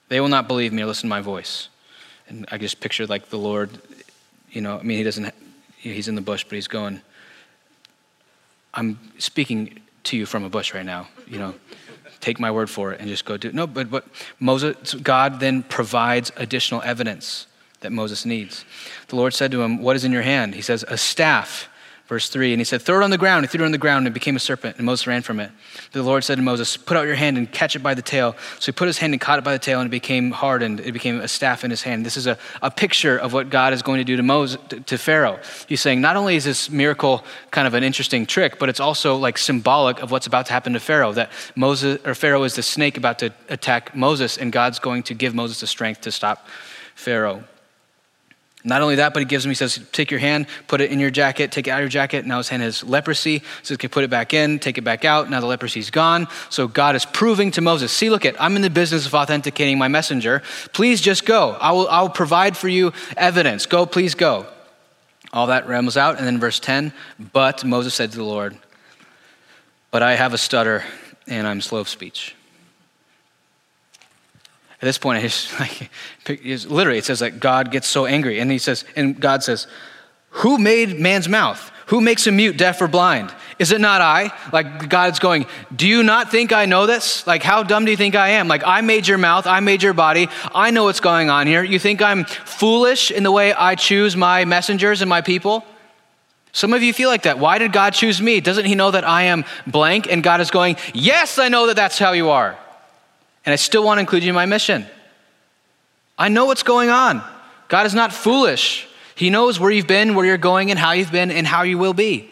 they 0.10 0.20
will 0.20 0.28
not 0.28 0.48
believe 0.48 0.74
me 0.74 0.84
or 0.84 0.86
listen 0.86 1.04
to 1.04 1.10
my 1.10 1.22
voice. 1.22 1.70
And 2.28 2.46
I 2.52 2.58
just 2.58 2.80
pictured 2.80 3.10
like 3.10 3.30
the 3.30 3.38
Lord, 3.38 3.70
you 4.52 4.62
know, 4.62 4.78
I 4.78 4.84
mean, 4.84 4.98
he 4.98 5.04
doesn't, 5.04 5.34
he's 5.78 6.08
in 6.08 6.16
the 6.16 6.22
bush, 6.22 6.44
but 6.44 6.56
he's 6.56 6.68
going, 6.68 7.02
I'm 8.74 9.00
speaking 9.18 9.80
to 10.06 10.18
you 10.18 10.26
from 10.26 10.44
a 10.44 10.50
bush 10.50 10.74
right 10.74 10.86
now, 10.86 11.08
you 11.28 11.40
know. 11.40 11.56
Take 12.20 12.40
my 12.40 12.50
word 12.50 12.70
for 12.70 12.94
it 12.94 13.00
and 13.00 13.08
just 13.08 13.26
go 13.26 13.38
do 13.38 13.50
it. 13.50 13.54
No, 13.54 13.68
but, 13.68 13.92
but 13.92 14.06
Moses, 14.40 14.96
God 14.96 15.40
then 15.40 15.62
provides 15.62 16.32
additional 16.36 16.82
evidence 16.82 17.46
that 17.82 17.92
Moses 17.92 18.26
needs. 18.26 18.66
The 19.08 19.16
Lord 19.16 19.34
said 19.34 19.52
to 19.52 19.62
him, 19.62 19.82
What 19.82 19.96
is 19.96 20.04
in 20.04 20.12
your 20.12 20.24
hand? 20.24 20.56
He 20.56 20.62
says, 20.62 20.84
A 20.88 20.98
staff. 20.98 21.70
Verse 22.08 22.30
3, 22.30 22.54
and 22.54 22.62
he 22.62 22.64
said, 22.64 22.82
Throw 22.82 23.02
it 23.02 23.04
on 23.04 23.10
the 23.10 23.18
ground. 23.18 23.44
He 23.44 23.50
threw 23.50 23.64
it 23.64 23.66
on 23.66 23.74
the 23.74 23.78
ground 23.78 24.08
and 24.08 24.08
it 24.08 24.14
became 24.14 24.38
a 24.38 24.40
serpent, 24.40 24.78
and 24.78 24.86
Moses 24.86 25.06
ran 25.08 25.24
from 25.24 25.42
it. 25.42 25.52
The 25.92 26.02
Lord 26.02 26.24
said 26.24 26.36
to 26.36 26.42
Moses, 26.42 26.78
Put 26.78 26.96
out 26.96 27.06
your 27.06 27.16
hand 27.16 27.38
and 27.38 27.52
catch 27.52 27.76
it 27.76 27.80
by 27.80 27.96
the 27.96 28.02
tail. 28.02 28.34
So 28.60 28.68
he 28.68 28.72
put 28.72 28.88
his 28.88 28.98
hand 28.98 29.14
and 29.14 29.20
caught 29.20 29.40
it 29.40 29.44
by 29.44 29.52
the 29.52 29.60
tail, 29.60 29.82
and 29.82 29.88
it 29.88 29.92
became 29.92 30.32
hardened. 30.32 30.80
It 30.80 30.94
became 30.94 31.20
a 31.20 31.28
staff 31.28 31.66
in 31.66 31.70
his 31.70 31.82
hand. 31.82 32.06
This 32.06 32.16
is 32.16 32.26
a, 32.26 32.38
a 32.62 32.72
picture 32.72 33.18
of 33.18 33.34
what 33.34 33.50
God 33.50 33.74
is 33.74 33.82
going 33.82 33.98
to 33.98 34.06
do 34.06 34.16
to, 34.16 34.24
Moses, 34.24 34.58
to 34.86 34.98
Pharaoh. 34.98 35.38
He's 35.68 35.82
saying, 35.82 36.00
Not 36.00 36.16
only 36.16 36.38
is 36.38 36.46
this 36.46 36.70
miracle 36.70 37.26
kind 37.52 37.68
of 37.68 37.74
an 37.74 37.84
interesting 37.84 38.26
trick, 38.26 38.58
but 38.58 38.70
it's 38.70 38.80
also 38.80 39.18
like 39.18 39.38
symbolic 39.38 40.02
of 40.02 40.10
what's 40.10 40.28
about 40.28 40.46
to 40.46 40.54
happen 40.54 40.72
to 40.74 40.80
Pharaoh. 40.80 41.12
That 41.12 41.30
Moses 41.58 42.00
or 42.06 42.16
Pharaoh 42.16 42.44
is 42.44 42.56
the 42.56 42.64
snake 42.64 42.96
about 42.96 43.20
to 43.20 43.34
attack 43.50 43.94
Moses, 43.94 44.38
and 44.38 44.54
God's 44.54 44.80
going 44.80 45.04
to 45.04 45.14
give 45.14 45.36
Moses 45.36 45.60
the 45.60 45.68
strength 45.68 46.00
to 46.02 46.14
stop 46.14 46.48
Pharaoh. 46.96 47.44
Not 48.64 48.82
only 48.82 48.96
that, 48.96 49.14
but 49.14 49.20
he 49.20 49.26
gives 49.26 49.46
him, 49.46 49.52
he 49.52 49.56
says, 49.56 49.80
take 49.92 50.12
your 50.12 50.20
hand, 50.20 50.48
put 50.68 50.82
it 50.82 50.92
in 50.92 51.00
your 51.00 51.12
jacket, 51.12 51.52
take 51.52 51.68
it 51.68 51.72
out 51.72 51.78
of 51.78 51.84
your 51.84 51.90
jacket. 51.90 52.26
Now 52.26 52.40
his 52.40 52.50
hand 52.50 52.64
has 52.64 52.84
leprosy. 52.84 53.44
So 53.64 53.74
he 53.74 53.78
can 53.78 53.90
put 53.90 54.04
it 54.04 54.10
back 54.10 54.34
in, 54.34 54.60
take 54.60 54.78
it 54.78 54.84
back 54.84 55.06
out. 55.06 55.30
Now 55.30 55.40
the 55.40 55.48
leprosy's 55.48 55.90
gone. 55.90 56.28
So 56.50 56.68
God 56.68 56.96
is 56.96 57.06
proving 57.06 57.52
to 57.52 57.62
Moses, 57.62 57.92
see, 57.92 58.10
look 58.10 58.26
at, 58.26 58.40
I'm 58.42 58.56
in 58.56 58.62
the 58.62 58.70
business 58.70 59.06
of 59.06 59.14
authenticating 59.14 59.78
my 59.78 59.88
messenger. 59.88 60.42
Please 60.74 61.02
just 61.02 61.26
go. 61.26 61.52
I 61.52 61.72
will, 61.72 61.88
I 61.88 62.02
will 62.02 62.10
provide 62.10 62.58
for 62.58 62.68
you 62.68 62.94
evidence. 63.16 63.66
Go, 63.66 63.86
please 63.86 64.16
go. 64.16 64.48
All 65.32 65.48
that 65.48 65.68
rambles 65.68 65.96
out. 65.96 66.18
And 66.18 66.26
then 66.26 66.40
verse 66.40 66.60
10, 66.60 66.94
but 67.32 67.64
Moses 67.64 67.94
said 67.94 68.12
to 68.12 68.18
the 68.18 68.24
Lord, 68.24 68.58
but 69.92 70.02
I 70.02 70.16
have 70.16 70.34
a 70.34 70.38
stutter 70.38 70.84
and 71.28 71.48
I'm 71.48 71.62
slow 71.62 71.80
of 71.80 71.90
speech. 71.90 72.36
At 74.82 74.86
this 74.86 74.98
point, 74.98 75.24
it's 76.28 76.66
literally, 76.66 77.00
it 77.00 77.06
says 77.06 77.20
that 77.20 77.40
God 77.40 77.72
gets 77.72 77.88
so 77.88 78.06
angry. 78.06 78.40
And 78.40 78.52
he 78.52 78.60
says, 78.60 78.86
and 78.96 79.20
God 79.20 79.44
says, 79.44 79.68
Who 80.30 80.58
made 80.58 81.00
man's 81.00 81.28
mouth? 81.28 81.72
Who 81.88 82.02
makes 82.02 82.28
him 82.28 82.36
mute, 82.36 82.58
deaf, 82.58 82.82
or 82.82 82.88
blind? 82.88 83.34
Is 83.60 83.72
it 83.72 83.82
not 83.82 84.02
I? 84.02 84.32
Like 84.54 84.90
God's 84.90 85.20
going, 85.20 85.48
Do 85.76 85.88
you 85.88 86.04
not 86.04 86.30
think 86.30 86.54
I 86.54 86.66
know 86.66 86.86
this? 86.86 87.26
Like, 87.26 87.42
how 87.42 87.64
dumb 87.64 87.86
do 87.86 87.92
you 87.92 87.98
think 87.98 88.14
I 88.14 88.30
am? 88.30 88.48
Like, 88.48 88.62
I 88.66 88.82
made 88.82 89.08
your 89.08 89.18
mouth, 89.18 89.48
I 89.48 89.62
made 89.62 89.82
your 89.82 89.94
body, 89.94 90.28
I 90.54 90.70
know 90.70 90.84
what's 90.84 91.00
going 91.00 91.30
on 91.30 91.48
here. 91.48 91.64
You 91.64 91.80
think 91.80 92.02
I'm 92.02 92.26
foolish 92.26 93.10
in 93.10 93.24
the 93.24 93.32
way 93.32 93.54
I 93.54 93.76
choose 93.76 94.16
my 94.16 94.46
messengers 94.46 95.02
and 95.02 95.10
my 95.10 95.22
people? 95.22 95.64
Some 96.52 96.74
of 96.74 96.84
you 96.84 96.94
feel 96.94 97.10
like 97.10 97.24
that. 97.24 97.40
Why 97.40 97.58
did 97.58 97.72
God 97.72 97.94
choose 97.94 98.22
me? 98.22 98.42
Doesn't 98.42 98.66
He 98.66 98.76
know 98.76 98.92
that 98.92 99.08
I 99.08 99.24
am 99.24 99.44
blank? 99.66 100.12
And 100.12 100.22
God 100.22 100.40
is 100.40 100.52
going, 100.52 100.76
Yes, 100.94 101.40
I 101.40 101.50
know 101.50 101.66
that 101.68 101.76
that's 101.76 101.98
how 101.98 102.12
you 102.12 102.30
are 102.30 102.60
and 103.48 103.54
I 103.54 103.56
still 103.56 103.82
want 103.82 103.98
to 103.98 104.02
include 104.02 104.24
you 104.24 104.30
in 104.30 104.36
my 104.36 104.46
mission. 104.46 104.86
I 106.18 106.28
know 106.28 106.48
what's 106.48 106.64
going 106.64 106.90
on. 106.90 107.24
God 107.70 107.86
is 107.86 107.94
not 107.94 108.12
foolish. 108.12 108.86
He 109.16 109.30
knows 109.30 109.58
where 109.58 109.72
you've 109.72 109.88
been, 109.88 110.16
where 110.16 110.26
you're 110.26 110.38
going, 110.38 110.70
and 110.70 110.78
how 110.78 110.92
you've 110.92 111.14
been, 111.14 111.32
and 111.32 111.48
how 111.48 111.62
you 111.64 111.78
will 111.78 111.94
be. 111.94 112.30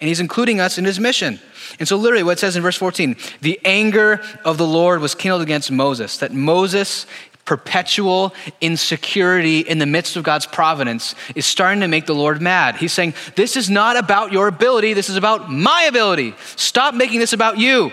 And 0.00 0.06
He's 0.06 0.20
including 0.20 0.60
us 0.60 0.78
in 0.78 0.84
His 0.84 1.00
mission. 1.00 1.40
And 1.80 1.88
so, 1.88 1.96
literally, 1.96 2.22
what 2.22 2.34
it 2.34 2.38
says 2.38 2.54
in 2.54 2.62
verse 2.62 2.76
14 2.76 3.16
the 3.40 3.58
anger 3.64 4.22
of 4.44 4.56
the 4.56 4.66
Lord 4.66 5.00
was 5.00 5.16
kindled 5.16 5.42
against 5.42 5.72
Moses, 5.72 6.18
that 6.18 6.32
Moses, 6.32 7.06
perpetual 7.44 8.32
insecurity 8.60 9.58
in 9.60 9.80
the 9.80 9.86
midst 9.86 10.14
of 10.14 10.22
God's 10.22 10.46
providence 10.46 11.16
is 11.34 11.44
starting 11.44 11.80
to 11.80 11.88
make 11.88 12.06
the 12.06 12.14
Lord 12.14 12.40
mad. 12.40 12.76
He's 12.76 12.92
saying, 12.92 13.14
This 13.34 13.56
is 13.56 13.68
not 13.68 13.96
about 13.96 14.30
your 14.30 14.46
ability, 14.46 14.94
this 14.94 15.10
is 15.10 15.16
about 15.16 15.50
my 15.50 15.86
ability. 15.88 16.36
Stop 16.54 16.94
making 16.94 17.18
this 17.18 17.32
about 17.32 17.58
you. 17.58 17.90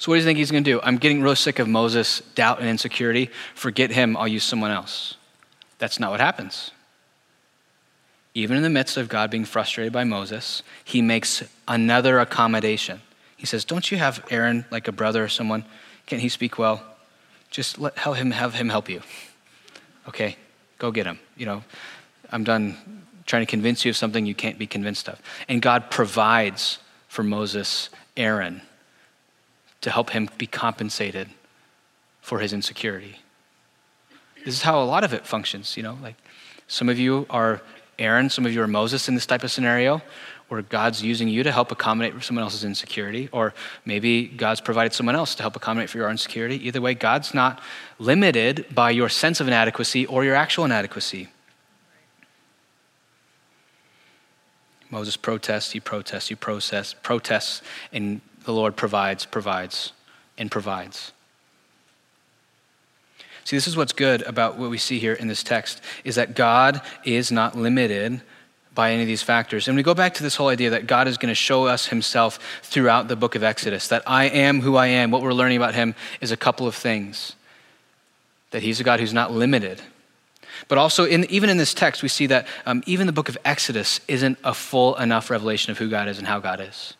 So, 0.00 0.10
what 0.10 0.14
do 0.14 0.20
you 0.20 0.24
think 0.24 0.38
he's 0.38 0.50
going 0.50 0.64
to 0.64 0.70
do? 0.70 0.80
I'm 0.82 0.96
getting 0.96 1.20
real 1.20 1.36
sick 1.36 1.58
of 1.58 1.68
Moses' 1.68 2.22
doubt 2.34 2.60
and 2.60 2.66
insecurity. 2.66 3.28
Forget 3.54 3.90
him, 3.90 4.16
I'll 4.16 4.26
use 4.26 4.44
someone 4.44 4.70
else. 4.70 5.16
That's 5.78 6.00
not 6.00 6.10
what 6.10 6.20
happens. 6.20 6.70
Even 8.32 8.56
in 8.56 8.62
the 8.62 8.70
midst 8.70 8.96
of 8.96 9.10
God 9.10 9.30
being 9.30 9.44
frustrated 9.44 9.92
by 9.92 10.04
Moses, 10.04 10.62
he 10.86 11.02
makes 11.02 11.42
another 11.68 12.18
accommodation. 12.18 13.02
He 13.36 13.44
says, 13.44 13.66
Don't 13.66 13.90
you 13.90 13.98
have 13.98 14.24
Aaron 14.30 14.64
like 14.70 14.88
a 14.88 14.92
brother 14.92 15.22
or 15.22 15.28
someone? 15.28 15.66
Can't 16.06 16.22
he 16.22 16.30
speak 16.30 16.58
well? 16.58 16.82
Just 17.50 17.78
let 17.78 17.98
him 17.98 18.30
have 18.30 18.54
him 18.54 18.70
help 18.70 18.88
you. 18.88 19.02
Okay, 20.08 20.36
go 20.78 20.90
get 20.90 21.04
him. 21.04 21.18
You 21.36 21.44
know, 21.44 21.64
I'm 22.30 22.42
done 22.42 23.04
trying 23.26 23.42
to 23.44 23.50
convince 23.50 23.84
you 23.84 23.90
of 23.90 23.98
something 23.98 24.24
you 24.24 24.34
can't 24.34 24.58
be 24.58 24.66
convinced 24.66 25.10
of. 25.10 25.20
And 25.46 25.60
God 25.60 25.90
provides 25.90 26.78
for 27.08 27.22
Moses 27.22 27.90
Aaron 28.16 28.62
to 29.80 29.90
help 29.90 30.10
him 30.10 30.28
be 30.38 30.46
compensated 30.46 31.28
for 32.20 32.40
his 32.40 32.52
insecurity. 32.52 33.18
This 34.44 34.54
is 34.54 34.62
how 34.62 34.82
a 34.82 34.84
lot 34.84 35.04
of 35.04 35.12
it 35.12 35.26
functions, 35.26 35.76
you 35.76 35.82
know, 35.82 35.98
like 36.02 36.16
some 36.66 36.88
of 36.88 36.98
you 36.98 37.26
are 37.30 37.60
Aaron, 37.98 38.30
some 38.30 38.46
of 38.46 38.54
you 38.54 38.62
are 38.62 38.66
Moses 38.66 39.08
in 39.08 39.14
this 39.14 39.26
type 39.26 39.44
of 39.44 39.50
scenario 39.50 40.00
where 40.48 40.62
God's 40.62 41.02
using 41.02 41.28
you 41.28 41.44
to 41.44 41.52
help 41.52 41.70
accommodate 41.70 42.20
someone 42.24 42.42
else's 42.42 42.64
insecurity, 42.64 43.28
or 43.30 43.54
maybe 43.84 44.26
God's 44.26 44.60
provided 44.60 44.92
someone 44.92 45.14
else 45.14 45.36
to 45.36 45.42
help 45.42 45.54
accommodate 45.54 45.88
for 45.88 45.98
your 45.98 46.10
insecurity. 46.10 46.66
Either 46.66 46.80
way, 46.80 46.92
God's 46.92 47.32
not 47.32 47.62
limited 48.00 48.66
by 48.74 48.90
your 48.90 49.08
sense 49.08 49.40
of 49.40 49.46
inadequacy 49.46 50.06
or 50.06 50.24
your 50.24 50.34
actual 50.34 50.64
inadequacy. 50.64 51.28
Moses 54.90 55.16
protests, 55.16 55.70
he 55.70 55.78
protests, 55.78 56.28
he 56.28 56.34
protests, 56.34 56.94
protests, 57.00 57.62
and 57.92 58.20
the 58.44 58.52
Lord 58.52 58.76
provides, 58.76 59.26
provides, 59.26 59.92
and 60.38 60.50
provides. 60.50 61.12
See, 63.44 63.56
this 63.56 63.66
is 63.66 63.76
what's 63.76 63.92
good 63.92 64.22
about 64.22 64.58
what 64.58 64.70
we 64.70 64.78
see 64.78 64.98
here 64.98 65.14
in 65.14 65.28
this 65.28 65.42
text 65.42 65.80
is 66.04 66.14
that 66.14 66.34
God 66.34 66.80
is 67.04 67.32
not 67.32 67.56
limited 67.56 68.20
by 68.74 68.92
any 68.92 69.02
of 69.02 69.08
these 69.08 69.22
factors. 69.22 69.66
And 69.66 69.76
we 69.76 69.82
go 69.82 69.94
back 69.94 70.14
to 70.14 70.22
this 70.22 70.36
whole 70.36 70.48
idea 70.48 70.70
that 70.70 70.86
God 70.86 71.08
is 71.08 71.18
going 71.18 71.30
to 71.30 71.34
show 71.34 71.66
us 71.66 71.86
himself 71.86 72.38
throughout 72.62 73.08
the 73.08 73.16
book 73.16 73.34
of 73.34 73.42
Exodus, 73.42 73.88
that 73.88 74.02
I 74.06 74.26
am 74.26 74.60
who 74.60 74.76
I 74.76 74.86
am. 74.86 75.10
What 75.10 75.22
we're 75.22 75.34
learning 75.34 75.56
about 75.56 75.74
him 75.74 75.94
is 76.20 76.30
a 76.30 76.36
couple 76.36 76.66
of 76.66 76.74
things. 76.74 77.34
That 78.52 78.62
he's 78.62 78.80
a 78.80 78.84
God 78.84 79.00
who's 79.00 79.12
not 79.12 79.32
limited. 79.32 79.82
But 80.68 80.78
also, 80.78 81.04
in, 81.04 81.24
even 81.30 81.50
in 81.50 81.56
this 81.56 81.74
text, 81.74 82.02
we 82.02 82.08
see 82.08 82.26
that 82.26 82.46
um, 82.66 82.82
even 82.86 83.06
the 83.06 83.12
book 83.12 83.28
of 83.28 83.38
Exodus 83.44 84.00
isn't 84.06 84.38
a 84.44 84.54
full 84.54 84.94
enough 84.96 85.30
revelation 85.30 85.70
of 85.72 85.78
who 85.78 85.88
God 85.88 86.08
is 86.08 86.18
and 86.18 86.26
how 86.26 86.38
God 86.38 86.60
is. 86.60 86.94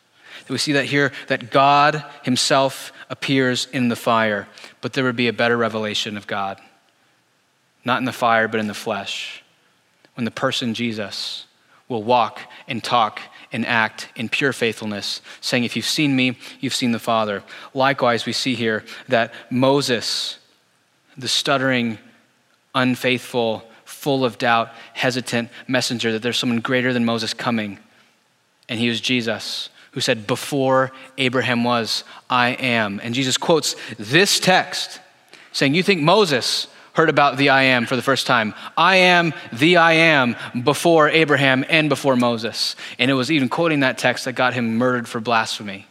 We 0.49 0.57
see 0.57 0.73
that 0.73 0.85
here 0.85 1.11
that 1.27 1.51
God 1.51 2.03
himself 2.23 2.91
appears 3.09 3.67
in 3.71 3.89
the 3.89 3.95
fire, 3.95 4.47
but 4.81 4.93
there 4.93 5.03
would 5.03 5.15
be 5.15 5.27
a 5.27 5.33
better 5.33 5.57
revelation 5.57 6.17
of 6.17 6.27
God. 6.27 6.59
Not 7.83 7.99
in 7.99 8.05
the 8.05 8.11
fire, 8.11 8.47
but 8.47 8.59
in 8.59 8.67
the 8.67 8.73
flesh. 8.73 9.43
When 10.15 10.25
the 10.25 10.31
person 10.31 10.73
Jesus 10.73 11.45
will 11.87 12.03
walk 12.03 12.39
and 12.67 12.83
talk 12.83 13.19
and 13.51 13.65
act 13.65 14.07
in 14.15 14.29
pure 14.29 14.53
faithfulness, 14.53 15.21
saying, 15.41 15.63
If 15.63 15.75
you've 15.75 15.85
seen 15.85 16.15
me, 16.15 16.37
you've 16.59 16.75
seen 16.75 16.91
the 16.91 16.99
Father. 16.99 17.43
Likewise, 17.73 18.25
we 18.25 18.33
see 18.33 18.55
here 18.55 18.85
that 19.09 19.33
Moses, 19.49 20.37
the 21.17 21.27
stuttering, 21.27 21.97
unfaithful, 22.73 23.63
full 23.83 24.23
of 24.23 24.37
doubt, 24.37 24.71
hesitant 24.93 25.49
messenger, 25.67 26.13
that 26.13 26.21
there's 26.21 26.37
someone 26.37 26.61
greater 26.61 26.93
than 26.93 27.03
Moses 27.03 27.33
coming, 27.33 27.77
and 28.69 28.79
he 28.79 28.87
was 28.87 29.01
Jesus 29.01 29.69
who 29.91 30.01
said, 30.01 30.27
Before 30.27 30.91
Abraham 31.17 31.63
was, 31.63 32.03
I 32.29 32.49
am. 32.49 32.99
And 33.03 33.13
Jesus 33.13 33.37
quotes 33.37 33.75
this 33.97 34.39
text 34.39 34.99
saying, 35.51 35.73
You 35.73 35.83
think 35.83 36.01
Moses 36.01 36.67
heard 36.93 37.09
about 37.09 37.37
the 37.37 37.49
I 37.49 37.63
am 37.63 37.85
for 37.85 37.95
the 37.95 38.01
first 38.01 38.27
time? 38.27 38.53
I 38.75 38.97
am 38.97 39.33
the 39.53 39.77
I 39.77 39.93
am 39.93 40.35
before 40.63 41.09
Abraham 41.09 41.63
and 41.69 41.89
before 41.89 42.15
Moses. 42.15 42.75
And 42.99 43.09
it 43.11 43.13
was 43.13 43.31
even 43.31 43.49
quoting 43.49 43.81
that 43.81 43.97
text 43.97 44.25
that 44.25 44.33
got 44.33 44.53
him 44.53 44.77
murdered 44.77 45.07
for 45.07 45.19
blasphemy. 45.19 45.87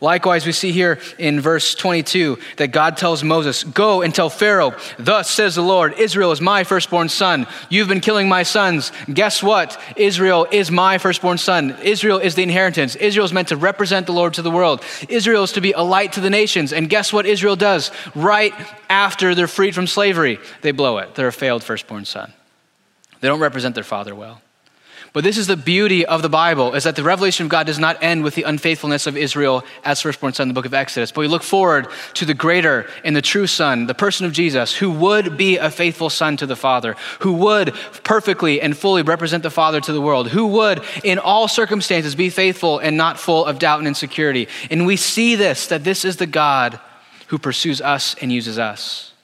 Likewise, 0.00 0.46
we 0.46 0.52
see 0.52 0.72
here 0.72 0.98
in 1.18 1.40
verse 1.40 1.74
22 1.74 2.38
that 2.56 2.68
God 2.68 2.96
tells 2.96 3.24
Moses, 3.24 3.64
Go 3.64 4.02
and 4.02 4.14
tell 4.14 4.28
Pharaoh, 4.28 4.74
Thus 4.98 5.30
says 5.30 5.54
the 5.54 5.62
Lord, 5.62 5.94
Israel 5.98 6.32
is 6.32 6.40
my 6.40 6.64
firstborn 6.64 7.08
son. 7.08 7.46
You've 7.68 7.88
been 7.88 8.00
killing 8.00 8.28
my 8.28 8.42
sons. 8.42 8.92
Guess 9.12 9.42
what? 9.42 9.80
Israel 9.96 10.46
is 10.50 10.70
my 10.70 10.98
firstborn 10.98 11.38
son. 11.38 11.76
Israel 11.82 12.18
is 12.18 12.34
the 12.34 12.42
inheritance. 12.42 12.96
Israel 12.96 13.26
is 13.26 13.32
meant 13.32 13.48
to 13.48 13.56
represent 13.56 14.06
the 14.06 14.12
Lord 14.12 14.34
to 14.34 14.42
the 14.42 14.50
world. 14.50 14.82
Israel 15.08 15.44
is 15.44 15.52
to 15.52 15.60
be 15.60 15.72
a 15.72 15.82
light 15.82 16.12
to 16.14 16.20
the 16.20 16.30
nations. 16.30 16.72
And 16.72 16.88
guess 16.88 17.12
what 17.12 17.26
Israel 17.26 17.56
does? 17.56 17.90
Right 18.14 18.54
after 18.90 19.34
they're 19.34 19.48
freed 19.48 19.74
from 19.74 19.86
slavery, 19.86 20.38
they 20.62 20.72
blow 20.72 20.98
it. 20.98 21.14
They're 21.14 21.28
a 21.28 21.32
failed 21.32 21.64
firstborn 21.64 22.04
son. 22.04 22.32
They 23.20 23.28
don't 23.28 23.40
represent 23.40 23.74
their 23.74 23.84
father 23.84 24.14
well. 24.14 24.42
But 25.16 25.24
this 25.24 25.38
is 25.38 25.46
the 25.46 25.56
beauty 25.56 26.04
of 26.04 26.20
the 26.20 26.28
Bible, 26.28 26.74
is 26.74 26.84
that 26.84 26.94
the 26.94 27.02
revelation 27.02 27.46
of 27.46 27.48
God 27.48 27.66
does 27.66 27.78
not 27.78 28.02
end 28.02 28.22
with 28.22 28.34
the 28.34 28.42
unfaithfulness 28.42 29.06
of 29.06 29.16
Israel 29.16 29.64
as 29.82 30.02
firstborn 30.02 30.34
son 30.34 30.44
in 30.44 30.48
the 30.48 30.54
book 30.54 30.66
of 30.66 30.74
Exodus, 30.74 31.10
but 31.10 31.22
we 31.22 31.26
look 31.26 31.42
forward 31.42 31.88
to 32.12 32.26
the 32.26 32.34
greater 32.34 32.86
and 33.02 33.16
the 33.16 33.22
true 33.22 33.46
son, 33.46 33.86
the 33.86 33.94
person 33.94 34.26
of 34.26 34.32
Jesus, 34.32 34.74
who 34.76 34.90
would 34.90 35.38
be 35.38 35.56
a 35.56 35.70
faithful 35.70 36.10
son 36.10 36.36
to 36.36 36.44
the 36.44 36.54
Father, 36.54 36.96
who 37.20 37.32
would 37.32 37.72
perfectly 38.04 38.60
and 38.60 38.76
fully 38.76 39.00
represent 39.00 39.42
the 39.42 39.48
Father 39.48 39.80
to 39.80 39.92
the 39.94 40.02
world, 40.02 40.28
who 40.28 40.48
would 40.48 40.82
in 41.02 41.18
all 41.18 41.48
circumstances 41.48 42.14
be 42.14 42.28
faithful 42.28 42.78
and 42.78 42.98
not 42.98 43.18
full 43.18 43.46
of 43.46 43.58
doubt 43.58 43.78
and 43.78 43.88
insecurity. 43.88 44.48
And 44.70 44.84
we 44.84 44.98
see 44.98 45.34
this, 45.34 45.66
that 45.68 45.82
this 45.82 46.04
is 46.04 46.18
the 46.18 46.26
God 46.26 46.78
who 47.28 47.38
pursues 47.38 47.80
us 47.80 48.16
and 48.20 48.30
uses 48.30 48.58
us. 48.58 49.14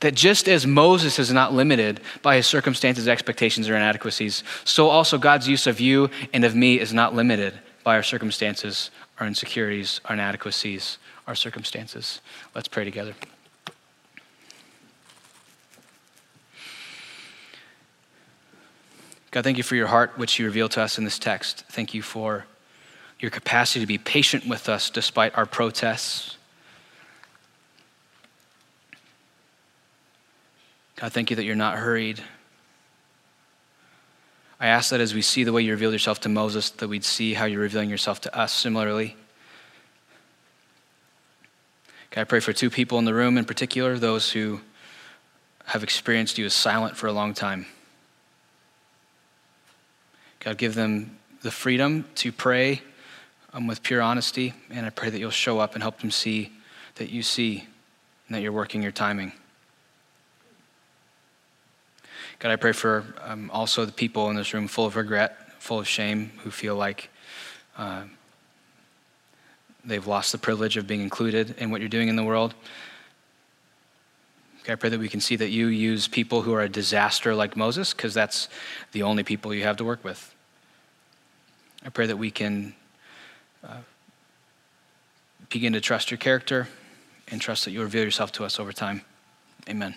That 0.00 0.14
just 0.14 0.48
as 0.48 0.66
Moses 0.66 1.18
is 1.18 1.30
not 1.32 1.52
limited 1.52 2.00
by 2.22 2.36
his 2.36 2.46
circumstances, 2.46 3.06
expectations, 3.06 3.68
or 3.68 3.76
inadequacies, 3.76 4.42
so 4.64 4.88
also 4.88 5.18
God's 5.18 5.46
use 5.46 5.66
of 5.66 5.78
you 5.78 6.08
and 6.32 6.44
of 6.44 6.54
me 6.54 6.80
is 6.80 6.92
not 6.92 7.14
limited 7.14 7.58
by 7.84 7.96
our 7.96 8.02
circumstances, 8.02 8.90
our 9.18 9.26
insecurities, 9.26 10.00
our 10.06 10.14
inadequacies, 10.14 10.98
our 11.26 11.34
circumstances. 11.34 12.20
Let's 12.54 12.68
pray 12.68 12.84
together. 12.84 13.14
God, 19.30 19.44
thank 19.44 19.58
you 19.58 19.62
for 19.62 19.76
your 19.76 19.86
heart, 19.86 20.16
which 20.16 20.38
you 20.38 20.46
reveal 20.46 20.68
to 20.70 20.80
us 20.80 20.98
in 20.98 21.04
this 21.04 21.18
text. 21.18 21.64
Thank 21.68 21.94
you 21.94 22.02
for 22.02 22.46
your 23.20 23.30
capacity 23.30 23.80
to 23.80 23.86
be 23.86 23.98
patient 23.98 24.46
with 24.46 24.68
us 24.68 24.90
despite 24.90 25.36
our 25.36 25.46
protests 25.46 26.36
God, 31.00 31.14
thank 31.14 31.30
you 31.30 31.36
that 31.36 31.44
you're 31.44 31.56
not 31.56 31.78
hurried. 31.78 32.22
I 34.60 34.66
ask 34.66 34.90
that 34.90 35.00
as 35.00 35.14
we 35.14 35.22
see 35.22 35.44
the 35.44 35.52
way 35.52 35.62
you 35.62 35.70
revealed 35.70 35.94
yourself 35.94 36.20
to 36.20 36.28
Moses, 36.28 36.68
that 36.68 36.88
we'd 36.88 37.04
see 37.04 37.32
how 37.32 37.46
you're 37.46 37.62
revealing 37.62 37.88
yourself 37.88 38.20
to 38.22 38.38
us 38.38 38.52
similarly. 38.52 39.16
God, 42.10 42.20
I 42.20 42.24
pray 42.24 42.40
for 42.40 42.52
two 42.52 42.68
people 42.68 42.98
in 42.98 43.06
the 43.06 43.14
room 43.14 43.38
in 43.38 43.46
particular, 43.46 43.98
those 43.98 44.32
who 44.32 44.60
have 45.64 45.82
experienced 45.82 46.36
you 46.36 46.44
as 46.44 46.52
silent 46.52 46.98
for 46.98 47.06
a 47.06 47.12
long 47.12 47.32
time. 47.32 47.64
God, 50.40 50.58
give 50.58 50.74
them 50.74 51.16
the 51.40 51.50
freedom 51.50 52.04
to 52.16 52.30
pray 52.30 52.82
um, 53.54 53.66
with 53.66 53.82
pure 53.82 54.02
honesty, 54.02 54.52
and 54.68 54.84
I 54.84 54.90
pray 54.90 55.08
that 55.08 55.18
you'll 55.18 55.30
show 55.30 55.60
up 55.60 55.72
and 55.72 55.82
help 55.82 56.00
them 56.00 56.10
see 56.10 56.52
that 56.96 57.08
you 57.08 57.22
see 57.22 57.66
and 58.28 58.36
that 58.36 58.42
you're 58.42 58.52
working 58.52 58.82
your 58.82 58.92
timing. 58.92 59.32
God, 62.40 62.52
I 62.52 62.56
pray 62.56 62.72
for 62.72 63.04
um, 63.22 63.50
also 63.52 63.84
the 63.84 63.92
people 63.92 64.30
in 64.30 64.36
this 64.36 64.54
room 64.54 64.66
full 64.66 64.86
of 64.86 64.96
regret, 64.96 65.36
full 65.58 65.78
of 65.78 65.86
shame, 65.86 66.32
who 66.38 66.50
feel 66.50 66.74
like 66.74 67.10
uh, 67.76 68.04
they've 69.84 70.06
lost 70.06 70.32
the 70.32 70.38
privilege 70.38 70.78
of 70.78 70.86
being 70.86 71.02
included 71.02 71.54
in 71.58 71.70
what 71.70 71.82
you're 71.82 71.90
doing 71.90 72.08
in 72.08 72.16
the 72.16 72.24
world. 72.24 72.54
God, 74.64 74.72
I 74.72 74.76
pray 74.76 74.88
that 74.88 74.98
we 74.98 75.10
can 75.10 75.20
see 75.20 75.36
that 75.36 75.50
you 75.50 75.66
use 75.66 76.08
people 76.08 76.40
who 76.40 76.54
are 76.54 76.62
a 76.62 76.68
disaster 76.68 77.34
like 77.34 77.58
Moses, 77.58 77.92
because 77.92 78.14
that's 78.14 78.48
the 78.92 79.02
only 79.02 79.22
people 79.22 79.52
you 79.52 79.64
have 79.64 79.76
to 79.76 79.84
work 79.84 80.02
with. 80.02 80.34
I 81.84 81.90
pray 81.90 82.06
that 82.06 82.16
we 82.16 82.30
can 82.30 82.74
uh, 83.62 83.82
begin 85.50 85.74
to 85.74 85.80
trust 85.82 86.10
your 86.10 86.18
character 86.18 86.68
and 87.28 87.38
trust 87.38 87.66
that 87.66 87.72
you 87.72 87.82
reveal 87.82 88.04
yourself 88.04 88.32
to 88.32 88.44
us 88.44 88.58
over 88.58 88.72
time. 88.72 89.02
Amen. 89.68 89.94